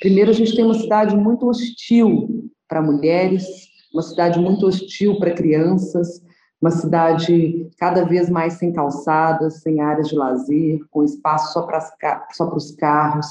Primeiro, 0.00 0.30
a 0.30 0.34
gente 0.34 0.54
tem 0.54 0.64
uma 0.64 0.74
cidade 0.74 1.16
muito 1.16 1.46
hostil 1.46 2.50
para 2.68 2.82
mulheres, 2.82 3.46
uma 3.92 4.02
cidade 4.02 4.38
muito 4.38 4.66
hostil 4.66 5.18
para 5.18 5.30
crianças, 5.30 6.20
uma 6.60 6.70
cidade 6.70 7.68
cada 7.78 8.04
vez 8.04 8.30
mais 8.30 8.54
sem 8.54 8.72
calçadas, 8.72 9.60
sem 9.60 9.80
áreas 9.80 10.08
de 10.08 10.16
lazer, 10.16 10.80
com 10.90 11.04
espaço 11.04 11.52
só 11.52 11.62
para 11.62 12.56
os 12.56 12.70
carros, 12.72 13.26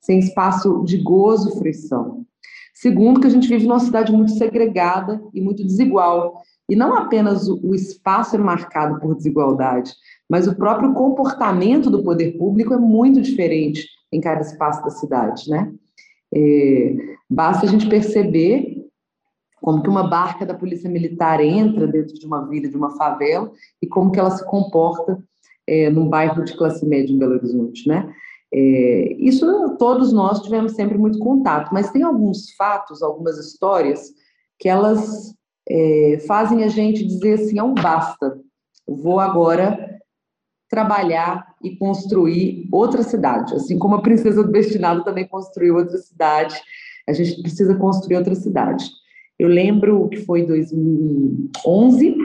sem 0.00 0.18
espaço 0.18 0.84
de 0.84 0.98
gozo 0.98 1.50
e 1.50 1.58
fruição. 1.58 2.24
Segundo, 2.74 3.20
que 3.20 3.26
a 3.26 3.30
gente 3.30 3.48
vive 3.48 3.66
numa 3.66 3.80
cidade 3.80 4.12
muito 4.12 4.32
segregada 4.32 5.20
e 5.32 5.40
muito 5.40 5.64
desigual. 5.64 6.42
E 6.68 6.76
não 6.76 6.94
apenas 6.94 7.48
o, 7.48 7.58
o 7.62 7.74
espaço 7.74 8.36
é 8.36 8.38
marcado 8.38 9.00
por 9.00 9.14
desigualdade, 9.14 9.94
mas 10.28 10.46
o 10.46 10.54
próprio 10.54 10.92
comportamento 10.92 11.90
do 11.90 12.02
poder 12.02 12.36
público 12.36 12.74
é 12.74 12.76
muito 12.76 13.20
diferente 13.22 13.88
em 14.12 14.20
cada 14.20 14.42
espaço 14.42 14.82
da 14.82 14.90
cidade, 14.90 15.48
né? 15.48 15.72
É, 16.34 16.94
basta 17.30 17.66
a 17.66 17.68
gente 17.68 17.88
perceber 17.88 18.75
como 19.66 19.82
que 19.82 19.88
uma 19.88 20.06
barca 20.06 20.46
da 20.46 20.54
polícia 20.54 20.88
militar 20.88 21.40
entra 21.40 21.88
dentro 21.88 22.14
de 22.14 22.24
uma 22.24 22.46
vila, 22.46 22.68
de 22.68 22.76
uma 22.76 22.96
favela, 22.96 23.50
e 23.82 23.86
como 23.88 24.12
que 24.12 24.20
ela 24.20 24.30
se 24.30 24.46
comporta 24.46 25.20
é, 25.66 25.90
num 25.90 26.08
bairro 26.08 26.44
de 26.44 26.56
classe 26.56 26.86
média 26.86 27.12
em 27.12 27.18
Belo 27.18 27.32
Horizonte, 27.32 27.88
né? 27.88 28.14
É, 28.54 29.16
isso 29.18 29.76
todos 29.76 30.12
nós 30.12 30.40
tivemos 30.40 30.74
sempre 30.74 30.96
muito 30.96 31.18
contato, 31.18 31.74
mas 31.74 31.90
tem 31.90 32.04
alguns 32.04 32.52
fatos, 32.52 33.02
algumas 33.02 33.38
histórias 33.38 34.12
que 34.56 34.68
elas 34.68 35.34
é, 35.68 36.22
fazem 36.28 36.62
a 36.62 36.68
gente 36.68 37.04
dizer 37.04 37.32
assim, 37.32 37.58
é 37.58 37.62
um 37.64 37.74
basta, 37.74 38.38
vou 38.86 39.18
agora 39.18 39.98
trabalhar 40.70 41.44
e 41.60 41.76
construir 41.76 42.68
outra 42.70 43.02
cidade, 43.02 43.52
assim 43.56 43.80
como 43.80 43.96
a 43.96 44.02
Princesa 44.02 44.44
do 44.44 44.52
Destinado 44.52 45.02
também 45.02 45.26
construiu 45.26 45.74
outra 45.74 45.98
cidade, 45.98 46.54
a 47.08 47.12
gente 47.12 47.42
precisa 47.42 47.74
construir 47.74 48.18
outra 48.18 48.36
cidade. 48.36 48.84
Eu 49.38 49.48
lembro 49.48 50.08
que 50.08 50.18
foi 50.18 50.46
2011, 50.46 52.16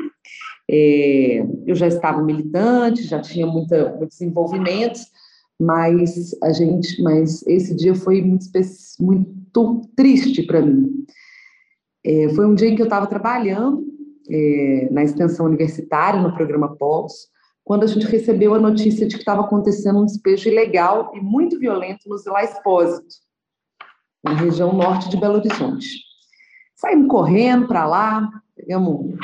é, 0.70 1.46
eu 1.66 1.76
já 1.76 1.88
estava 1.88 2.22
militante, 2.24 3.04
já 3.04 3.20
tinha 3.20 3.46
muita, 3.46 3.94
muitos 3.98 4.22
envolvimentos, 4.22 5.08
mas 5.60 6.36
a 6.42 6.52
gente, 6.54 7.02
mas 7.02 7.46
esse 7.46 7.76
dia 7.76 7.94
foi 7.94 8.22
muito, 8.22 8.50
muito 9.00 9.82
triste 9.96 10.44
para 10.44 10.62
mim. 10.62 11.06
É, 12.04 12.30
foi 12.30 12.46
um 12.46 12.56
dia 12.56 12.70
em 12.70 12.76
que 12.76 12.82
eu 12.82 12.86
estava 12.86 13.06
trabalhando 13.06 13.86
é, 14.30 14.88
na 14.92 15.04
extensão 15.04 15.46
universitária, 15.46 16.22
no 16.22 16.34
programa 16.34 16.76
Polos, 16.78 17.30
quando 17.64 17.84
a 17.84 17.88
gente 17.88 18.06
recebeu 18.08 18.56
a 18.56 18.60
notícia 18.60 19.06
de 19.06 19.16
que 19.16 19.22
estava 19.22 19.42
acontecendo 19.42 20.02
um 20.02 20.06
despejo 20.06 20.50
ilegal 20.50 21.12
e 21.14 21.20
muito 21.20 21.60
violento 21.60 22.08
no 22.08 22.18
Zilá 22.18 22.44
Expósito, 22.44 23.14
na 24.24 24.34
região 24.34 24.74
norte 24.74 25.10
de 25.10 25.18
Belo 25.18 25.36
Horizonte. 25.36 26.11
Saímos 26.82 27.10
correndo 27.10 27.68
para 27.68 27.86
lá, 27.86 28.28
pegamos 28.56 29.16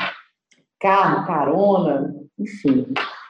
carro, 0.78 1.26
carona, 1.26 2.14
enfim, 2.38 2.86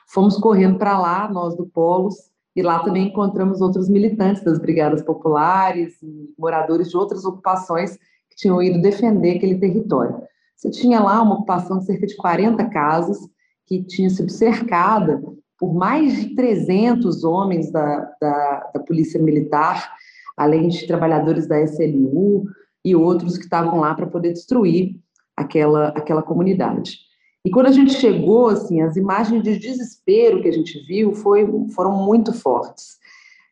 fomos 0.06 0.36
correndo 0.36 0.76
para 0.78 0.98
lá, 0.98 1.32
nós 1.32 1.56
do 1.56 1.64
Polos, 1.64 2.14
e 2.54 2.60
lá 2.60 2.80
também 2.80 3.08
encontramos 3.08 3.62
outros 3.62 3.88
militantes 3.88 4.44
das 4.44 4.58
brigadas 4.58 5.00
populares 5.00 5.94
e 6.02 6.28
moradores 6.38 6.90
de 6.90 6.96
outras 6.98 7.24
ocupações 7.24 7.96
que 8.28 8.36
tinham 8.36 8.62
ido 8.62 8.82
defender 8.82 9.38
aquele 9.38 9.58
território. 9.58 10.20
Você 10.54 10.68
tinha 10.70 11.00
lá 11.00 11.22
uma 11.22 11.36
ocupação 11.36 11.78
de 11.78 11.86
cerca 11.86 12.06
de 12.06 12.14
40 12.14 12.68
casas, 12.68 13.16
que 13.64 13.82
tinha 13.82 14.10
sido 14.10 14.30
cercada 14.30 15.22
por 15.58 15.72
mais 15.72 16.14
de 16.14 16.34
300 16.34 17.24
homens 17.24 17.72
da, 17.72 18.12
da, 18.20 18.70
da 18.74 18.80
Polícia 18.80 19.22
Militar, 19.22 19.90
além 20.36 20.68
de 20.68 20.86
trabalhadores 20.86 21.46
da 21.46 21.62
SLU 21.62 22.44
e 22.84 22.94
outros 22.94 23.36
que 23.36 23.44
estavam 23.44 23.80
lá 23.80 23.94
para 23.94 24.06
poder 24.06 24.32
destruir 24.32 24.96
aquela, 25.36 25.88
aquela 25.88 26.22
comunidade. 26.22 26.98
E 27.44 27.50
quando 27.50 27.66
a 27.66 27.72
gente 27.72 27.94
chegou, 27.94 28.48
assim, 28.48 28.80
as 28.80 28.96
imagens 28.96 29.42
de 29.42 29.58
desespero 29.58 30.42
que 30.42 30.48
a 30.48 30.52
gente 30.52 30.78
viu 30.86 31.14
foi, 31.14 31.46
foram 31.74 31.92
muito 31.92 32.32
fortes. 32.32 32.98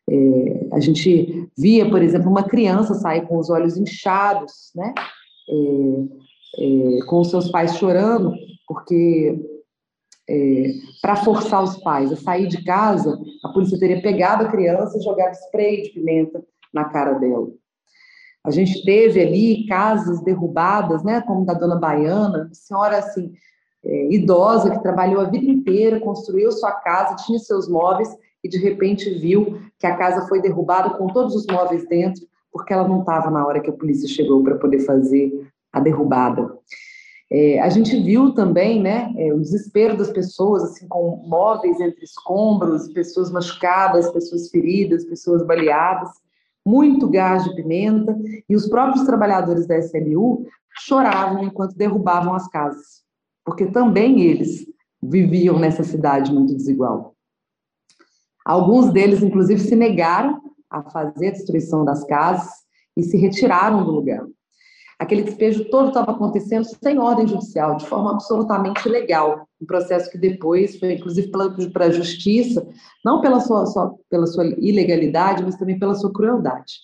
É, 0.09 0.67
a 0.71 0.79
gente 0.79 1.49
via, 1.57 1.89
por 1.89 2.01
exemplo, 2.01 2.29
uma 2.29 2.43
criança 2.43 2.93
sair 2.93 3.25
com 3.27 3.37
os 3.37 3.49
olhos 3.49 3.77
inchados, 3.77 4.71
né? 4.75 4.93
É, 5.49 6.27
é, 6.59 7.05
com 7.05 7.21
os 7.21 7.29
seus 7.29 7.49
pais 7.49 7.77
chorando, 7.77 8.33
porque 8.67 9.39
é, 10.29 10.73
para 11.01 11.15
forçar 11.15 11.63
os 11.63 11.77
pais 11.77 12.11
a 12.11 12.15
sair 12.17 12.47
de 12.47 12.63
casa, 12.63 13.19
a 13.43 13.49
polícia 13.49 13.79
teria 13.79 14.01
pegado 14.01 14.43
a 14.43 14.51
criança 14.51 14.97
e 14.97 15.03
jogado 15.03 15.33
spray 15.33 15.83
de 15.83 15.89
pimenta 15.89 16.43
na 16.73 16.85
cara 16.85 17.13
dela. 17.13 17.47
A 18.47 18.51
gente 18.51 18.85
teve 18.85 19.19
ali 19.21 19.65
casas 19.67 20.21
derrubadas, 20.21 21.03
né, 21.03 21.19
como 21.19 21.45
da 21.45 21.53
dona 21.53 21.75
Baiana, 21.75 22.49
senhora 22.53 22.97
assim, 22.99 23.33
é, 23.83 24.07
idosa 24.09 24.71
que 24.71 24.81
trabalhou 24.81 25.19
a 25.19 25.25
vida 25.25 25.51
inteira, 25.51 25.99
construiu 25.99 26.49
sua 26.53 26.71
casa, 26.71 27.17
tinha 27.25 27.37
seus 27.39 27.67
móveis 27.67 28.07
e 28.41 28.47
de 28.47 28.57
repente 28.57 29.09
viu 29.19 29.59
que 29.77 29.85
a 29.85 29.97
casa 29.97 30.25
foi 30.29 30.41
derrubada 30.41 30.91
com 30.91 31.07
todos 31.07 31.35
os 31.35 31.45
móveis 31.45 31.85
dentro, 31.89 32.25
porque 32.49 32.71
ela 32.71 32.87
não 32.87 33.01
estava 33.01 33.29
na 33.29 33.45
hora 33.45 33.59
que 33.59 33.69
a 33.69 33.73
polícia 33.73 34.07
chegou 34.07 34.41
para 34.41 34.55
poder 34.55 34.79
fazer 34.79 35.29
a 35.73 35.81
derrubada. 35.81 36.49
É, 37.29 37.59
a 37.59 37.67
gente 37.67 38.01
viu 38.01 38.33
também 38.33 38.81
né, 38.81 39.13
é, 39.17 39.33
o 39.33 39.41
desespero 39.41 39.97
das 39.97 40.09
pessoas, 40.09 40.63
assim, 40.63 40.87
com 40.87 41.21
móveis 41.27 41.77
entre 41.81 42.05
escombros, 42.05 42.87
pessoas 42.93 43.29
machucadas, 43.29 44.09
pessoas 44.09 44.49
feridas, 44.49 45.03
pessoas 45.03 45.45
baleadas, 45.45 46.11
muito 46.67 47.07
gás 47.07 47.45
de 47.45 47.55
pimenta, 47.55 48.13
e 48.49 48.53
os 48.53 48.67
próprios 48.67 49.05
trabalhadores 49.05 49.65
da 49.65 49.77
SLU 49.77 50.45
choravam 50.79 51.43
enquanto 51.43 51.77
derrubavam 51.77 52.33
as 52.33 52.47
casas, 52.49 53.03
porque 53.45 53.65
também 53.67 54.19
eles 54.21 54.67
viviam 55.01 55.57
nessa 55.57 55.83
cidade 55.83 56.33
muito 56.33 56.53
desigual. 56.53 57.15
Alguns 58.45 58.91
deles, 58.91 59.23
inclusive, 59.23 59.61
se 59.61 59.75
negaram 59.75 60.41
a 60.69 60.83
fazer 60.83 61.29
a 61.29 61.31
destruição 61.31 61.85
das 61.85 62.03
casas 62.03 62.51
e 62.97 63.03
se 63.03 63.15
retiraram 63.15 63.85
do 63.85 63.91
lugar. 63.91 64.25
Aquele 64.99 65.21
despejo 65.21 65.69
todo 65.69 65.89
estava 65.89 66.11
acontecendo 66.11 66.65
sem 66.65 66.97
ordem 66.97 67.27
judicial, 67.27 67.77
de 67.77 67.85
forma 67.85 68.13
absolutamente 68.13 68.89
legal. 68.89 69.47
Um 69.61 69.65
processo 69.65 70.09
que 70.09 70.17
depois 70.17 70.79
foi, 70.79 70.93
inclusive, 70.93 71.29
para 71.29 71.85
a 71.85 71.91
justiça, 71.91 72.67
não 73.05 73.21
pela 73.21 73.39
sua, 73.39 73.67
só 73.67 73.93
pela 74.09 74.25
sua 74.25 74.45
ilegalidade, 74.57 75.43
mas 75.43 75.55
também 75.55 75.77
pela 75.77 75.93
sua 75.93 76.11
crueldade. 76.11 76.79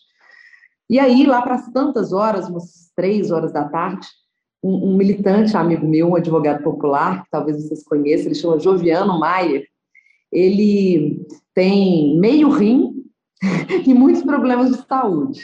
E 0.88 1.00
aí, 1.00 1.26
lá 1.26 1.42
para 1.42 1.56
as 1.56 1.72
tantas 1.72 2.14
horas, 2.14 2.48
umas 2.48 2.92
três 2.96 3.32
horas 3.32 3.52
da 3.52 3.68
tarde, 3.68 4.06
um, 4.64 4.92
um, 4.92 4.96
militante 4.96 5.58
amigo 5.58 5.88
meu, 5.88 6.10
um 6.10 6.16
advogado 6.16 6.62
popular, 6.62 7.24
que 7.24 7.32
talvez 7.32 7.64
vocês 7.64 7.84
conheçam, 7.84 8.28
ele 8.28 8.36
chama 8.36 8.60
Joviano 8.60 9.20
Maier, 9.20 9.66
ele 10.32 11.26
tem 11.56 12.20
meio 12.20 12.50
rim 12.50 12.94
e 13.88 13.94
muitos 13.94 14.22
problemas 14.22 14.70
de 14.70 14.86
saúde. 14.88 15.42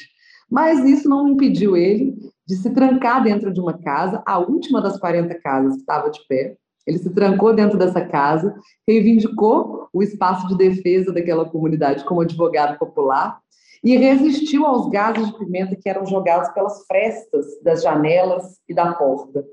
Mas 0.49 0.84
isso 0.86 1.10
não 1.10 1.29
impediu 1.29 1.75
ele 1.75 2.15
de 2.49 2.55
se 2.55 2.71
trancar 2.71 3.21
dentro 3.21 3.53
de 3.53 3.62
uma 3.62 3.77
casa, 3.77 4.23
a 4.25 4.39
última 4.39 4.81
das 4.81 4.99
40 4.99 5.35
casas 5.35 5.75
que 5.75 5.81
estava 5.81 6.09
de 6.09 6.19
pé. 6.27 6.57
Ele 6.88 6.97
se 6.97 7.13
trancou 7.13 7.53
dentro 7.53 7.77
dessa 7.77 8.03
casa, 8.03 8.55
reivindicou 8.88 9.88
o 9.93 10.01
espaço 10.01 10.47
de 10.47 10.57
defesa 10.57 11.13
daquela 11.13 11.45
comunidade 11.45 12.03
como 12.05 12.21
advogado 12.21 12.79
popular 12.79 13.39
e 13.83 13.95
resistiu 13.95 14.65
aos 14.65 14.89
gases 14.89 15.27
de 15.27 15.38
pimenta 15.38 15.75
que 15.75 15.88
eram 15.88 16.07
jogados 16.07 16.49
pelas 16.49 16.83
frestas 16.88 17.45
das 17.63 17.83
janelas 17.83 18.57
e 18.67 18.73
da 18.73 18.93
porta. 18.93 19.45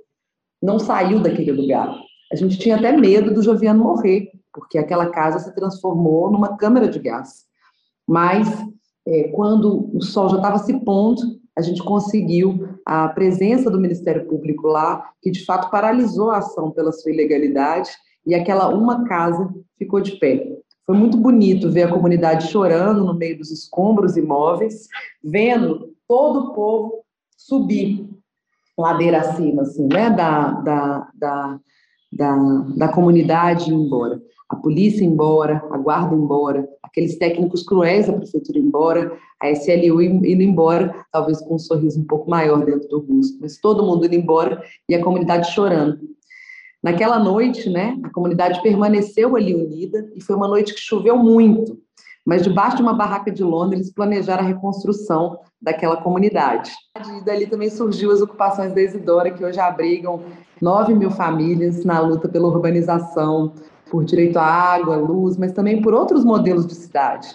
Não 0.63 0.79
saiu 0.79 1.21
daquele 1.21 1.53
lugar. 1.53 1.95
A 2.33 2.35
gente 2.35 2.59
tinha 2.59 2.77
até 2.77 2.97
medo 2.97 3.35
do 3.35 3.43
Joviano 3.43 3.85
morrer, 3.85 4.31
porque 4.51 4.79
aquela 4.79 5.11
casa 5.11 5.39
se 5.39 5.55
transformou 5.55 6.31
numa 6.31 6.57
câmara 6.57 6.89
de 6.89 6.99
gás. 6.99 7.45
Mas, 8.09 8.49
é, 9.07 9.25
quando 9.35 9.95
o 9.95 10.01
sol 10.01 10.31
já 10.31 10.37
estava 10.37 10.59
se 10.59 10.73
pondo, 10.81 11.21
a 11.57 11.63
gente 11.63 11.83
conseguiu 11.83 12.69
a 12.85 13.09
presença 13.09 13.71
do 13.71 13.81
Ministério 13.81 14.27
Público 14.27 14.69
lá, 14.69 15.11
que 15.23 15.31
de 15.31 15.45
fato 15.45 15.71
paralisou 15.71 16.31
a 16.31 16.39
ação 16.39 16.71
pela 16.71 16.93
sua 16.93 17.11
ilegalidade, 17.11 17.91
e 18.27 18.35
aquela 18.35 18.69
uma 18.69 19.05
casa 19.05 19.49
ficou 19.79 20.01
de 20.01 20.13
pé. 20.19 20.47
Foi 20.85 20.97
muito 20.97 21.17
bonito 21.17 21.71
ver 21.71 21.85
a 21.85 21.93
comunidade 21.93 22.49
chorando 22.49 23.05
no 23.05 23.15
meio 23.15 23.39
dos 23.39 23.51
escombros 23.51 24.17
imóveis, 24.17 24.87
vendo 25.25 25.95
todo 26.07 26.41
o 26.41 26.55
povo 26.55 27.05
subir 27.37 28.09
ladeira 28.79 29.21
acima, 29.21 29.63
assim, 29.63 29.87
né, 29.87 30.11
da, 30.11 30.51
da, 30.61 31.09
da, 31.15 31.61
da, 32.13 32.37
da 32.77 32.89
comunidade 32.89 33.71
ir 33.71 33.75
embora 33.75 34.21
a 34.49 34.57
polícia 34.57 35.05
embora, 35.05 35.63
a 35.71 35.79
guarda 35.79 36.15
embora, 36.15 36.69
aqueles 36.83 37.19
técnicos 37.19 37.65
cruéis 37.65 38.07
da 38.07 38.13
prefeitura 38.13 38.59
embora, 38.59 39.13
a 39.43 39.51
SLU 39.51 40.01
indo 40.01 40.43
embora, 40.43 40.95
talvez 41.11 41.41
com 41.41 41.57
um 41.57 41.59
sorriso 41.59 42.01
um 42.01 42.05
pouco 42.05 42.31
maior 42.31 42.65
dentro 42.65 42.89
do 42.89 43.01
rosto, 43.01 43.39
mas 43.41 43.59
todo 43.59 43.85
mundo 43.85 44.07
indo 44.07 44.15
embora 44.15 44.63
e 44.89 44.95
a 44.95 45.03
comunidade 45.03 45.53
chorando. 45.53 45.99
Naquela 46.83 47.19
noite, 47.19 47.69
né, 47.69 47.99
a 48.05 48.11
comunidade 48.11 48.63
permaneceu 48.63 49.35
ali 49.35 49.55
unida 49.55 50.09
e 50.15 50.23
foi 50.23 50.37
uma 50.37 50.47
noite 50.47 50.73
que 50.73 50.81
choveu 50.81 51.17
muito, 51.19 51.79
mas 52.25 52.43
debaixo 52.43 52.77
de 52.77 52.83
uma 52.83 52.93
barraca 52.93 53.31
de 53.31 53.43
lona 53.43 53.75
eles 53.75 53.93
planejaram 53.93 54.45
a 54.45 54.47
reconstrução 54.47 55.39
daquela 55.61 55.97
comunidade. 55.97 56.71
E 57.19 57.25
dali 57.25 57.47
também 57.47 57.71
surgiu 57.71 58.13
as 58.13 58.21
ocupações 58.21 58.73
da 58.73 58.81
Isidora, 58.81 59.31
que 59.31 59.45
hoje 59.45 59.59
abrigam 59.59 60.23
9 60.61 60.95
mil 60.95 61.11
famílias 61.11 61.85
na 61.85 62.01
luta 62.01 62.29
pela 62.29 62.49
urbanização, 62.49 63.53
por 63.91 64.05
direito 64.05 64.39
à 64.39 64.45
água, 64.45 64.97
luz, 64.97 65.37
mas 65.37 65.53
também 65.53 65.81
por 65.81 65.95
outros 65.95 66.25
modelos 66.25 66.67
de 66.67 66.75
cidade. 66.75 67.29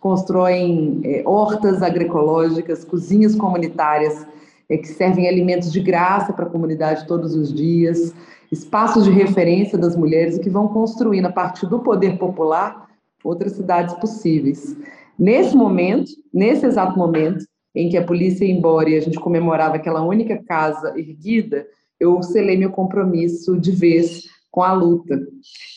Constroem 0.00 1.00
é, 1.04 1.22
hortas 1.26 1.82
agroecológicas, 1.82 2.84
cozinhas 2.84 3.34
comunitárias 3.34 4.24
é, 4.68 4.76
que 4.76 4.86
servem 4.86 5.28
alimentos 5.28 5.72
de 5.72 5.80
graça 5.80 6.32
para 6.32 6.46
a 6.46 6.48
comunidade 6.48 7.06
todos 7.06 7.34
os 7.34 7.52
dias, 7.52 8.14
espaços 8.50 9.04
de 9.04 9.10
referência 9.10 9.76
das 9.76 9.96
mulheres 9.96 10.36
e 10.36 10.40
que 10.40 10.48
vão 10.48 10.68
construindo, 10.68 11.26
a 11.26 11.32
partir 11.32 11.66
do 11.66 11.80
poder 11.80 12.16
popular, 12.16 12.88
outras 13.24 13.52
cidades 13.52 13.94
possíveis. 13.94 14.76
Nesse 15.18 15.56
momento, 15.56 16.12
nesse 16.32 16.64
exato 16.64 16.96
momento, 16.96 17.44
em 17.74 17.88
que 17.88 17.96
a 17.96 18.04
polícia 18.04 18.44
ia 18.44 18.52
embora 18.52 18.88
e 18.88 18.96
a 18.96 19.00
gente 19.00 19.18
comemorava 19.18 19.76
aquela 19.76 20.02
única 20.02 20.40
casa 20.44 20.96
erguida, 20.96 21.66
eu 21.98 22.22
selei 22.22 22.56
meu 22.56 22.70
compromisso 22.70 23.58
de 23.58 23.72
vez 23.72 24.22
com 24.58 24.64
a 24.64 24.72
luta 24.72 25.16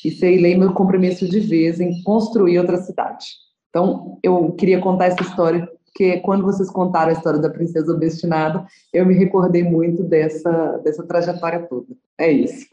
e 0.03 0.09
selei 0.09 0.57
meu 0.57 0.73
compromisso 0.73 1.29
de 1.29 1.39
vez 1.39 1.79
em 1.79 2.01
construir 2.01 2.57
outra 2.57 2.77
cidade. 2.77 3.27
Então, 3.69 4.17
eu 4.23 4.53
queria 4.53 4.81
contar 4.81 5.05
essa 5.05 5.21
história, 5.21 5.69
porque 5.85 6.17
quando 6.21 6.43
vocês 6.43 6.67
contaram 6.67 7.11
a 7.11 7.13
história 7.13 7.39
da 7.39 7.51
princesa 7.51 7.93
obstinada, 7.93 8.65
eu 8.91 9.05
me 9.05 9.13
recordei 9.13 9.61
muito 9.63 10.01
dessa, 10.03 10.81
dessa 10.83 11.05
trajetória 11.05 11.59
toda. 11.69 11.85
É 12.19 12.31
isso. 12.31 12.65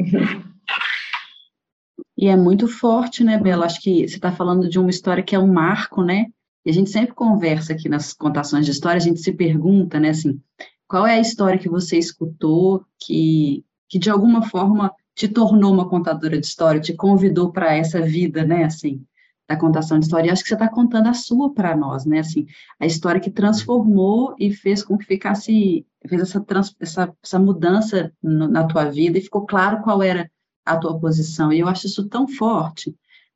E 2.17 2.27
é 2.27 2.37
muito 2.37 2.67
forte, 2.67 3.23
né, 3.23 3.39
Bela? 3.39 3.67
Acho 3.67 3.83
que 3.83 4.09
você 4.09 4.17
está 4.17 4.33
falando 4.33 4.67
de 4.67 4.79
uma 4.79 4.89
história 4.89 5.23
que 5.23 5.37
é 5.37 5.39
um 5.39 5.53
marco, 5.53 6.03
né? 6.03 6.29
E 6.65 6.71
a 6.71 6.73
gente 6.73 6.89
sempre 6.89 7.15
conversa 7.15 7.75
aqui 7.75 7.87
nas 7.87 8.15
contações 8.15 8.65
de 8.65 8.73
história, 8.73 8.97
a 8.97 9.05
gente 9.05 9.21
se 9.21 9.33
pergunta, 9.33 10.01
né, 10.01 10.09
assim, 10.09 10.41
qual 10.89 11.07
é 11.07 11.17
a 11.17 11.21
história 11.21 11.59
que 11.59 11.69
você 11.69 11.99
escutou 11.99 12.83
que, 12.99 13.63
que 13.91 13.99
de 13.99 14.09
alguma 14.09 14.43
forma 14.43 14.91
te 15.19 15.27
tornou 15.27 15.73
uma 15.75 15.89
contadora 15.89 16.39
de 16.39 16.47
história, 16.47 16.81
te 16.81 16.95
convidou 16.95 17.51
para 17.51 17.75
essa 17.75 18.01
vida, 18.01 18.45
né, 18.45 18.63
assim, 18.63 19.05
da 19.49 19.57
contação 19.57 19.99
de 19.99 20.05
história. 20.05 20.29
E 20.29 20.31
acho 20.31 20.45
que 20.45 20.49
você 20.49 20.55
está 20.55 20.69
contando 20.69 21.09
a 21.09 21.13
sua 21.13 21.53
para 21.53 21.77
nós, 21.77 22.07
né, 22.07 22.21
assim, 22.21 22.47
a 22.79 22.87
história 22.87 23.21
que 23.21 23.29
transformou 23.29 24.37
e 24.39 24.55
fez 24.55 24.81
com 24.81 24.97
que 24.97 25.05
ficasse, 25.05 25.85
fez 26.07 26.23
essa, 26.23 26.41
trans, 26.41 26.73
essa, 26.79 27.13
essa 27.21 27.37
mudança 27.37 28.13
no, 28.23 28.47
na 28.47 28.65
tua 28.69 28.85
vida 28.85 29.19
e 29.19 29.23
ficou 29.23 29.45
claro 29.45 29.83
qual 29.83 30.05
era 30.05 30.31
a 30.65 30.77
tua 30.77 30.97
posição. 31.01 31.53
E 31.53 31.59
eu 31.59 31.67
acho 31.67 31.89
isso 31.89 32.09
tão 32.09 32.29
forte, 32.29 32.95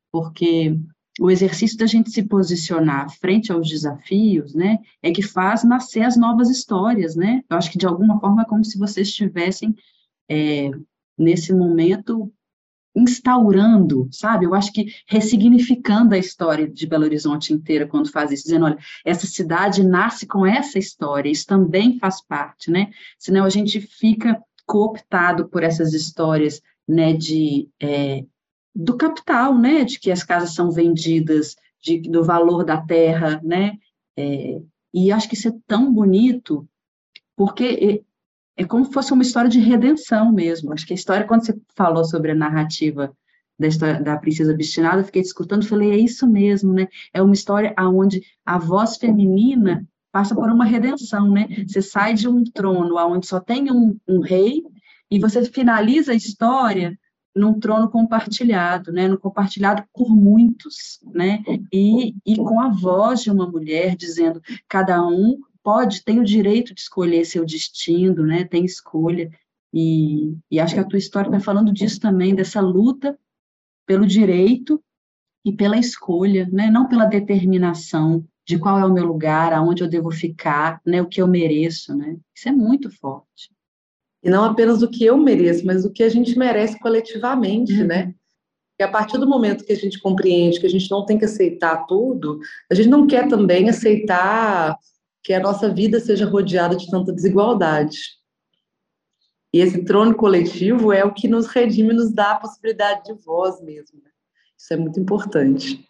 porque 0.09 0.79
o 1.19 1.29
exercício 1.29 1.77
da 1.77 1.85
gente 1.85 2.11
se 2.11 2.23
posicionar 2.23 3.11
frente 3.19 3.51
aos 3.51 3.67
desafios, 3.67 4.55
né, 4.55 4.79
é 5.01 5.11
que 5.11 5.21
faz 5.21 5.65
nascer 5.65 6.03
as 6.03 6.15
novas 6.15 6.49
histórias, 6.49 7.13
né? 7.13 7.43
Eu 7.49 7.57
acho 7.57 7.69
que 7.69 7.77
de 7.77 7.85
alguma 7.85 8.21
forma 8.21 8.43
é 8.43 8.45
como 8.45 8.63
se 8.63 8.79
vocês 8.79 9.09
estivessem 9.09 9.75
é, 10.29 10.71
nesse 11.17 11.53
momento 11.53 12.31
instaurando, 12.95 14.07
sabe? 14.11 14.45
Eu 14.45 14.53
acho 14.53 14.71
que 14.71 14.93
ressignificando 15.07 16.13
a 16.13 16.17
história 16.17 16.67
de 16.67 16.85
Belo 16.85 17.05
Horizonte 17.05 17.51
inteira 17.51 17.87
quando 17.87 18.11
faz 18.11 18.31
isso, 18.31 18.43
dizendo, 18.43 18.65
olha, 18.65 18.77
essa 19.03 19.25
cidade 19.25 19.83
nasce 19.83 20.27
com 20.27 20.45
essa 20.45 20.77
história, 20.77 21.29
isso 21.29 21.45
também 21.47 21.97
faz 21.97 22.23
parte, 22.23 22.69
né? 22.69 22.91
Senão 23.17 23.45
a 23.45 23.49
gente 23.49 23.81
fica 23.81 24.39
cooptado 24.65 25.49
por 25.49 25.63
essas 25.63 25.93
histórias, 25.93 26.61
né, 26.87 27.13
de 27.13 27.69
é, 27.81 28.23
do 28.75 28.95
capital, 28.95 29.57
né, 29.57 29.83
de 29.83 29.99
que 29.99 30.11
as 30.11 30.23
casas 30.23 30.53
são 30.53 30.71
vendidas, 30.71 31.55
de, 31.81 31.99
do 31.99 32.23
valor 32.23 32.63
da 32.63 32.81
terra, 32.81 33.39
né, 33.43 33.77
é, 34.17 34.61
e 34.93 35.11
acho 35.11 35.27
que 35.27 35.35
isso 35.35 35.49
é 35.49 35.53
tão 35.67 35.91
bonito, 35.91 36.67
porque 37.35 38.03
é, 38.55 38.63
como 38.63 38.85
se 38.85 38.91
fosse 38.91 39.13
uma 39.13 39.23
história 39.23 39.49
de 39.49 39.59
redenção 39.59 40.31
mesmo, 40.31 40.73
acho 40.73 40.85
que 40.85 40.93
a 40.93 40.95
história, 40.95 41.25
quando 41.25 41.45
você 41.45 41.59
falou 41.75 42.05
sobre 42.05 42.31
a 42.31 42.35
narrativa 42.35 43.15
da, 43.59 43.67
história, 43.67 44.01
da 44.01 44.17
princesa 44.17 44.53
obstinada, 44.53 45.01
eu 45.01 45.05
fiquei 45.05 45.21
escutando, 45.21 45.65
falei, 45.65 45.91
é 45.91 45.97
isso 45.97 46.27
mesmo, 46.27 46.73
né, 46.73 46.87
é 47.13 47.21
uma 47.21 47.33
história 47.33 47.73
onde 47.79 48.21
a 48.45 48.57
voz 48.57 48.97
feminina 48.97 49.85
passa 50.11 50.35
por 50.35 50.49
uma 50.49 50.65
redenção, 50.65 51.31
né, 51.31 51.47
você 51.67 51.81
sai 51.81 52.13
de 52.13 52.27
um 52.27 52.43
trono 52.43 52.95
onde 52.97 53.25
só 53.25 53.39
tem 53.39 53.71
um, 53.71 53.97
um 54.07 54.19
rei, 54.19 54.63
e 55.09 55.19
você 55.19 55.43
finaliza 55.45 56.11
a 56.11 56.15
história 56.15 56.97
num 57.35 57.59
trono 57.59 57.89
compartilhado, 57.89 58.91
né, 58.91 59.07
no 59.07 59.17
compartilhado 59.17 59.83
por 59.93 60.09
muitos, 60.09 60.99
né, 61.13 61.43
e, 61.71 62.15
e 62.25 62.35
com 62.35 62.59
a 62.59 62.69
voz 62.69 63.21
de 63.21 63.31
uma 63.31 63.49
mulher 63.49 63.95
dizendo 63.95 64.39
cada 64.67 65.03
um 65.03 65.39
pode, 65.63 66.03
tem 66.03 66.19
o 66.19 66.25
direito 66.25 66.73
de 66.73 66.81
escolher 66.81 67.25
seu 67.25 67.45
destino, 67.45 68.25
né, 68.25 68.43
tem 68.43 68.65
escolha, 68.65 69.31
e, 69.73 70.37
e 70.51 70.59
acho 70.59 70.75
que 70.75 70.79
a 70.79 70.87
tua 70.87 70.99
história 70.99 71.29
está 71.29 71.39
falando 71.39 71.73
disso 71.73 71.99
também, 71.99 72.35
dessa 72.35 72.61
luta 72.61 73.17
pelo 73.85 74.05
direito 74.05 74.83
e 75.43 75.51
pela 75.51 75.77
escolha, 75.77 76.47
né, 76.51 76.69
não 76.69 76.87
pela 76.87 77.05
determinação 77.05 78.23
de 78.45 78.59
qual 78.59 78.77
é 78.77 78.85
o 78.85 78.93
meu 78.93 79.05
lugar, 79.05 79.53
aonde 79.53 79.81
eu 79.81 79.89
devo 79.89 80.11
ficar, 80.11 80.81
né, 80.85 81.01
o 81.01 81.07
que 81.07 81.21
eu 81.21 81.27
mereço, 81.27 81.95
né, 81.95 82.17
isso 82.35 82.49
é 82.49 82.51
muito 82.51 82.91
forte. 82.91 83.51
E 84.23 84.29
não 84.29 84.45
apenas 84.45 84.81
o 84.81 84.89
que 84.89 85.03
eu 85.03 85.17
mereço, 85.17 85.65
mas 85.65 85.83
o 85.83 85.91
que 85.91 86.01
a 86.01 86.09
gente 86.09 86.37
merece 86.37 86.79
coletivamente, 86.79 87.73
uhum. 87.81 87.87
né? 87.87 88.15
E 88.79 88.83
a 88.83 88.87
partir 88.87 89.17
do 89.17 89.27
momento 89.27 89.65
que 89.65 89.73
a 89.73 89.75
gente 89.75 89.99
compreende 89.99 90.59
que 90.59 90.65
a 90.65 90.69
gente 90.69 90.89
não 90.89 91.05
tem 91.05 91.17
que 91.17 91.25
aceitar 91.25 91.85
tudo, 91.85 92.39
a 92.71 92.73
gente 92.73 92.87
não 92.87 93.05
quer 93.05 93.27
também 93.27 93.69
aceitar 93.69 94.77
que 95.23 95.33
a 95.33 95.39
nossa 95.39 95.73
vida 95.73 95.99
seja 95.99 96.25
rodeada 96.25 96.75
de 96.75 96.89
tanta 96.89 97.13
desigualdade. 97.13 97.97
E 99.53 99.59
esse 99.59 99.83
trono 99.85 100.15
coletivo 100.15 100.91
é 100.91 101.05
o 101.05 101.13
que 101.13 101.27
nos 101.27 101.47
redime, 101.47 101.93
nos 101.93 102.11
dá 102.11 102.31
a 102.31 102.37
possibilidade 102.37 103.05
de 103.05 103.13
voz 103.23 103.61
mesmo. 103.61 104.01
Né? 104.03 104.09
Isso 104.57 104.73
é 104.73 104.77
muito 104.77 104.99
importante. 104.99 105.87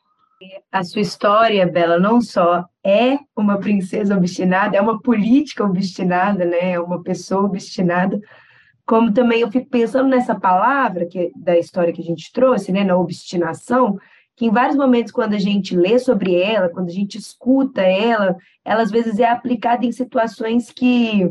A 0.71 0.83
sua 0.83 1.01
história, 1.01 1.65
Bela, 1.65 1.97
não 1.97 2.21
só 2.21 2.65
é 2.83 3.17
uma 3.35 3.57
princesa 3.59 4.15
obstinada, 4.17 4.75
é 4.75 4.81
uma 4.81 5.01
política 5.01 5.63
obstinada, 5.63 6.43
né? 6.43 6.73
É 6.73 6.79
uma 6.79 7.01
pessoa 7.01 7.43
obstinada, 7.43 8.19
como 8.85 9.13
também 9.13 9.39
eu 9.39 9.49
fico 9.49 9.69
pensando 9.69 10.09
nessa 10.09 10.35
palavra 10.35 11.05
que 11.05 11.31
da 11.35 11.57
história 11.57 11.93
que 11.93 12.01
a 12.01 12.05
gente 12.05 12.31
trouxe, 12.33 12.73
né, 12.73 12.83
na 12.83 12.97
obstinação, 12.97 13.97
que 14.35 14.45
em 14.45 14.51
vários 14.51 14.75
momentos 14.75 15.11
quando 15.11 15.33
a 15.33 15.39
gente 15.39 15.75
lê 15.75 15.99
sobre 15.99 16.35
ela, 16.35 16.69
quando 16.69 16.89
a 16.89 16.93
gente 16.93 17.17
escuta 17.17 17.81
ela, 17.81 18.35
ela 18.65 18.81
às 18.81 18.91
vezes 18.91 19.19
é 19.19 19.29
aplicada 19.29 19.85
em 19.85 19.91
situações 19.91 20.71
que 20.71 21.29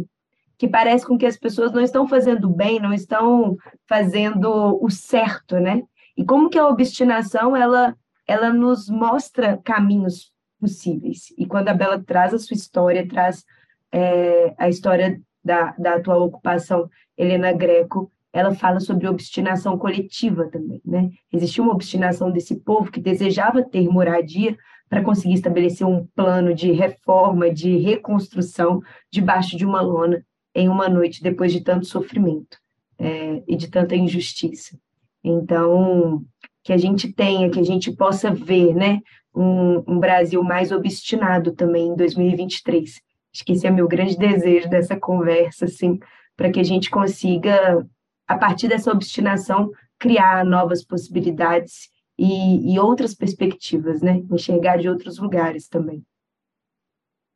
que 0.59 0.69
parece 0.69 1.05
com 1.05 1.19
que 1.19 1.27
as 1.27 1.37
pessoas 1.37 1.73
não 1.73 1.81
estão 1.81 2.07
fazendo 2.07 2.49
bem, 2.49 2.79
não 2.79 2.93
estão 2.93 3.57
fazendo 3.89 4.79
o 4.81 4.89
certo, 4.91 5.57
né? 5.59 5.83
E 6.17 6.25
como 6.25 6.49
que 6.49 6.59
a 6.59 6.69
obstinação 6.69 7.57
ela 7.57 7.97
ela 8.27 8.53
nos 8.53 8.89
mostra 8.89 9.59
caminhos 9.65 10.33
possíveis. 10.61 11.35
E 11.37 11.45
quando 11.45 11.69
a 11.69 11.75
Bela 11.75 12.01
traz 12.01 12.33
a 12.33 12.39
sua 12.39 12.55
história, 12.55 13.09
traz 13.09 13.45
é, 13.91 14.55
a 14.57 14.69
história 14.69 15.21
da, 15.45 15.75
da 15.77 15.95
atual 15.95 16.23
ocupação 16.23 16.89
Helena 17.19 17.53
Greco, 17.53 18.12
ela 18.33 18.55
fala 18.55 18.81
sobre 18.81 19.07
obstinação 19.07 19.77
coletiva 19.77 20.49
também, 20.49 20.81
né? 20.85 21.11
Existia 21.33 21.63
uma 21.63 21.75
obstinação 21.75 22.31
desse 22.31 22.57
povo 22.61 22.91
que 22.91 23.01
desejava 23.01 23.63
ter 23.63 23.89
moradia 23.89 24.57
para 24.89 25.03
conseguir 25.03 25.35
estabelecer 25.35 25.87
um 25.87 26.07
plano 26.15 26.55
de 26.55 26.71
reforma, 26.73 27.53
de 27.53 27.77
reconstrução 27.79 28.81
debaixo 29.11 29.57
de 29.57 29.65
uma 29.65 29.81
lona 29.81 30.25
em 30.55 30.69
uma 30.69 30.89
noite 30.89 31.23
depois 31.23 31.53
de 31.53 31.63
tanto 31.63 31.87
sofrimento 31.87 32.59
é, 32.99 33.43
e 33.47 33.57
de 33.57 33.69
tanta 33.69 33.97
injustiça. 33.97 34.77
Então, 35.25 36.23
que 36.63 36.73
a 36.73 36.77
gente 36.77 37.13
tenha, 37.13 37.51
que 37.51 37.59
a 37.59 37.65
gente 37.65 37.93
possa 37.93 38.31
ver, 38.33 38.75
né, 38.75 39.01
um, 39.35 39.83
um 39.87 39.99
Brasil 39.99 40.43
mais 40.43 40.71
obstinado 40.71 41.53
também 41.53 41.89
em 41.89 41.97
2023. 41.97 43.01
Acho 43.35 43.45
que 43.45 43.53
esse 43.53 43.67
é 43.67 43.71
meu 43.71 43.89
grande 43.89 44.17
desejo 44.17 44.69
dessa 44.69 44.97
conversa, 44.97 45.65
assim, 45.65 45.99
para 46.37 46.51
que 46.51 46.61
a 46.61 46.65
gente 46.65 46.91
consiga, 46.91 47.87
a 48.33 48.39
partir 48.39 48.69
dessa 48.69 48.91
obstinação, 48.91 49.71
criar 49.99 50.45
novas 50.45 50.85
possibilidades 50.85 51.91
e, 52.19 52.73
e 52.73 52.79
outras 52.79 53.15
perspectivas, 53.15 54.01
né? 54.03 54.23
Enxergar 54.31 54.79
de 54.79 54.89
outros 54.89 55.19
lugares 55.19 55.69
também. 55.69 56.03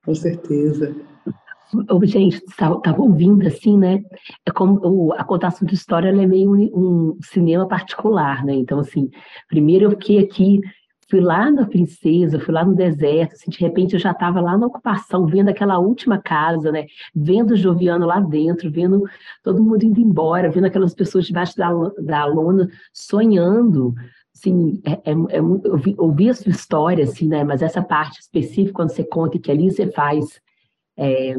Com 0.04 0.14
certeza. 0.14 0.94
Gente, 2.04 2.36
estava 2.36 3.00
ouvindo 3.00 3.46
assim, 3.46 3.76
né? 3.76 4.00
É 4.46 4.52
como 4.52 4.78
o, 4.84 5.12
a 5.12 5.24
contação 5.24 5.66
de 5.66 5.74
história 5.74 6.08
é 6.08 6.26
meio 6.26 6.52
um, 6.52 7.10
um, 7.12 7.18
cinema 7.22 7.66
particular, 7.66 8.44
né? 8.44 8.54
Então, 8.54 8.78
assim, 8.78 9.10
primeiro 9.48 9.86
eu 9.86 9.90
fiquei 9.90 10.18
aqui, 10.20 10.60
fui 11.08 11.20
lá 11.20 11.50
na 11.50 11.66
Princesa, 11.66 12.40
fui 12.40 12.52
lá 12.52 12.64
no 12.64 12.74
deserto, 12.74 13.32
assim, 13.32 13.50
de 13.50 13.58
repente 13.60 13.94
eu 13.94 14.00
já 14.00 14.10
estava 14.10 14.40
lá 14.40 14.58
na 14.58 14.66
ocupação, 14.66 15.26
vendo 15.26 15.48
aquela 15.48 15.78
última 15.78 16.18
casa, 16.20 16.72
né? 16.72 16.86
Vendo 17.14 17.52
o 17.52 17.56
Joviano 17.56 18.06
lá 18.06 18.18
dentro, 18.20 18.70
vendo 18.70 19.04
todo 19.42 19.62
mundo 19.62 19.84
indo 19.84 20.00
embora, 20.00 20.50
vendo 20.50 20.66
aquelas 20.66 20.94
pessoas 20.94 21.26
debaixo 21.26 21.56
da, 21.56 21.70
da 22.00 22.24
lona 22.24 22.68
sonhando. 22.92 23.94
Assim, 24.34 24.82
é, 24.84 25.10
é, 25.10 25.36
é, 25.36 25.38
eu 25.38 25.76
vi, 25.76 25.94
ouvi 25.96 26.28
a 26.28 26.34
sua 26.34 26.50
história, 26.50 27.04
assim, 27.04 27.28
né? 27.28 27.44
Mas 27.44 27.62
essa 27.62 27.82
parte 27.82 28.20
específica, 28.20 28.74
quando 28.74 28.90
você 28.90 29.04
conta 29.04 29.38
que 29.38 29.50
ali 29.50 29.70
você 29.70 29.90
faz 29.92 30.40
é, 30.96 31.34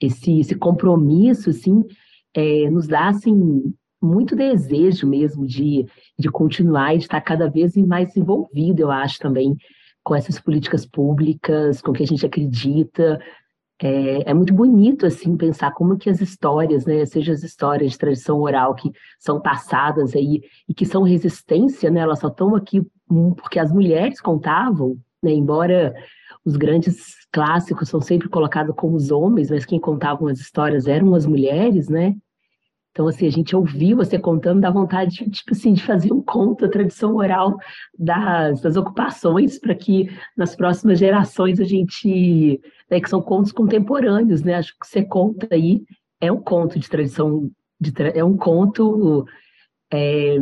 esse, 0.00 0.40
esse 0.40 0.54
compromisso, 0.54 1.50
assim, 1.50 1.82
é, 2.34 2.68
nos 2.70 2.86
dá, 2.86 3.08
assim, 3.08 3.74
muito 4.04 4.36
desejo 4.36 5.06
mesmo 5.06 5.46
de, 5.46 5.86
de 6.18 6.30
continuar 6.30 6.94
e 6.94 6.98
de 6.98 7.04
estar 7.04 7.20
cada 7.20 7.48
vez 7.48 7.76
mais 7.76 8.16
envolvido, 8.16 8.82
eu 8.82 8.90
acho, 8.90 9.18
também, 9.18 9.56
com 10.02 10.14
essas 10.14 10.38
políticas 10.38 10.86
públicas, 10.86 11.80
com 11.80 11.90
o 11.90 11.94
que 11.94 12.02
a 12.02 12.06
gente 12.06 12.26
acredita, 12.26 13.18
é, 13.82 14.30
é, 14.30 14.34
muito 14.34 14.54
bonito 14.54 15.04
assim 15.04 15.36
pensar 15.36 15.72
como 15.72 15.98
que 15.98 16.08
as 16.08 16.20
histórias, 16.20 16.86
né, 16.86 17.04
seja 17.04 17.32
as 17.32 17.42
histórias 17.42 17.92
de 17.92 17.98
tradição 17.98 18.40
oral 18.40 18.74
que 18.74 18.90
são 19.18 19.40
passadas 19.40 20.14
aí 20.14 20.42
e 20.68 20.72
que 20.72 20.86
são 20.86 21.02
resistência, 21.02 21.90
né, 21.90 22.00
elas 22.00 22.20
só 22.20 22.28
estão 22.28 22.54
aqui 22.54 22.82
porque 23.36 23.58
as 23.58 23.72
mulheres 23.72 24.20
contavam, 24.20 24.96
né, 25.22 25.32
embora 25.32 25.92
os 26.44 26.56
grandes 26.56 27.26
clássicos 27.32 27.88
são 27.88 28.00
sempre 28.00 28.28
colocados 28.28 28.74
como 28.76 28.96
os 28.96 29.10
homens, 29.10 29.50
mas 29.50 29.64
quem 29.64 29.80
contavam 29.80 30.28
as 30.28 30.38
histórias 30.38 30.86
eram 30.86 31.14
as 31.14 31.26
mulheres, 31.26 31.88
né? 31.88 32.14
Então, 32.94 33.08
assim, 33.08 33.26
a 33.26 33.30
gente 33.30 33.56
ouvir 33.56 33.92
você 33.92 34.16
contando, 34.16 34.60
dá 34.60 34.70
vontade, 34.70 35.28
tipo 35.28 35.50
assim, 35.50 35.72
de 35.72 35.82
fazer 35.82 36.12
um 36.12 36.22
conto, 36.22 36.64
a 36.64 36.68
tradição 36.68 37.16
oral 37.16 37.58
das, 37.98 38.60
das 38.60 38.76
ocupações, 38.76 39.58
para 39.58 39.74
que 39.74 40.08
nas 40.36 40.54
próximas 40.54 41.00
gerações 41.00 41.58
a 41.58 41.64
gente, 41.64 42.60
né, 42.88 43.00
que 43.00 43.10
são 43.10 43.20
contos 43.20 43.50
contemporâneos, 43.50 44.42
né? 44.42 44.54
Acho 44.54 44.72
que 44.80 44.86
você 44.86 45.02
conta 45.02 45.48
aí, 45.50 45.82
é 46.20 46.30
um 46.30 46.40
conto 46.40 46.78
de 46.78 46.88
tradição, 46.88 47.50
de, 47.80 47.92
é 48.14 48.22
um 48.22 48.36
conto 48.36 49.26
é, 49.92 50.38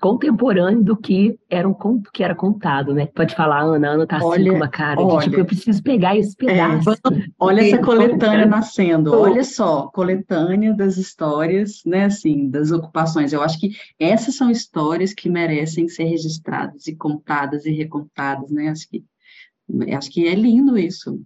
contemporâneo 0.00 0.82
do 0.82 0.96
que 0.96 1.38
era, 1.48 1.68
um, 1.68 2.02
que 2.12 2.22
era 2.22 2.34
contado, 2.34 2.92
né? 2.92 3.06
Pode 3.06 3.34
falar, 3.34 3.62
Ana, 3.62 3.90
Ana 3.90 4.06
tá 4.06 4.16
assim 4.16 4.26
olha, 4.26 4.50
com 4.50 4.56
uma 4.56 4.68
cara 4.68 5.00
olha, 5.00 5.18
de 5.18 5.24
tipo, 5.24 5.38
eu 5.38 5.44
preciso 5.44 5.82
pegar 5.82 6.16
esse 6.16 6.34
é, 6.42 6.46
pedaço. 6.46 6.90
É, 6.90 6.96
olha 7.38 7.60
essa 7.62 7.78
coletânea 7.78 8.46
nascendo, 8.46 9.14
olha 9.14 9.44
só, 9.44 9.88
coletânea 9.88 10.74
das 10.74 10.96
histórias, 10.96 11.82
né, 11.86 12.06
assim, 12.06 12.48
das 12.48 12.70
ocupações. 12.70 13.32
Eu 13.32 13.42
acho 13.42 13.58
que 13.58 13.70
essas 13.98 14.36
são 14.36 14.50
histórias 14.50 15.14
que 15.14 15.28
merecem 15.28 15.88
ser 15.88 16.04
registradas 16.04 16.86
e 16.86 16.96
contadas 16.96 17.64
e 17.64 17.70
recontadas, 17.70 18.50
né? 18.50 18.68
Acho 18.68 18.88
que, 18.88 19.04
acho 19.96 20.10
que 20.10 20.26
é 20.26 20.34
lindo 20.34 20.76
isso. 20.76 21.20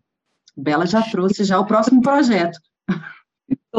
Bela 0.57 0.87
já 0.87 1.03
trouxe 1.03 1.45
já 1.45 1.59
o 1.59 1.67
próximo 1.67 2.03
projeto. 2.03 2.59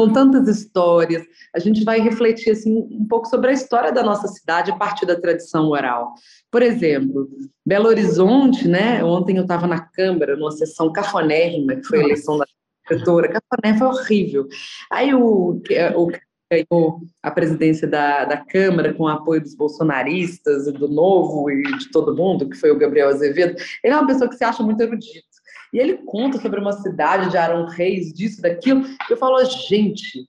São 0.00 0.10
tantas 0.10 0.48
histórias. 0.48 1.26
A 1.54 1.58
gente 1.58 1.84
vai 1.84 2.00
refletir 2.00 2.52
assim 2.52 2.88
um 2.90 3.06
pouco 3.06 3.26
sobre 3.28 3.50
a 3.50 3.52
história 3.52 3.92
da 3.92 4.02
nossa 4.02 4.28
cidade 4.28 4.70
a 4.70 4.76
partir 4.76 5.04
da 5.04 5.20
tradição 5.20 5.68
oral. 5.68 6.14
Por 6.50 6.62
exemplo, 6.62 7.28
Belo 7.66 7.88
Horizonte, 7.88 8.66
né? 8.66 9.04
Ontem 9.04 9.36
eu 9.36 9.42
estava 9.42 9.66
na 9.66 9.80
Câmara, 9.80 10.36
numa 10.36 10.52
sessão 10.52 10.90
cafonérrima, 10.90 11.76
que 11.76 11.84
foi 11.84 12.00
a 12.00 12.04
eleição 12.04 12.38
da 12.38 12.46
prefeitura. 12.86 13.28
Cafoné 13.28 13.78
foi 13.78 13.88
horrível. 13.88 14.48
Aí 14.90 15.14
o, 15.14 15.60
o 15.96 16.12
ganhou 16.50 17.02
a 17.22 17.30
presidência 17.30 17.86
da, 17.86 18.24
da 18.24 18.38
Câmara 18.38 18.94
com 18.94 19.04
o 19.04 19.08
apoio 19.08 19.42
dos 19.42 19.54
bolsonaristas 19.54 20.64
do 20.72 20.88
Novo 20.88 21.50
e 21.50 21.62
de 21.78 21.90
todo 21.90 22.16
mundo, 22.16 22.48
que 22.48 22.56
foi 22.56 22.70
o 22.70 22.78
Gabriel 22.78 23.10
Azevedo. 23.10 23.54
Ele 23.84 23.92
é 23.92 23.96
uma 23.96 24.06
pessoa 24.06 24.28
que 24.30 24.36
se 24.36 24.44
acha 24.44 24.62
muito 24.62 24.80
erudito. 24.80 25.29
E 25.72 25.78
ele 25.78 25.98
conta 26.04 26.40
sobre 26.40 26.60
uma 26.60 26.72
cidade 26.72 27.30
de 27.30 27.36
Arão 27.36 27.66
Reis, 27.66 28.12
disso, 28.12 28.42
daquilo. 28.42 28.84
Eu 29.08 29.16
falo, 29.16 29.42
gente, 29.44 30.26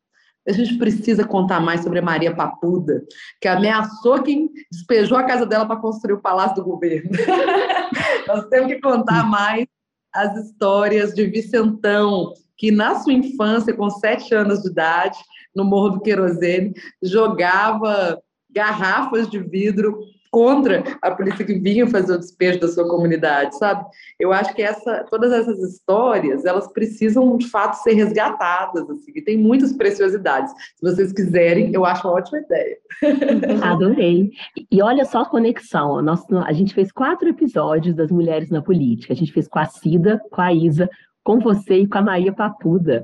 a 0.48 0.52
gente 0.52 0.78
precisa 0.78 1.24
contar 1.24 1.60
mais 1.60 1.84
sobre 1.84 2.00
a 2.00 2.02
Maria 2.02 2.36
Papuda, 2.36 3.04
que 3.40 3.48
ameaçou 3.48 4.24
quem 4.24 4.50
despejou 4.72 5.18
a 5.18 5.24
casa 5.24 5.46
dela 5.46 5.66
para 5.66 5.80
construir 5.80 6.14
o 6.14 6.22
Palácio 6.22 6.56
do 6.56 6.64
Governo. 6.64 7.12
Nós 8.28 8.46
temos 8.48 8.72
que 8.72 8.80
contar 8.80 9.24
mais 9.24 9.68
as 10.14 10.36
histórias 10.46 11.14
de 11.14 11.26
Vicentão, 11.28 12.34
que 12.58 12.72
na 12.72 12.96
sua 12.96 13.14
infância, 13.14 13.74
com 13.74 13.90
sete 13.90 14.34
anos 14.34 14.62
de 14.62 14.70
idade, 14.70 15.18
no 15.56 15.64
Morro 15.64 15.92
do 15.92 16.02
Querosene, 16.02 16.74
jogava 17.02 18.22
garrafas 18.50 19.30
de 19.30 19.40
vidro 19.40 20.00
contra 20.32 20.84
a 21.02 21.12
polícia 21.12 21.46
que 21.46 21.60
vinha 21.60 21.86
fazer 21.86 22.14
o 22.14 22.18
despejo 22.18 22.62
da 22.62 22.70
sua 22.70 22.88
comunidade, 22.88 23.58
sabe? 23.58 23.86
Eu 24.18 24.32
acho 24.32 24.56
que 24.56 24.62
essa, 24.62 25.06
todas 25.10 25.32
essas 25.34 25.60
histórias, 25.60 26.46
elas 26.46 26.72
precisam 26.72 27.38
de 27.38 27.50
fato 27.50 27.76
ser 27.84 27.94
resgatadas, 27.94 28.90
assim, 28.90 29.12
e 29.14 29.22
tem 29.22 29.38
muitas 29.38 29.74
preciosidades. 29.74 30.54
Se 30.78 30.82
vocês 30.82 31.12
quiserem, 31.12 31.74
eu 31.74 31.86
acho 31.86 32.08
uma 32.08 32.16
ótima 32.16 32.40
ideia. 32.40 32.78
Adorei. 33.62 34.32
E 34.72 34.82
olha 34.82 35.04
só 35.04 35.24
a 35.24 35.30
conexão. 35.30 36.02
Nós, 36.02 36.26
a 36.46 36.54
gente 36.54 36.74
fez 36.74 36.92
quatro 36.94 37.28
episódios 37.28 37.94
das 37.94 38.10
mulheres 38.10 38.50
na 38.50 38.62
política. 38.62 39.12
A 39.12 39.16
gente 39.16 39.34
fez 39.34 39.50
com 39.50 39.60
a 39.60 39.66
Cida, 39.66 40.22
com 40.32 40.42
a 40.42 40.54
Isa, 40.54 40.90
com 41.26 41.40
você 41.40 41.80
e 41.80 41.88
com 41.88 41.98
a 41.98 42.02
Maria 42.02 42.32
Papuda. 42.32 43.04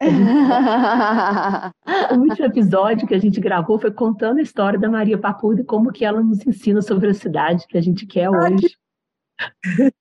o 2.12 2.18
último 2.18 2.46
episódio 2.46 3.06
que 3.06 3.14
a 3.14 3.18
gente 3.18 3.40
gravou 3.40 3.78
foi 3.78 3.92
contando 3.92 4.38
a 4.38 4.42
história 4.42 4.78
da 4.78 4.90
Maria 4.90 5.16
Papuda 5.16 5.60
e 5.60 5.64
como 5.64 5.92
que 5.92 6.04
ela 6.04 6.22
nos 6.22 6.44
ensina 6.46 6.82
sobre 6.82 7.10
a 7.10 7.14
cidade 7.14 7.66
que 7.66 7.78
a 7.78 7.80
gente 7.80 8.06
quer 8.06 8.28
hoje. 8.28 8.76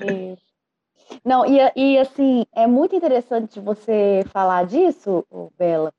É. 0.00 0.36
Não, 1.24 1.44
e, 1.44 1.58
e 1.74 1.98
assim, 1.98 2.44
é 2.54 2.66
muito 2.66 2.94
interessante 2.94 3.58
você 3.58 4.24
falar 4.28 4.66
disso, 4.66 5.26
Bela, 5.58 5.92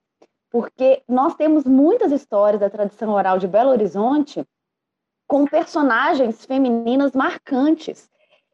porque 0.49 1.03
nós 1.07 1.35
temos 1.35 1.65
muitas 1.65 2.11
histórias 2.11 2.59
da 2.59 2.69
tradição 2.69 3.11
oral 3.11 3.37
de 3.37 3.47
Belo 3.47 3.71
Horizonte 3.71 4.45
com 5.27 5.45
personagens 5.45 6.45
femininas 6.45 7.13
marcantes 7.13 8.09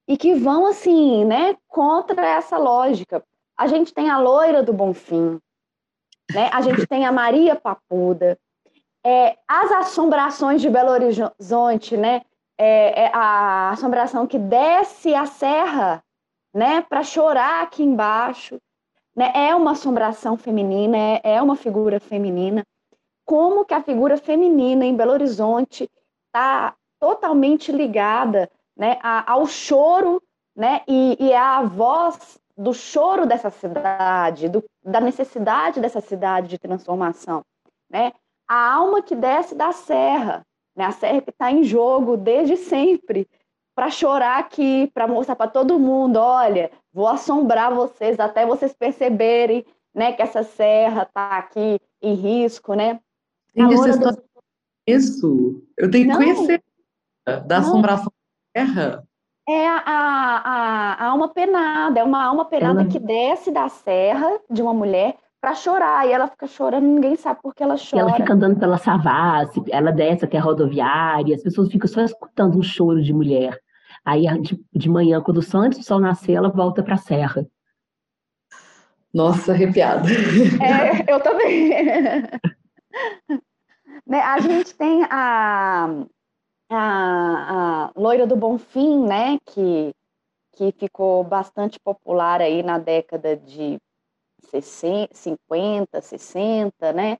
e 0.07 0.17
que 0.17 0.33
vão 0.33 0.65
assim, 0.65 1.25
né, 1.25 1.55
contra 1.67 2.25
essa 2.25 2.57
lógica 2.57 3.23
a 3.57 3.67
gente 3.67 3.93
tem 3.93 4.09
a 4.09 4.19
loira 4.19 4.61
do 4.61 4.73
Bonfim, 4.73 5.39
né? 6.33 6.49
a 6.51 6.61
gente 6.61 6.85
tem 6.87 7.05
a 7.05 7.11
Maria 7.11 7.55
Papuda, 7.55 8.37
é, 9.05 9.37
as 9.47 9.71
assombrações 9.71 10.61
de 10.61 10.69
Belo 10.69 10.89
Horizonte, 10.89 11.95
né? 11.95 12.23
É, 12.57 13.03
é 13.03 13.11
a 13.13 13.71
assombração 13.71 14.25
que 14.25 14.39
desce 14.39 15.13
a 15.13 15.25
serra 15.25 16.03
né? 16.53 16.81
para 16.81 17.03
chorar 17.03 17.61
aqui 17.61 17.83
embaixo. 17.83 18.59
Né? 19.15 19.31
É 19.35 19.53
uma 19.53 19.71
assombração 19.71 20.37
feminina, 20.37 20.97
é, 20.97 21.21
é 21.23 21.41
uma 21.41 21.55
figura 21.55 21.99
feminina. 21.99 22.63
Como 23.25 23.65
que 23.65 23.73
a 23.73 23.83
figura 23.83 24.17
feminina 24.17 24.85
em 24.85 24.95
Belo 24.95 25.11
Horizonte 25.11 25.89
está 26.27 26.75
totalmente 26.99 27.71
ligada 27.71 28.49
né, 28.75 28.97
ao 29.01 29.45
choro 29.45 30.21
né, 30.55 30.81
e, 30.87 31.17
e 31.19 31.33
a 31.33 31.61
voz 31.61 32.39
do 32.57 32.73
choro 32.73 33.25
dessa 33.25 33.49
cidade, 33.49 34.47
do, 34.47 34.63
da 34.83 35.01
necessidade 35.01 35.79
dessa 35.79 35.99
cidade 35.99 36.47
de 36.47 36.57
transformação, 36.57 37.43
né? 37.89 38.13
A 38.47 38.73
alma 38.73 39.01
que 39.01 39.15
desce 39.15 39.55
da 39.55 39.71
serra, 39.71 40.45
né? 40.75 40.85
A 40.85 40.91
serra 40.91 41.21
que 41.21 41.31
está 41.31 41.51
em 41.51 41.63
jogo 41.63 42.15
desde 42.15 42.55
sempre, 42.55 43.27
para 43.75 43.89
chorar 43.89 44.39
aqui, 44.39 44.89
para 44.93 45.07
mostrar 45.07 45.35
para 45.35 45.51
todo 45.51 45.77
mundo, 45.77 46.17
olha, 46.17 46.71
vou 46.93 47.07
assombrar 47.07 47.73
vocês 47.75 48.17
até 48.19 48.45
vocês 48.45 48.73
perceberem, 48.73 49.65
né, 49.93 50.13
que 50.13 50.21
essa 50.21 50.43
serra 50.43 51.03
está 51.03 51.37
aqui 51.37 51.79
em 52.01 52.13
risco, 52.13 52.73
né? 52.73 52.99
Gente, 53.53 53.99
do... 53.99 54.23
Isso, 54.87 55.61
eu 55.77 55.89
tenho 55.89 56.05
que 56.05 56.11
Não. 56.11 56.17
conhecer 56.17 56.63
da 57.45 57.57
assombração 57.57 58.11
da 58.55 58.61
serra 58.61 59.07
é 59.47 59.67
a, 59.67 59.77
a, 59.85 60.93
a, 60.93 61.05
alma 61.05 61.29
penada, 61.29 61.99
é 61.99 62.03
uma 62.03 62.23
alma 62.23 62.45
penada 62.45 62.81
ela... 62.81 62.89
que 62.89 62.99
desce 62.99 63.51
da 63.51 63.69
serra 63.69 64.39
de 64.49 64.61
uma 64.61 64.73
mulher 64.73 65.15
para 65.39 65.53
chorar, 65.53 66.07
e 66.07 66.11
ela 66.11 66.27
fica 66.27 66.47
chorando, 66.47 66.85
ninguém 66.85 67.15
sabe 67.15 67.39
por 67.41 67.53
que 67.53 67.61
ela 67.61 67.75
chora. 67.77 68.01
ela 68.01 68.13
fica 68.13 68.33
andando 68.33 68.59
pela 68.59 68.79
Savassi, 68.79 69.61
ela 69.69 69.91
desce 69.91 70.25
até 70.25 70.39
a 70.39 70.41
rodoviária, 70.41 71.35
as 71.35 71.43
pessoas 71.43 71.71
ficam 71.71 71.87
só 71.87 72.01
escutando 72.01 72.57
um 72.57 72.63
choro 72.63 73.03
de 73.03 73.13
mulher. 73.13 73.59
Aí 74.03 74.25
de, 74.41 74.59
de 74.73 74.89
manhã, 74.89 75.21
quando 75.21 75.37
o 75.37 75.41
sol, 75.43 75.61
antes 75.61 75.77
do 75.77 75.85
sol 75.85 75.99
nascer, 75.99 76.33
ela 76.33 76.49
volta 76.49 76.81
para 76.81 76.95
a 76.95 76.97
serra. 76.97 77.45
Nossa, 79.13 79.51
arrepiada. 79.51 80.09
É, 80.61 81.11
eu 81.13 81.19
também. 81.19 81.69
né, 84.05 84.19
a 84.19 84.39
gente 84.39 84.75
tem 84.75 85.03
a, 85.09 86.05
a, 86.69 87.87
a 87.87 87.91
Loira 87.95 88.25
do 88.25 88.35
Bonfim, 88.35 89.05
né, 89.05 89.37
que, 89.45 89.93
que 90.53 90.71
ficou 90.71 91.23
bastante 91.23 91.79
popular 91.79 92.41
aí 92.41 92.63
na 92.63 92.77
década 92.77 93.35
de 93.35 93.79
60, 94.49 95.13
50, 95.13 96.01
60, 96.01 96.93
né, 96.93 97.17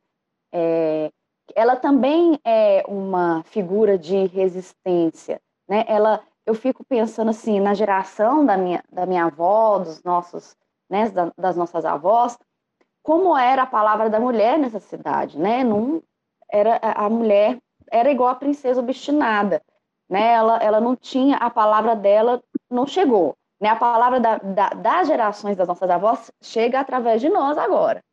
é, 0.51 1.11
ela 1.55 1.75
também 1.75 2.39
é 2.43 2.83
uma 2.87 3.43
figura 3.43 3.97
de 3.97 4.25
resistência, 4.25 5.39
né, 5.67 5.85
ela, 5.87 6.23
eu 6.45 6.53
fico 6.53 6.83
pensando 6.83 7.29
assim, 7.29 7.59
na 7.59 7.73
geração 7.73 8.45
da 8.45 8.57
minha, 8.57 8.83
da 8.91 9.05
minha 9.05 9.25
avó, 9.25 9.79
dos 9.79 10.01
nossos, 10.03 10.55
né, 10.89 11.11
das 11.37 11.55
nossas 11.55 11.85
avós, 11.85 12.37
como 13.03 13.37
era 13.37 13.63
a 13.63 13.67
palavra 13.67 14.09
da 14.09 14.19
mulher 14.19 14.57
nessa 14.57 14.79
cidade, 14.79 15.37
né, 15.37 15.63
Não, 15.63 16.01
era 16.49 16.79
a 16.81 17.09
mulher 17.09 17.59
era 17.91 18.11
igual 18.11 18.29
a 18.29 18.35
princesa 18.35 18.79
obstinada, 18.79 19.61
né? 20.09 20.33
Ela, 20.33 20.57
ela 20.57 20.81
não 20.81 20.95
tinha, 20.95 21.37
a 21.37 21.49
palavra 21.49 21.95
dela 21.95 22.41
não 22.69 22.85
chegou, 22.85 23.35
né? 23.59 23.69
A 23.69 23.75
palavra 23.75 24.19
da, 24.19 24.37
da, 24.37 24.69
das 24.69 25.07
gerações 25.07 25.57
das 25.57 25.67
nossas 25.67 25.89
avós 25.89 26.31
chega 26.41 26.79
através 26.79 27.21
de 27.21 27.29
nós 27.29 27.57
agora, 27.57 28.03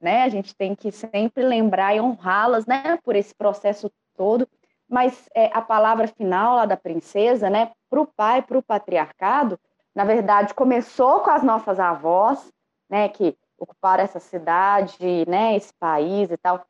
né? 0.00 0.22
A 0.22 0.28
gente 0.28 0.54
tem 0.54 0.74
que 0.74 0.90
sempre 0.90 1.44
lembrar 1.44 1.94
e 1.94 2.00
honrá-las, 2.00 2.66
né? 2.66 2.98
Por 3.02 3.16
esse 3.16 3.34
processo 3.34 3.90
todo, 4.16 4.48
mas 4.88 5.28
é, 5.34 5.50
a 5.52 5.60
palavra 5.60 6.06
final 6.08 6.56
lá 6.56 6.66
da 6.66 6.76
princesa, 6.76 7.50
né? 7.50 7.72
Para 7.90 8.00
o 8.00 8.06
pai, 8.06 8.42
para 8.42 8.58
o 8.58 8.62
patriarcado, 8.62 9.58
na 9.96 10.04
verdade, 10.04 10.52
começou 10.52 11.20
com 11.20 11.30
as 11.30 11.42
nossas 11.42 11.80
avós, 11.80 12.52
né, 12.86 13.08
que 13.08 13.34
ocuparam 13.58 14.04
essa 14.04 14.20
cidade, 14.20 15.24
né, 15.26 15.56
esse 15.56 15.72
país 15.72 16.30
e 16.30 16.36
tal. 16.36 16.66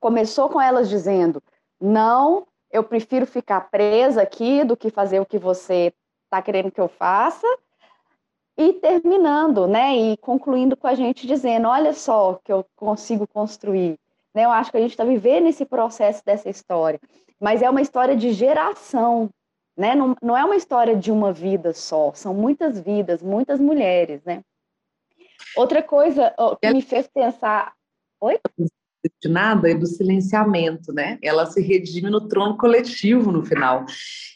Começou 0.00 0.48
com 0.48 0.60
elas 0.60 0.88
dizendo: 0.88 1.40
não, 1.80 2.46
eu 2.70 2.82
prefiro 2.82 3.26
ficar 3.26 3.70
presa 3.70 4.22
aqui 4.22 4.64
do 4.64 4.76
que 4.76 4.90
fazer 4.90 5.20
o 5.20 5.26
que 5.26 5.38
você 5.38 5.92
está 6.24 6.42
querendo 6.42 6.70
que 6.70 6.80
eu 6.80 6.88
faça. 6.88 7.46
E 8.58 8.72
terminando, 8.74 9.66
né, 9.66 9.94
e 9.94 10.16
concluindo 10.16 10.76
com 10.76 10.86
a 10.86 10.94
gente 10.94 11.26
dizendo: 11.26 11.68
olha 11.68 11.92
só 11.92 12.40
que 12.42 12.50
eu 12.50 12.64
consigo 12.74 13.26
construir. 13.26 13.98
Né, 14.34 14.44
eu 14.44 14.50
acho 14.50 14.70
que 14.70 14.76
a 14.78 14.80
gente 14.80 14.92
está 14.92 15.04
vivendo 15.04 15.46
esse 15.46 15.64
processo 15.64 16.24
dessa 16.24 16.48
história, 16.48 16.98
mas 17.40 17.60
é 17.62 17.68
uma 17.68 17.82
história 17.82 18.16
de 18.16 18.32
geração, 18.32 19.30
né? 19.76 19.94
Não, 19.94 20.16
não 20.22 20.36
é 20.36 20.44
uma 20.44 20.56
história 20.56 20.96
de 20.96 21.12
uma 21.12 21.32
vida 21.32 21.74
só, 21.74 22.12
são 22.14 22.32
muitas 22.32 22.80
vidas, 22.80 23.22
muitas 23.22 23.60
mulheres, 23.60 24.22
né? 24.24 24.42
Outra 25.54 25.82
coisa 25.82 26.34
que 26.60 26.70
me 26.70 26.82
fez 26.82 27.06
pensar. 27.08 27.74
Oi? 28.20 28.38
De 29.22 29.28
nada 29.28 29.70
e 29.70 29.74
do 29.74 29.86
silenciamento, 29.86 30.92
né? 30.92 31.18
Ela 31.22 31.46
se 31.46 31.60
redime 31.60 32.10
no 32.10 32.28
trono 32.28 32.56
coletivo 32.56 33.32
no 33.32 33.44
final. 33.44 33.84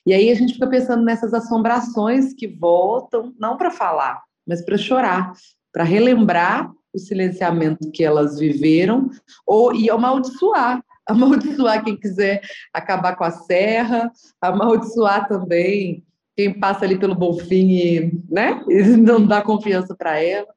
E 0.07 0.13
aí 0.13 0.31
a 0.31 0.35
gente 0.35 0.55
fica 0.55 0.67
pensando 0.67 1.05
nessas 1.05 1.35
assombrações 1.35 2.35
que 2.35 2.47
voltam, 2.47 3.35
não 3.39 3.57
para 3.57 3.71
falar, 3.71 4.23
mas 4.47 4.65
para 4.65 4.79
chorar, 4.79 5.33
para 5.73 5.85
relembrar 5.85 6.71
o 6.93 6.99
silenciamento 6.99 7.91
que 7.93 8.03
elas 8.03 8.39
viveram 8.39 9.11
ou 9.47 9.75
e 9.75 9.89
amaldiçoar 9.89 10.83
amaldiçoar 11.07 11.85
quem 11.85 11.97
quiser 11.97 12.41
acabar 12.73 13.17
com 13.17 13.25
a 13.25 13.31
serra, 13.31 14.11
amaldiçoar 14.41 15.27
também 15.29 16.05
quem 16.37 16.59
passa 16.59 16.85
ali 16.85 16.99
pelo 16.99 17.15
Bonfim 17.15 17.71
e, 17.71 18.13
né, 18.29 18.65
e 18.69 18.83
não 18.97 19.27
dá 19.27 19.43
confiança 19.43 19.95
para 19.95 20.21
ela. 20.21 20.49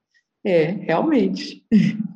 É, 0.45 0.65
realmente. 0.65 1.65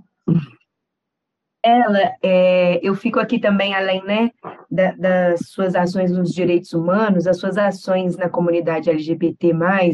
Ela, 1.67 2.15
é, 2.23 2.79
eu 2.81 2.95
fico 2.95 3.19
aqui 3.19 3.39
também, 3.39 3.75
além 3.75 4.01
né, 4.05 4.31
da, 4.71 4.93
das 4.93 5.49
suas 5.49 5.75
ações 5.75 6.11
nos 6.11 6.33
direitos 6.33 6.71
humanos, 6.71 7.27
as 7.27 7.37
suas 7.37 7.57
ações 7.57 8.15
na 8.15 8.29
comunidade 8.29 8.89
LGBT, 8.89 9.51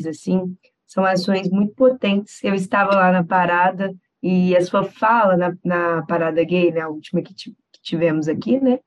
assim, 0.07 0.55
são 0.86 1.03
ações 1.03 1.49
muito 1.49 1.74
potentes. 1.74 2.43
Eu 2.43 2.53
estava 2.53 2.93
lá 2.93 3.11
na 3.11 3.24
parada 3.24 3.91
e 4.21 4.55
a 4.55 4.61
sua 4.61 4.84
fala 4.84 5.36
na, 5.36 5.51
na 5.65 6.03
parada 6.03 6.43
gay, 6.43 6.71
né, 6.71 6.82
a 6.82 6.89
última 6.89 7.24
que, 7.24 7.34
tivemos 7.82 8.28
aqui, 8.28 8.59
né? 8.61 8.80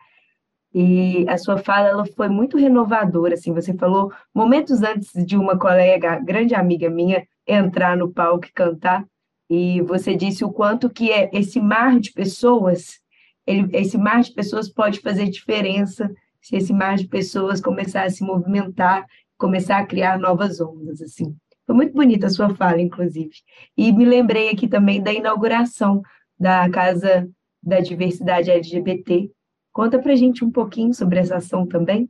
E 0.73 1.29
a 1.29 1.37
sua 1.37 1.59
fala 1.59 1.89
ela 1.89 2.07
foi 2.07 2.29
muito 2.29 2.57
renovadora, 2.57 3.35
assim, 3.35 3.53
você 3.53 3.75
falou 3.75 4.13
momentos 4.35 4.83
antes 4.83 5.11
de 5.27 5.37
uma 5.37 5.59
colega, 5.59 6.21
grande 6.21 6.55
amiga 6.55 6.89
minha, 6.89 7.27
entrar 7.47 7.97
no 7.97 8.13
palco 8.13 8.47
e 8.47 8.53
cantar, 8.53 9.05
e 9.49 9.81
você 9.83 10.15
disse 10.15 10.45
o 10.45 10.53
quanto 10.53 10.91
que 10.91 11.11
é 11.11 11.31
esse 11.33 11.61
mar 11.61 12.01
de 12.01 12.13
pessoas, 12.13 13.01
ele, 13.47 13.69
esse 13.73 13.97
mar 13.97 14.23
de 14.23 14.33
pessoas 14.33 14.69
pode 14.69 15.01
fazer 15.01 15.29
diferença 15.29 16.13
se 16.41 16.57
esse 16.57 16.73
mar 16.73 16.97
de 16.97 17.07
pessoas 17.07 17.61
começar 17.61 18.05
a 18.05 18.11
se 18.11 18.25
movimentar, 18.25 19.07
começar 19.37 19.79
a 19.79 19.87
criar 19.87 20.19
novas 20.19 20.61
ondas, 20.61 21.01
assim. 21.01 21.37
Foi 21.67 21.75
muito 21.75 21.93
bonita 21.93 22.27
a 22.27 22.31
sua 22.31 22.55
fala, 22.55 22.81
inclusive. 22.81 23.33
E 23.77 23.93
me 23.93 24.05
lembrei 24.05 24.49
aqui 24.49 24.69
também 24.69 25.03
da 25.03 25.13
inauguração 25.13 26.03
da 26.39 26.71
Casa 26.71 27.29
da 27.61 27.81
diversidade 27.81 28.51
LGBT. 28.51 29.29
Conta 29.73 29.99
para 29.99 30.15
gente 30.15 30.45
um 30.45 30.51
pouquinho 30.51 30.95
sobre 30.95 31.19
essa 31.19 31.37
ação 31.37 31.67
também. 31.67 32.09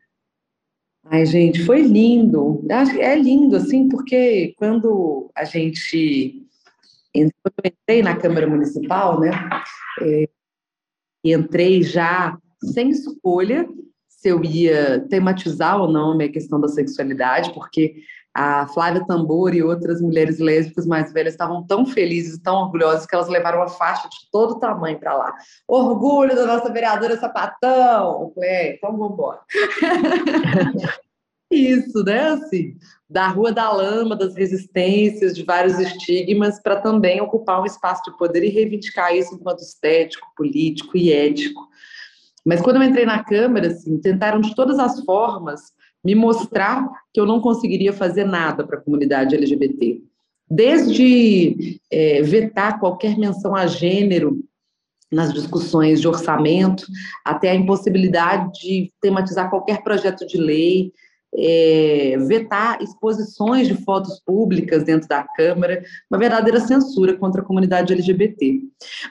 Ai, 1.05 1.25
gente, 1.25 1.65
foi 1.65 1.81
lindo. 1.81 2.63
É 3.01 3.17
lindo, 3.17 3.57
assim, 3.57 3.89
porque 3.89 4.55
quando 4.59 5.31
a 5.35 5.45
gente 5.45 6.47
quando 7.43 7.55
eu 7.65 7.71
entrei 7.73 8.03
na 8.03 8.17
Câmara 8.17 8.47
Municipal, 8.47 9.21
né, 9.21 9.31
é, 10.03 10.29
entrei 11.25 11.83
já 11.83 12.37
sem 12.63 12.91
escolha 12.91 13.69
se 14.09 14.29
eu 14.29 14.43
ia 14.45 15.07
tematizar 15.09 15.81
ou 15.81 15.91
não 15.91 16.13
a 16.13 16.17
minha 16.17 16.33
questão 16.33 16.61
da 16.61 16.69
sexualidade, 16.69 17.53
porque 17.53 17.97
a 18.35 18.67
Flávia 18.69 19.05
Tambor 19.07 19.55
e 19.55 19.63
outras 19.63 20.01
mulheres 20.01 20.39
lésbicas 20.39 20.87
mais 20.87 21.11
velhas 21.13 21.33
estavam 21.33 21.67
tão 21.67 21.87
felizes 21.87 22.39
tão 22.39 22.57
orgulhosas 22.57 23.07
que 23.07 23.15
elas 23.15 23.29
levaram 23.29 23.59
uma 23.59 23.69
faixa 23.69 24.09
de 24.09 24.31
todo 24.31 24.59
tamanho 24.59 24.99
para 24.99 25.15
lá. 25.15 25.35
Orgulho 25.67 26.37
da 26.37 26.47
nossa 26.47 26.71
vereadora 26.71 27.17
Sapatão! 27.19 28.23
Eu 28.23 28.33
falei, 28.35 28.51
é, 28.51 28.75
então 28.75 28.93
vamos 28.93 29.13
embora. 29.13 29.41
Isso, 31.51 32.03
né? 32.03 32.31
Assim, 32.31 32.77
da 33.09 33.29
Rua 33.29 33.53
da 33.53 33.71
Lama, 33.71 34.17
das 34.17 34.35
resistências, 34.35 35.35
de 35.35 35.45
vários 35.45 35.79
estigmas, 35.79 36.61
para 36.61 36.81
também 36.81 37.21
ocupar 37.21 37.63
um 37.63 37.67
espaço 37.67 38.03
de 38.05 38.17
poder 38.17 38.43
e 38.43 38.49
reivindicar 38.49 39.15
isso 39.15 39.35
enquanto 39.35 39.61
estético, 39.61 40.27
político 40.37 40.97
e 40.97 41.13
ético. 41.13 41.69
Mas 42.45 42.61
quando 42.61 42.77
eu 42.77 42.83
entrei 42.83 43.07
na 43.07 43.23
Câmara, 43.23 43.69
assim, 43.69 43.99
tentaram 43.99 44.41
de 44.41 44.55
todas 44.55 44.79
as 44.79 45.01
formas 45.05 45.61
me 46.05 46.15
mostrar 46.15 46.89
que 47.13 47.21
eu 47.21 47.27
não 47.27 47.41
conseguiria 47.41 47.93
fazer 47.93 48.25
nada 48.25 48.65
para 48.65 48.79
a 48.79 48.81
comunidade 48.81 49.35
LGBT. 49.35 50.01
Desde 50.49 51.81
é, 51.91 52.23
vetar 52.23 52.79
qualquer 52.79 53.19
menção 53.19 53.57
a 53.57 53.67
gênero 53.67 54.39
nas 55.11 55.33
discussões 55.33 56.01
de 56.01 56.07
orçamento, 56.07 56.87
até 57.25 57.51
a 57.51 57.55
impossibilidade 57.55 58.53
de 58.61 58.93
tematizar 59.01 59.51
qualquer 59.51 59.83
projeto 59.83 60.25
de 60.27 60.37
lei, 60.37 60.93
é, 61.37 62.17
vetar 62.27 62.83
exposições 62.83 63.69
de 63.69 63.75
fotos 63.85 64.21
públicas 64.21 64.85
dentro 64.85 65.09
da 65.09 65.23
Câmara, 65.23 65.83
uma 66.11 66.19
verdadeira 66.19 66.61
censura 66.61 67.17
contra 67.17 67.43
a 67.43 67.45
comunidade 67.45 67.93
LGBT. 67.93 68.61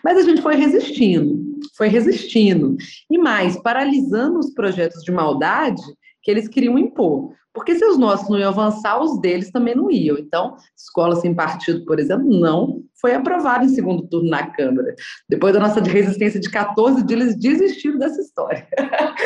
Mas 0.04 0.18
a 0.18 0.22
gente 0.24 0.42
foi 0.42 0.56
resistindo, 0.56 1.40
foi 1.78 1.88
resistindo. 1.88 2.76
E 3.10 3.18
mais, 3.18 3.58
paralisando 3.62 4.40
os 4.40 4.54
projetos 4.54 5.04
de 5.04 5.12
maldade 5.12 5.82
que 6.24 6.32
eles 6.32 6.48
queriam 6.48 6.78
impor. 6.78 7.34
Porque 7.54 7.74
se 7.74 7.86
os 7.86 7.98
nossos 7.98 8.28
não 8.28 8.38
iam 8.38 8.50
avançar, 8.50 9.02
os 9.02 9.22
deles 9.22 9.50
também 9.50 9.74
não 9.74 9.90
iam. 9.90 10.18
Então, 10.18 10.58
escola 10.76 11.16
sem 11.16 11.34
partido, 11.34 11.86
por 11.86 12.00
exemplo, 12.00 12.28
não 12.28 12.84
foi 13.00 13.14
aprovado 13.14 13.64
em 13.64 13.70
segundo 13.70 14.06
turno 14.08 14.30
na 14.30 14.48
Câmara. 14.48 14.94
Depois 15.30 15.54
da 15.54 15.60
nossa 15.62 15.80
resistência 15.80 16.40
de 16.40 16.50
14 16.50 17.02
dias, 17.04 17.22
eles 17.22 17.40
desistiram 17.40 17.98
dessa 17.98 18.20
história. 18.20 18.68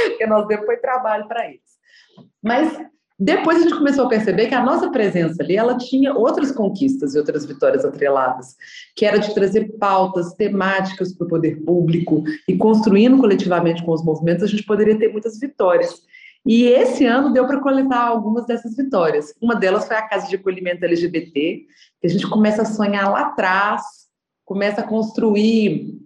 Porque 0.10 0.28
nós 0.28 0.48
demos 0.48 0.66
foi 0.66 0.78
trabalho 0.78 1.28
para 1.28 1.48
eles. 1.48 1.79
Mas 2.42 2.78
depois 3.20 3.58
a 3.58 3.62
gente 3.64 3.76
começou 3.76 4.06
a 4.06 4.10
perceber 4.10 4.48
que 4.48 4.56
a 4.56 4.64
nossa 4.64 4.90
presença 4.90 5.44
ali, 5.44 5.58
ela 5.58 5.78
tinha 5.78 6.14
outras 6.14 6.54
conquistas 6.54 7.14
e 7.14 7.18
outras 7.18 7.46
vitórias 7.46 7.84
atreladas, 7.84 8.56
que 8.96 9.06
era 9.06 9.18
de 9.18 9.34
trazer 9.34 9.74
pautas 9.78 10.34
temáticas 10.36 11.14
para 11.14 11.26
o 11.26 11.30
poder 11.30 11.62
público 11.66 12.24
e 12.48 12.56
construindo 12.56 13.18
coletivamente 13.18 13.84
com 13.84 13.92
os 13.92 14.04
movimentos, 14.06 14.44
a 14.44 14.48
gente 14.48 14.64
poderia 14.64 14.98
ter 14.98 15.12
muitas 15.12 15.38
vitórias. 15.38 16.02
E 16.46 16.64
esse 16.64 17.06
ano 17.06 17.34
deu 17.34 17.46
para 17.46 17.60
coletar 17.60 18.08
algumas 18.08 18.46
dessas 18.46 18.78
vitórias. 18.78 19.34
Uma 19.42 19.56
delas 19.56 19.86
foi 19.86 19.98
a 19.98 20.08
Casa 20.08 20.30
de 20.30 20.38
Acolhimento 20.38 20.86
LGBT, 20.86 21.66
que 22.00 22.08
a 22.08 22.10
gente 22.10 22.26
começa 22.30 22.62
a 22.62 22.66
sonhar 22.66 23.12
lá 23.12 23.22
atrás, 23.24 23.82
começa 24.46 24.80
a 24.80 24.88
construir 24.88 26.00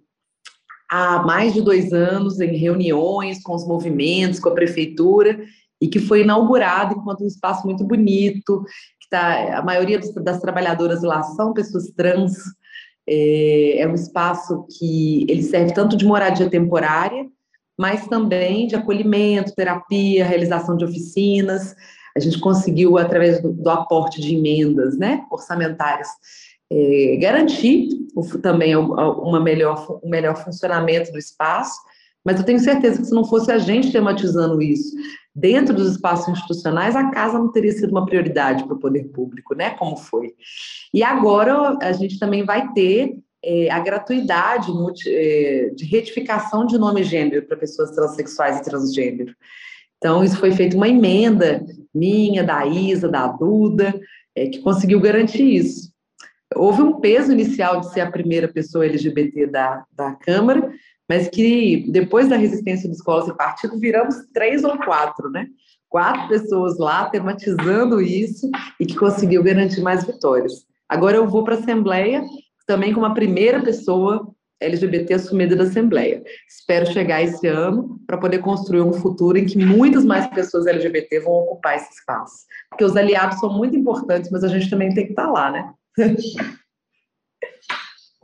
há 0.89 1.21
mais 1.21 1.53
de 1.53 1.61
dois 1.61 1.93
anos 1.93 2.39
em 2.39 2.57
reuniões 2.57 3.41
com 3.43 3.53
os 3.53 3.67
movimentos, 3.67 4.39
com 4.39 4.49
a 4.49 4.53
prefeitura, 4.53 5.39
e 5.83 5.87
que 5.89 5.99
foi 5.99 6.21
inaugurado 6.21 6.95
enquanto 6.95 7.25
um 7.25 7.27
espaço 7.27 7.65
muito 7.67 7.83
bonito, 7.83 8.63
que 9.01 9.09
tá, 9.09 9.57
a 9.57 9.61
maioria 9.61 9.99
das 9.99 10.39
trabalhadoras 10.39 11.03
lá 11.03 11.21
são 11.23 11.53
pessoas 11.53 11.91
trans, 11.91 12.37
é, 13.05 13.81
é 13.81 13.87
um 13.87 13.93
espaço 13.93 14.65
que 14.77 15.25
ele 15.29 15.43
serve 15.43 15.73
tanto 15.73 15.97
de 15.97 16.05
moradia 16.05 16.49
temporária, 16.49 17.25
mas 17.77 18.07
também 18.07 18.65
de 18.65 18.77
acolhimento, 18.77 19.53
terapia, 19.53 20.23
realização 20.23 20.77
de 20.77 20.85
oficinas. 20.85 21.75
A 22.15 22.19
gente 22.21 22.39
conseguiu, 22.39 22.97
através 22.97 23.41
do, 23.41 23.51
do 23.51 23.69
aporte 23.69 24.21
de 24.21 24.35
emendas 24.35 24.97
né, 24.97 25.25
orçamentárias, 25.29 26.07
é, 26.71 27.17
garantir 27.19 27.89
o, 28.15 28.23
também 28.39 28.73
uma 28.73 29.41
melhor, 29.41 29.99
um 30.01 30.09
melhor 30.09 30.37
funcionamento 30.37 31.11
do 31.11 31.17
espaço, 31.17 31.77
mas 32.23 32.39
eu 32.39 32.45
tenho 32.45 32.59
certeza 32.59 32.99
que 32.99 33.07
se 33.07 33.13
não 33.13 33.25
fosse 33.25 33.51
a 33.51 33.57
gente 33.57 33.91
tematizando 33.91 34.61
isso 34.61 34.95
dentro 35.35 35.73
dos 35.73 35.91
espaços 35.91 36.27
institucionais, 36.29 36.95
a 36.95 37.09
casa 37.09 37.39
não 37.39 37.51
teria 37.51 37.71
sido 37.71 37.91
uma 37.91 38.05
prioridade 38.05 38.63
para 38.65 38.75
o 38.75 38.79
poder 38.79 39.05
público, 39.05 39.55
né? 39.55 39.71
Como 39.71 39.97
foi. 39.97 40.33
E 40.93 41.03
agora 41.03 41.77
a 41.81 41.91
gente 41.91 42.19
também 42.19 42.45
vai 42.45 42.71
ter 42.73 43.17
é, 43.43 43.69
a 43.69 43.79
gratuidade 43.79 44.71
é, 45.07 45.71
de 45.75 45.85
retificação 45.85 46.65
de 46.65 46.77
nome 46.77 47.01
e 47.01 47.03
gênero 47.03 47.45
para 47.45 47.57
pessoas 47.57 47.91
transexuais 47.91 48.59
e 48.59 48.63
transgênero. 48.63 49.35
Então, 49.97 50.23
isso 50.23 50.37
foi 50.37 50.51
feito 50.51 50.77
uma 50.77 50.87
emenda 50.87 51.65
minha, 51.93 52.43
da 52.43 52.65
Isa, 52.65 53.07
da 53.07 53.27
Duda, 53.27 53.99
é, 54.35 54.47
que 54.47 54.59
conseguiu 54.59 54.99
garantir 54.99 55.43
isso. 55.43 55.91
Houve 56.55 56.81
um 56.81 56.99
peso 56.99 57.31
inicial 57.31 57.79
de 57.79 57.91
ser 57.91 58.01
a 58.01 58.11
primeira 58.11 58.47
pessoa 58.47 58.85
LGBT 58.85 59.47
da, 59.47 59.83
da 59.91 60.13
Câmara, 60.13 60.71
mas 61.13 61.27
que 61.27 61.85
depois 61.91 62.27
da 62.27 62.35
resistência 62.35 62.89
de 62.89 62.95
escolas 62.95 63.27
e 63.27 63.37
partidos 63.37 63.79
viramos 63.79 64.15
três 64.33 64.63
ou 64.63 64.75
quatro, 64.79 65.29
né? 65.29 65.45
quatro 65.87 66.27
pessoas 66.27 66.79
lá 66.79 67.07
tematizando 67.07 68.01
isso 68.01 68.49
e 68.79 68.85
que 68.85 68.95
conseguiu 68.95 69.43
garantir 69.43 69.79
mais 69.81 70.03
vitórias. 70.03 70.65
Agora 70.89 71.17
eu 71.17 71.27
vou 71.27 71.43
para 71.43 71.53
a 71.53 71.59
Assembleia, 71.59 72.23
também 72.65 72.91
como 72.91 73.05
a 73.05 73.13
primeira 73.13 73.61
pessoa 73.61 74.27
LGBT 74.59 75.13
assumida 75.13 75.55
da 75.55 75.65
Assembleia. 75.65 76.23
Espero 76.49 76.91
chegar 76.91 77.21
esse 77.21 77.45
ano 77.45 77.99
para 78.07 78.17
poder 78.17 78.39
construir 78.39 78.81
um 78.81 78.93
futuro 78.93 79.37
em 79.37 79.45
que 79.45 79.63
muitas 79.63 80.03
mais 80.03 80.25
pessoas 80.25 80.65
LGBT 80.65 81.19
vão 81.19 81.33
ocupar 81.33 81.75
esse 81.75 81.93
espaço. 81.93 82.37
Porque 82.71 82.83
os 82.83 82.97
aliados 82.97 83.39
são 83.39 83.53
muito 83.53 83.75
importantes, 83.75 84.31
mas 84.31 84.43
a 84.43 84.47
gente 84.47 84.71
também 84.71 84.91
tem 84.95 85.05
que 85.05 85.11
estar 85.11 85.27
tá 85.27 85.31
lá, 85.31 85.51
né? 85.51 85.73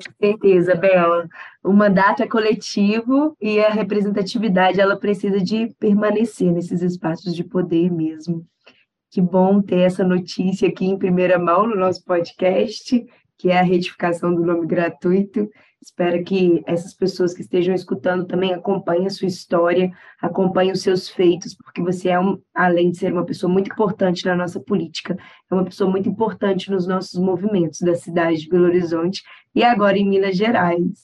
Com 0.06 0.14
certeza, 0.26 0.76
Bela. 0.76 1.28
O 1.64 1.74
mandato 1.74 2.24
é 2.24 2.28
coletivo 2.28 3.36
e 3.42 3.60
a 3.60 3.70
representatividade 3.70 4.80
ela 4.80 4.98
precisa 4.98 5.42
de 5.42 5.76
permanecer 5.78 6.52
nesses 6.54 6.82
espaços 6.82 7.36
de 7.36 7.44
poder 7.44 7.92
mesmo. 7.92 8.46
Que 9.12 9.22
bom 9.22 9.62
ter 9.62 9.80
essa 9.80 10.04
notícia 10.04 10.70
aqui 10.70 10.86
em 10.86 10.98
primeira 10.98 11.38
mão 11.38 11.68
no 11.68 11.76
nosso 11.76 12.04
podcast, 12.06 13.06
que 13.40 13.50
é 13.50 13.58
a 13.58 13.64
retificação 13.64 14.36
do 14.36 14.46
nome 14.46 14.68
gratuito. 14.68 15.50
Espero 15.82 16.22
que 16.26 16.62
essas 16.68 16.94
pessoas 16.94 17.34
que 17.34 17.42
estejam 17.42 17.74
escutando 17.74 18.28
também 18.28 18.54
acompanhem 18.54 19.08
a 19.08 19.10
sua 19.10 19.30
história, 19.30 19.90
acompanhem 20.22 20.74
os 20.74 20.82
seus 20.82 21.08
feitos, 21.08 21.56
porque 21.56 21.82
você 21.82 22.10
é, 22.10 22.20
um, 22.20 22.38
além 22.54 22.92
de 22.92 22.98
ser 22.98 23.14
uma 23.14 23.26
pessoa 23.26 23.52
muito 23.52 23.72
importante 23.72 24.26
na 24.26 24.36
nossa 24.36 24.60
política, 24.60 25.18
é 25.50 25.56
uma 25.56 25.64
pessoa 25.64 25.90
muito 25.90 26.10
importante 26.10 26.70
nos 26.70 26.86
nossos 26.86 27.18
movimentos 27.18 27.80
da 27.80 27.96
cidade 27.96 28.42
de 28.42 28.50
Belo 28.50 28.66
Horizonte 28.66 29.24
e 29.56 29.64
agora 29.64 29.98
em 29.98 30.08
Minas 30.08 30.36
Gerais. 30.36 31.00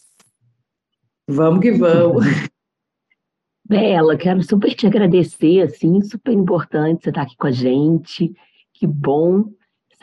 Vamos 1.26 1.62
que 1.62 1.72
vamos. 1.72 2.26
Bela, 3.64 4.18
quero 4.18 4.44
super 4.44 4.76
te 4.76 4.86
agradecer, 4.86 5.62
assim, 5.62 6.02
super 6.02 6.34
importante 6.34 7.02
você 7.02 7.10
estar 7.10 7.22
aqui 7.22 7.36
com 7.38 7.48
a 7.48 7.52
gente. 7.52 8.32
Que 8.74 8.86
bom, 8.86 9.46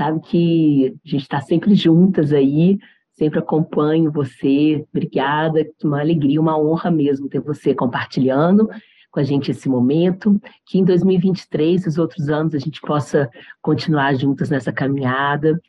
sabe 0.03 0.21
que 0.21 0.95
a 1.05 1.09
gente 1.09 1.23
está 1.23 1.41
sempre 1.41 1.75
juntas 1.75 2.33
aí 2.33 2.79
Sempre 3.13 3.39
acompanho 3.39 4.11
você. 4.11 4.85
Obrigada. 4.93 5.67
Uma 5.85 6.01
alegria, 6.01 6.41
uma 6.41 6.59
honra 6.59 6.91
mesmo 6.91 7.29
ter 7.29 7.41
você 7.41 7.75
compartilhando 7.75 8.69
com 9.11 9.21
a 9.21 9.23
gente 9.23 9.51
esse 9.51 9.69
momento. 9.69 10.41
Que 10.67 10.79
em 10.79 10.85
2023 10.85 11.85
e 11.85 11.89
os 11.89 11.99
outros 11.99 12.29
anos 12.29 12.55
a 12.55 12.59
gente 12.59 12.81
possa 12.81 13.31
continuar 13.61 14.15
juntas 14.15 14.49
nessa 14.49 14.73
caminhada. 14.73 15.61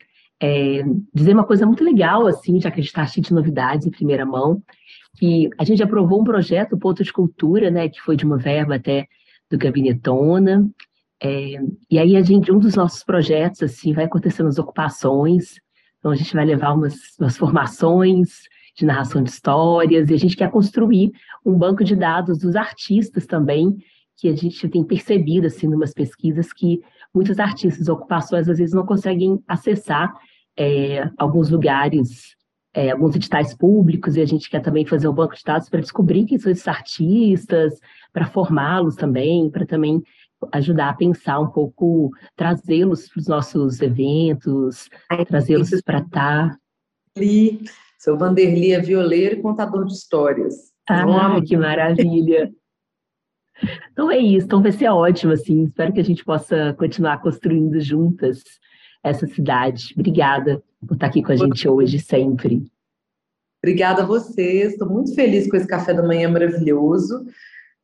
É, 0.42 0.82
dizer 1.14 1.32
uma 1.34 1.44
coisa 1.44 1.64
muito 1.66 1.84
legal, 1.84 2.26
assim, 2.26 2.60
já 2.60 2.70
que 2.70 2.80
a 2.80 2.82
gente 2.82 2.90
está 2.90 3.06
cheio 3.06 3.24
de 3.24 3.32
novidades 3.32 3.86
em 3.86 3.90
primeira 3.90 4.26
mão, 4.26 4.62
que 5.16 5.48
a 5.56 5.64
gente 5.64 5.82
aprovou 5.82 6.22
um 6.22 6.24
projeto, 6.24 6.72
o 6.72 6.78
Ponto 6.78 7.04
de 7.04 7.12
Cultura, 7.12 7.70
né, 7.70 7.88
que 7.88 8.00
foi 8.00 8.16
de 8.16 8.24
uma 8.24 8.36
verba 8.36 8.74
até 8.74 9.06
do 9.48 9.56
Gabinetona, 9.56 10.68
é, 11.24 11.56
e 11.90 11.98
aí 11.98 12.16
a 12.16 12.22
gente, 12.22 12.52
um 12.52 12.58
dos 12.58 12.74
nossos 12.74 13.02
projetos, 13.02 13.62
assim, 13.62 13.94
vai 13.94 14.04
acontecer 14.04 14.42
nas 14.42 14.58
ocupações, 14.58 15.54
então, 16.04 16.12
a 16.12 16.16
gente 16.16 16.34
vai 16.34 16.44
levar 16.44 16.74
umas, 16.74 16.96
umas 17.18 17.34
formações 17.34 18.42
de 18.76 18.84
narração 18.84 19.22
de 19.22 19.30
histórias, 19.30 20.10
e 20.10 20.14
a 20.14 20.18
gente 20.18 20.36
quer 20.36 20.50
construir 20.50 21.12
um 21.42 21.56
banco 21.56 21.82
de 21.82 21.96
dados 21.96 22.36
dos 22.40 22.54
artistas 22.56 23.24
também, 23.24 23.74
que 24.18 24.28
a 24.28 24.36
gente 24.36 24.68
tem 24.68 24.84
percebido, 24.84 25.46
assim, 25.46 25.66
numas 25.66 25.94
pesquisas, 25.94 26.52
que 26.52 26.82
muitos 27.14 27.40
artistas, 27.40 27.88
ocupações, 27.88 28.50
às 28.50 28.58
vezes 28.58 28.74
não 28.74 28.84
conseguem 28.84 29.42
acessar 29.48 30.12
é, 30.58 31.08
alguns 31.16 31.48
lugares, 31.48 32.36
é, 32.74 32.90
alguns 32.90 33.16
editais 33.16 33.56
públicos, 33.56 34.14
e 34.14 34.20
a 34.20 34.26
gente 34.26 34.50
quer 34.50 34.60
também 34.60 34.84
fazer 34.84 35.08
um 35.08 35.14
banco 35.14 35.34
de 35.34 35.42
dados 35.42 35.70
para 35.70 35.80
descobrir 35.80 36.26
quem 36.26 36.36
são 36.36 36.52
esses 36.52 36.68
artistas, 36.68 37.80
para 38.12 38.26
formá-los 38.26 38.94
também, 38.94 39.48
para 39.48 39.64
também 39.64 40.02
ajudar 40.52 40.90
a 40.90 40.94
pensar 40.94 41.40
um 41.40 41.48
pouco, 41.48 42.10
trazê-los 42.36 43.08
para 43.08 43.20
os 43.20 43.28
nossos 43.28 43.80
eventos, 43.80 44.88
trazê-los 45.26 45.70
para 45.82 45.98
estar. 45.98 46.58
Li, 47.16 47.64
seu 47.98 48.16
Vanderli 48.16 48.72
é 48.72 48.80
violeiro 48.80 49.36
e 49.36 49.42
contador 49.42 49.84
de 49.84 49.92
histórias. 49.92 50.72
Ah, 50.88 51.40
que 51.40 51.56
maravilha! 51.56 52.52
Então 53.92 54.10
é 54.10 54.18
isso, 54.18 54.46
então 54.46 54.62
vai 54.62 54.72
ser 54.72 54.88
ótimo, 54.88 55.32
assim, 55.32 55.64
espero 55.64 55.92
que 55.92 56.00
a 56.00 56.04
gente 56.04 56.24
possa 56.24 56.74
continuar 56.74 57.22
construindo 57.22 57.80
juntas 57.80 58.42
essa 59.02 59.26
cidade. 59.26 59.94
Obrigada 59.96 60.62
por 60.86 60.94
estar 60.94 61.06
aqui 61.06 61.22
com 61.22 61.32
a 61.32 61.36
gente 61.36 61.68
hoje, 61.68 61.98
sempre. 61.98 62.64
Obrigada 63.62 64.02
a 64.02 64.06
vocês, 64.06 64.72
estou 64.72 64.88
muito 64.88 65.14
feliz 65.14 65.48
com 65.48 65.56
esse 65.56 65.66
café 65.66 65.94
da 65.94 66.02
manhã 66.02 66.28
maravilhoso. 66.28 67.24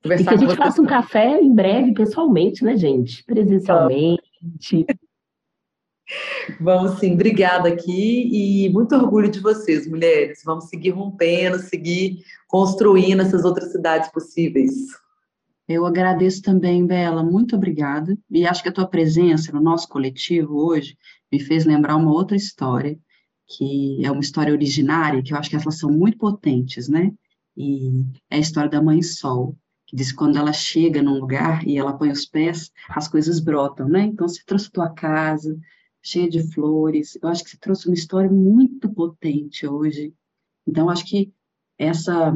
Conversar 0.02 0.22
e 0.22 0.38
que 0.38 0.44
a 0.44 0.48
gente 0.48 0.56
faça 0.56 0.80
um 0.80 0.86
café 0.86 1.40
em 1.40 1.54
breve, 1.54 1.92
pessoalmente, 1.92 2.64
né, 2.64 2.76
gente? 2.76 3.22
Presencialmente. 3.24 4.86
Vamos 6.60 6.98
sim, 6.98 7.14
obrigada 7.14 7.68
aqui 7.68 8.64
e 8.64 8.68
muito 8.70 8.94
orgulho 8.96 9.30
de 9.30 9.38
vocês, 9.40 9.86
mulheres. 9.86 10.42
Vamos 10.44 10.64
seguir 10.64 10.90
rompendo, 10.90 11.58
seguir 11.58 12.24
construindo 12.48 13.22
essas 13.22 13.44
outras 13.44 13.70
cidades 13.70 14.10
possíveis. 14.10 14.72
Eu 15.68 15.86
agradeço 15.86 16.42
também, 16.42 16.84
Bela, 16.84 17.22
muito 17.22 17.54
obrigada. 17.54 18.18
E 18.28 18.44
acho 18.44 18.62
que 18.62 18.68
a 18.68 18.72
tua 18.72 18.88
presença 18.88 19.52
no 19.52 19.60
nosso 19.60 19.88
coletivo 19.88 20.56
hoje 20.56 20.96
me 21.30 21.38
fez 21.38 21.64
lembrar 21.64 21.94
uma 21.94 22.12
outra 22.12 22.36
história, 22.36 22.98
que 23.46 24.04
é 24.04 24.10
uma 24.10 24.20
história 24.20 24.52
originária, 24.52 25.22
que 25.22 25.32
eu 25.32 25.36
acho 25.36 25.48
que 25.48 25.54
elas 25.54 25.78
são 25.78 25.90
muito 25.90 26.18
potentes, 26.18 26.88
né? 26.88 27.12
E 27.56 28.04
é 28.28 28.36
a 28.36 28.40
história 28.40 28.68
da 28.68 28.82
Mãe 28.82 29.00
Sol 29.00 29.56
que 29.90 29.96
diz 29.96 30.12
que 30.12 30.18
quando 30.18 30.38
ela 30.38 30.52
chega 30.52 31.02
num 31.02 31.18
lugar 31.18 31.66
e 31.66 31.76
ela 31.76 31.92
põe 31.92 32.12
os 32.12 32.24
pés, 32.24 32.70
as 32.88 33.08
coisas 33.08 33.40
brotam, 33.40 33.88
né? 33.88 34.02
Então, 34.02 34.28
você 34.28 34.40
trouxe 34.46 34.68
a 34.68 34.70
tua 34.70 34.90
casa, 34.90 35.58
cheia 36.00 36.30
de 36.30 36.40
flores, 36.52 37.18
eu 37.20 37.28
acho 37.28 37.42
que 37.42 37.50
você 37.50 37.56
trouxe 37.56 37.88
uma 37.88 37.94
história 37.94 38.30
muito 38.30 38.88
potente 38.88 39.66
hoje. 39.66 40.14
Então, 40.64 40.88
acho 40.88 41.04
que 41.04 41.32
essa, 41.76 42.32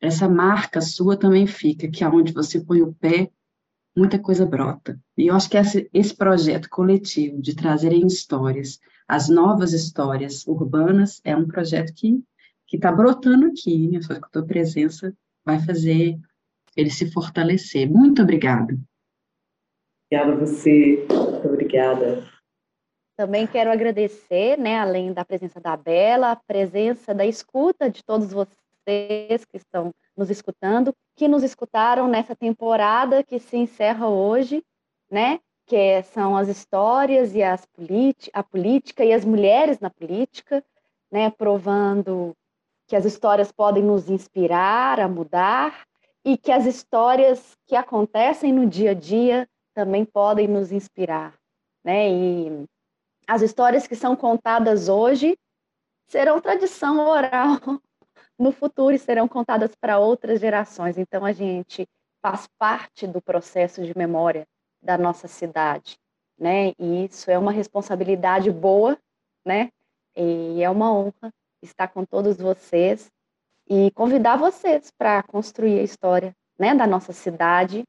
essa 0.00 0.26
marca 0.26 0.80
sua 0.80 1.18
também 1.18 1.46
fica, 1.46 1.86
que 1.86 2.02
aonde 2.02 2.32
você 2.32 2.58
põe 2.58 2.80
o 2.80 2.94
pé, 2.94 3.30
muita 3.94 4.18
coisa 4.18 4.46
brota. 4.46 4.98
E 5.18 5.26
eu 5.26 5.34
acho 5.34 5.50
que 5.50 5.58
esse, 5.58 5.90
esse 5.92 6.16
projeto 6.16 6.70
coletivo 6.70 7.42
de 7.42 7.54
trazerem 7.54 8.06
histórias, 8.06 8.80
as 9.06 9.28
novas 9.28 9.74
histórias 9.74 10.46
urbanas, 10.46 11.20
é 11.24 11.36
um 11.36 11.46
projeto 11.46 11.92
que 11.94 12.24
que 12.66 12.76
está 12.76 12.90
brotando 12.90 13.46
aqui, 13.46 13.88
né? 13.88 14.00
a 14.10 14.28
tua 14.28 14.44
presença 14.44 15.16
vai 15.44 15.60
fazer 15.64 16.18
ele 16.76 16.90
se 16.90 17.10
fortalecer. 17.10 17.90
Muito 17.90 18.22
obrigada. 18.22 18.76
Obrigada 20.06 20.32
a 20.32 20.36
você. 20.36 21.06
Muito 21.08 21.48
obrigada. 21.48 22.22
Também 23.16 23.46
quero 23.46 23.72
agradecer, 23.72 24.58
né, 24.58 24.78
além 24.78 25.12
da 25.12 25.24
presença 25.24 25.58
da 25.58 25.74
Bela, 25.74 26.32
a 26.32 26.36
presença 26.36 27.14
da 27.14 27.24
escuta 27.24 27.88
de 27.88 28.04
todos 28.04 28.30
vocês 28.30 29.44
que 29.46 29.56
estão 29.56 29.90
nos 30.14 30.28
escutando, 30.30 30.94
que 31.16 31.26
nos 31.26 31.42
escutaram 31.42 32.08
nessa 32.08 32.36
temporada 32.36 33.22
que 33.22 33.38
se 33.38 33.56
encerra 33.56 34.06
hoje, 34.06 34.62
né? 35.10 35.40
Que 35.66 36.02
são 36.02 36.36
as 36.36 36.46
histórias 36.46 37.34
e 37.34 37.42
as 37.42 37.66
a 38.32 38.42
política 38.42 39.04
e 39.04 39.12
as 39.12 39.24
mulheres 39.24 39.80
na 39.80 39.90
política, 39.90 40.62
né? 41.10 41.30
Provando 41.30 42.36
que 42.86 42.94
as 42.94 43.04
histórias 43.04 43.50
podem 43.50 43.82
nos 43.82 44.08
inspirar 44.08 45.00
a 45.00 45.08
mudar 45.08 45.86
e 46.26 46.36
que 46.36 46.50
as 46.50 46.66
histórias 46.66 47.56
que 47.68 47.76
acontecem 47.76 48.52
no 48.52 48.66
dia 48.66 48.90
a 48.90 48.94
dia 48.94 49.48
também 49.72 50.04
podem 50.04 50.48
nos 50.48 50.72
inspirar, 50.72 51.38
né? 51.84 52.10
E 52.10 52.66
as 53.28 53.42
histórias 53.42 53.86
que 53.86 53.94
são 53.94 54.16
contadas 54.16 54.88
hoje 54.88 55.38
serão 56.08 56.40
tradição 56.40 56.98
oral 56.98 57.60
no 58.36 58.50
futuro 58.50 58.92
e 58.92 58.98
serão 58.98 59.28
contadas 59.28 59.72
para 59.76 60.00
outras 60.00 60.40
gerações. 60.40 60.98
Então 60.98 61.24
a 61.24 61.30
gente 61.30 61.86
faz 62.20 62.48
parte 62.58 63.06
do 63.06 63.22
processo 63.22 63.84
de 63.84 63.96
memória 63.96 64.48
da 64.82 64.98
nossa 64.98 65.28
cidade, 65.28 65.96
né? 66.36 66.72
E 66.76 67.04
isso 67.04 67.30
é 67.30 67.38
uma 67.38 67.52
responsabilidade 67.52 68.50
boa, 68.50 68.98
né? 69.46 69.70
E 70.16 70.60
é 70.60 70.68
uma 70.68 70.92
honra 70.92 71.32
estar 71.62 71.86
com 71.86 72.04
todos 72.04 72.36
vocês 72.38 73.12
e 73.68 73.90
convidar 73.92 74.36
vocês 74.36 74.90
para 74.96 75.22
construir 75.22 75.80
a 75.80 75.82
história 75.82 76.32
né, 76.58 76.74
da 76.74 76.86
nossa 76.86 77.12
cidade, 77.12 77.84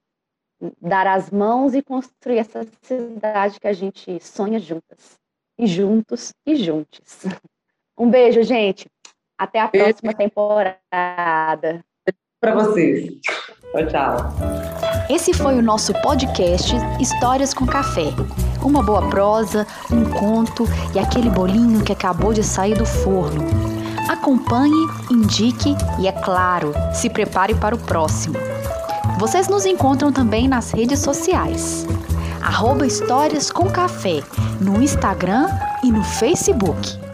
dar 0.81 1.07
as 1.07 1.29
mãos 1.29 1.73
e 1.75 1.81
construir 1.81 2.39
essa 2.39 2.65
cidade 2.81 3.59
que 3.59 3.67
a 3.67 3.73
gente 3.73 4.19
sonha 4.19 4.59
juntas, 4.59 5.17
e 5.57 5.67
juntos 5.67 6.33
e 6.45 6.55
juntos. 6.55 7.25
Um 7.97 8.09
beijo, 8.09 8.43
gente. 8.43 8.87
Até 9.37 9.59
a 9.59 9.67
próxima 9.67 10.13
temporada. 10.13 11.83
Para 12.39 12.53
vocês. 12.53 13.19
Tchau, 13.21 13.87
tchau. 13.87 14.17
Esse 15.09 15.33
foi 15.33 15.55
o 15.57 15.61
nosso 15.63 15.93
podcast 16.01 16.75
Histórias 16.99 17.53
com 17.53 17.65
Café. 17.65 18.09
Uma 18.63 18.83
boa 18.83 19.09
prosa, 19.09 19.65
um 19.91 20.03
conto 20.11 20.65
e 20.95 20.99
aquele 20.99 21.29
bolinho 21.29 21.83
que 21.83 21.91
acabou 21.91 22.33
de 22.33 22.43
sair 22.43 22.77
do 22.77 22.85
forno 22.85 23.76
acompanhe, 24.07 24.87
indique 25.11 25.75
e, 25.99 26.07
é 26.07 26.11
claro, 26.11 26.73
se 26.93 27.09
prepare 27.09 27.55
para 27.55 27.75
o 27.75 27.79
próximo. 27.79 28.35
Vocês 29.17 29.47
nos 29.47 29.65
encontram 29.65 30.11
também 30.11 30.47
nas 30.47 30.71
redes 30.71 30.99
sociais. 30.99 31.85
arroba 32.41 32.85
Histórias 32.85 33.51
com 33.51 33.69
Café, 33.69 34.21
no 34.61 34.81
Instagram 34.81 35.47
e 35.83 35.91
no 35.91 36.03
Facebook. 36.03 37.06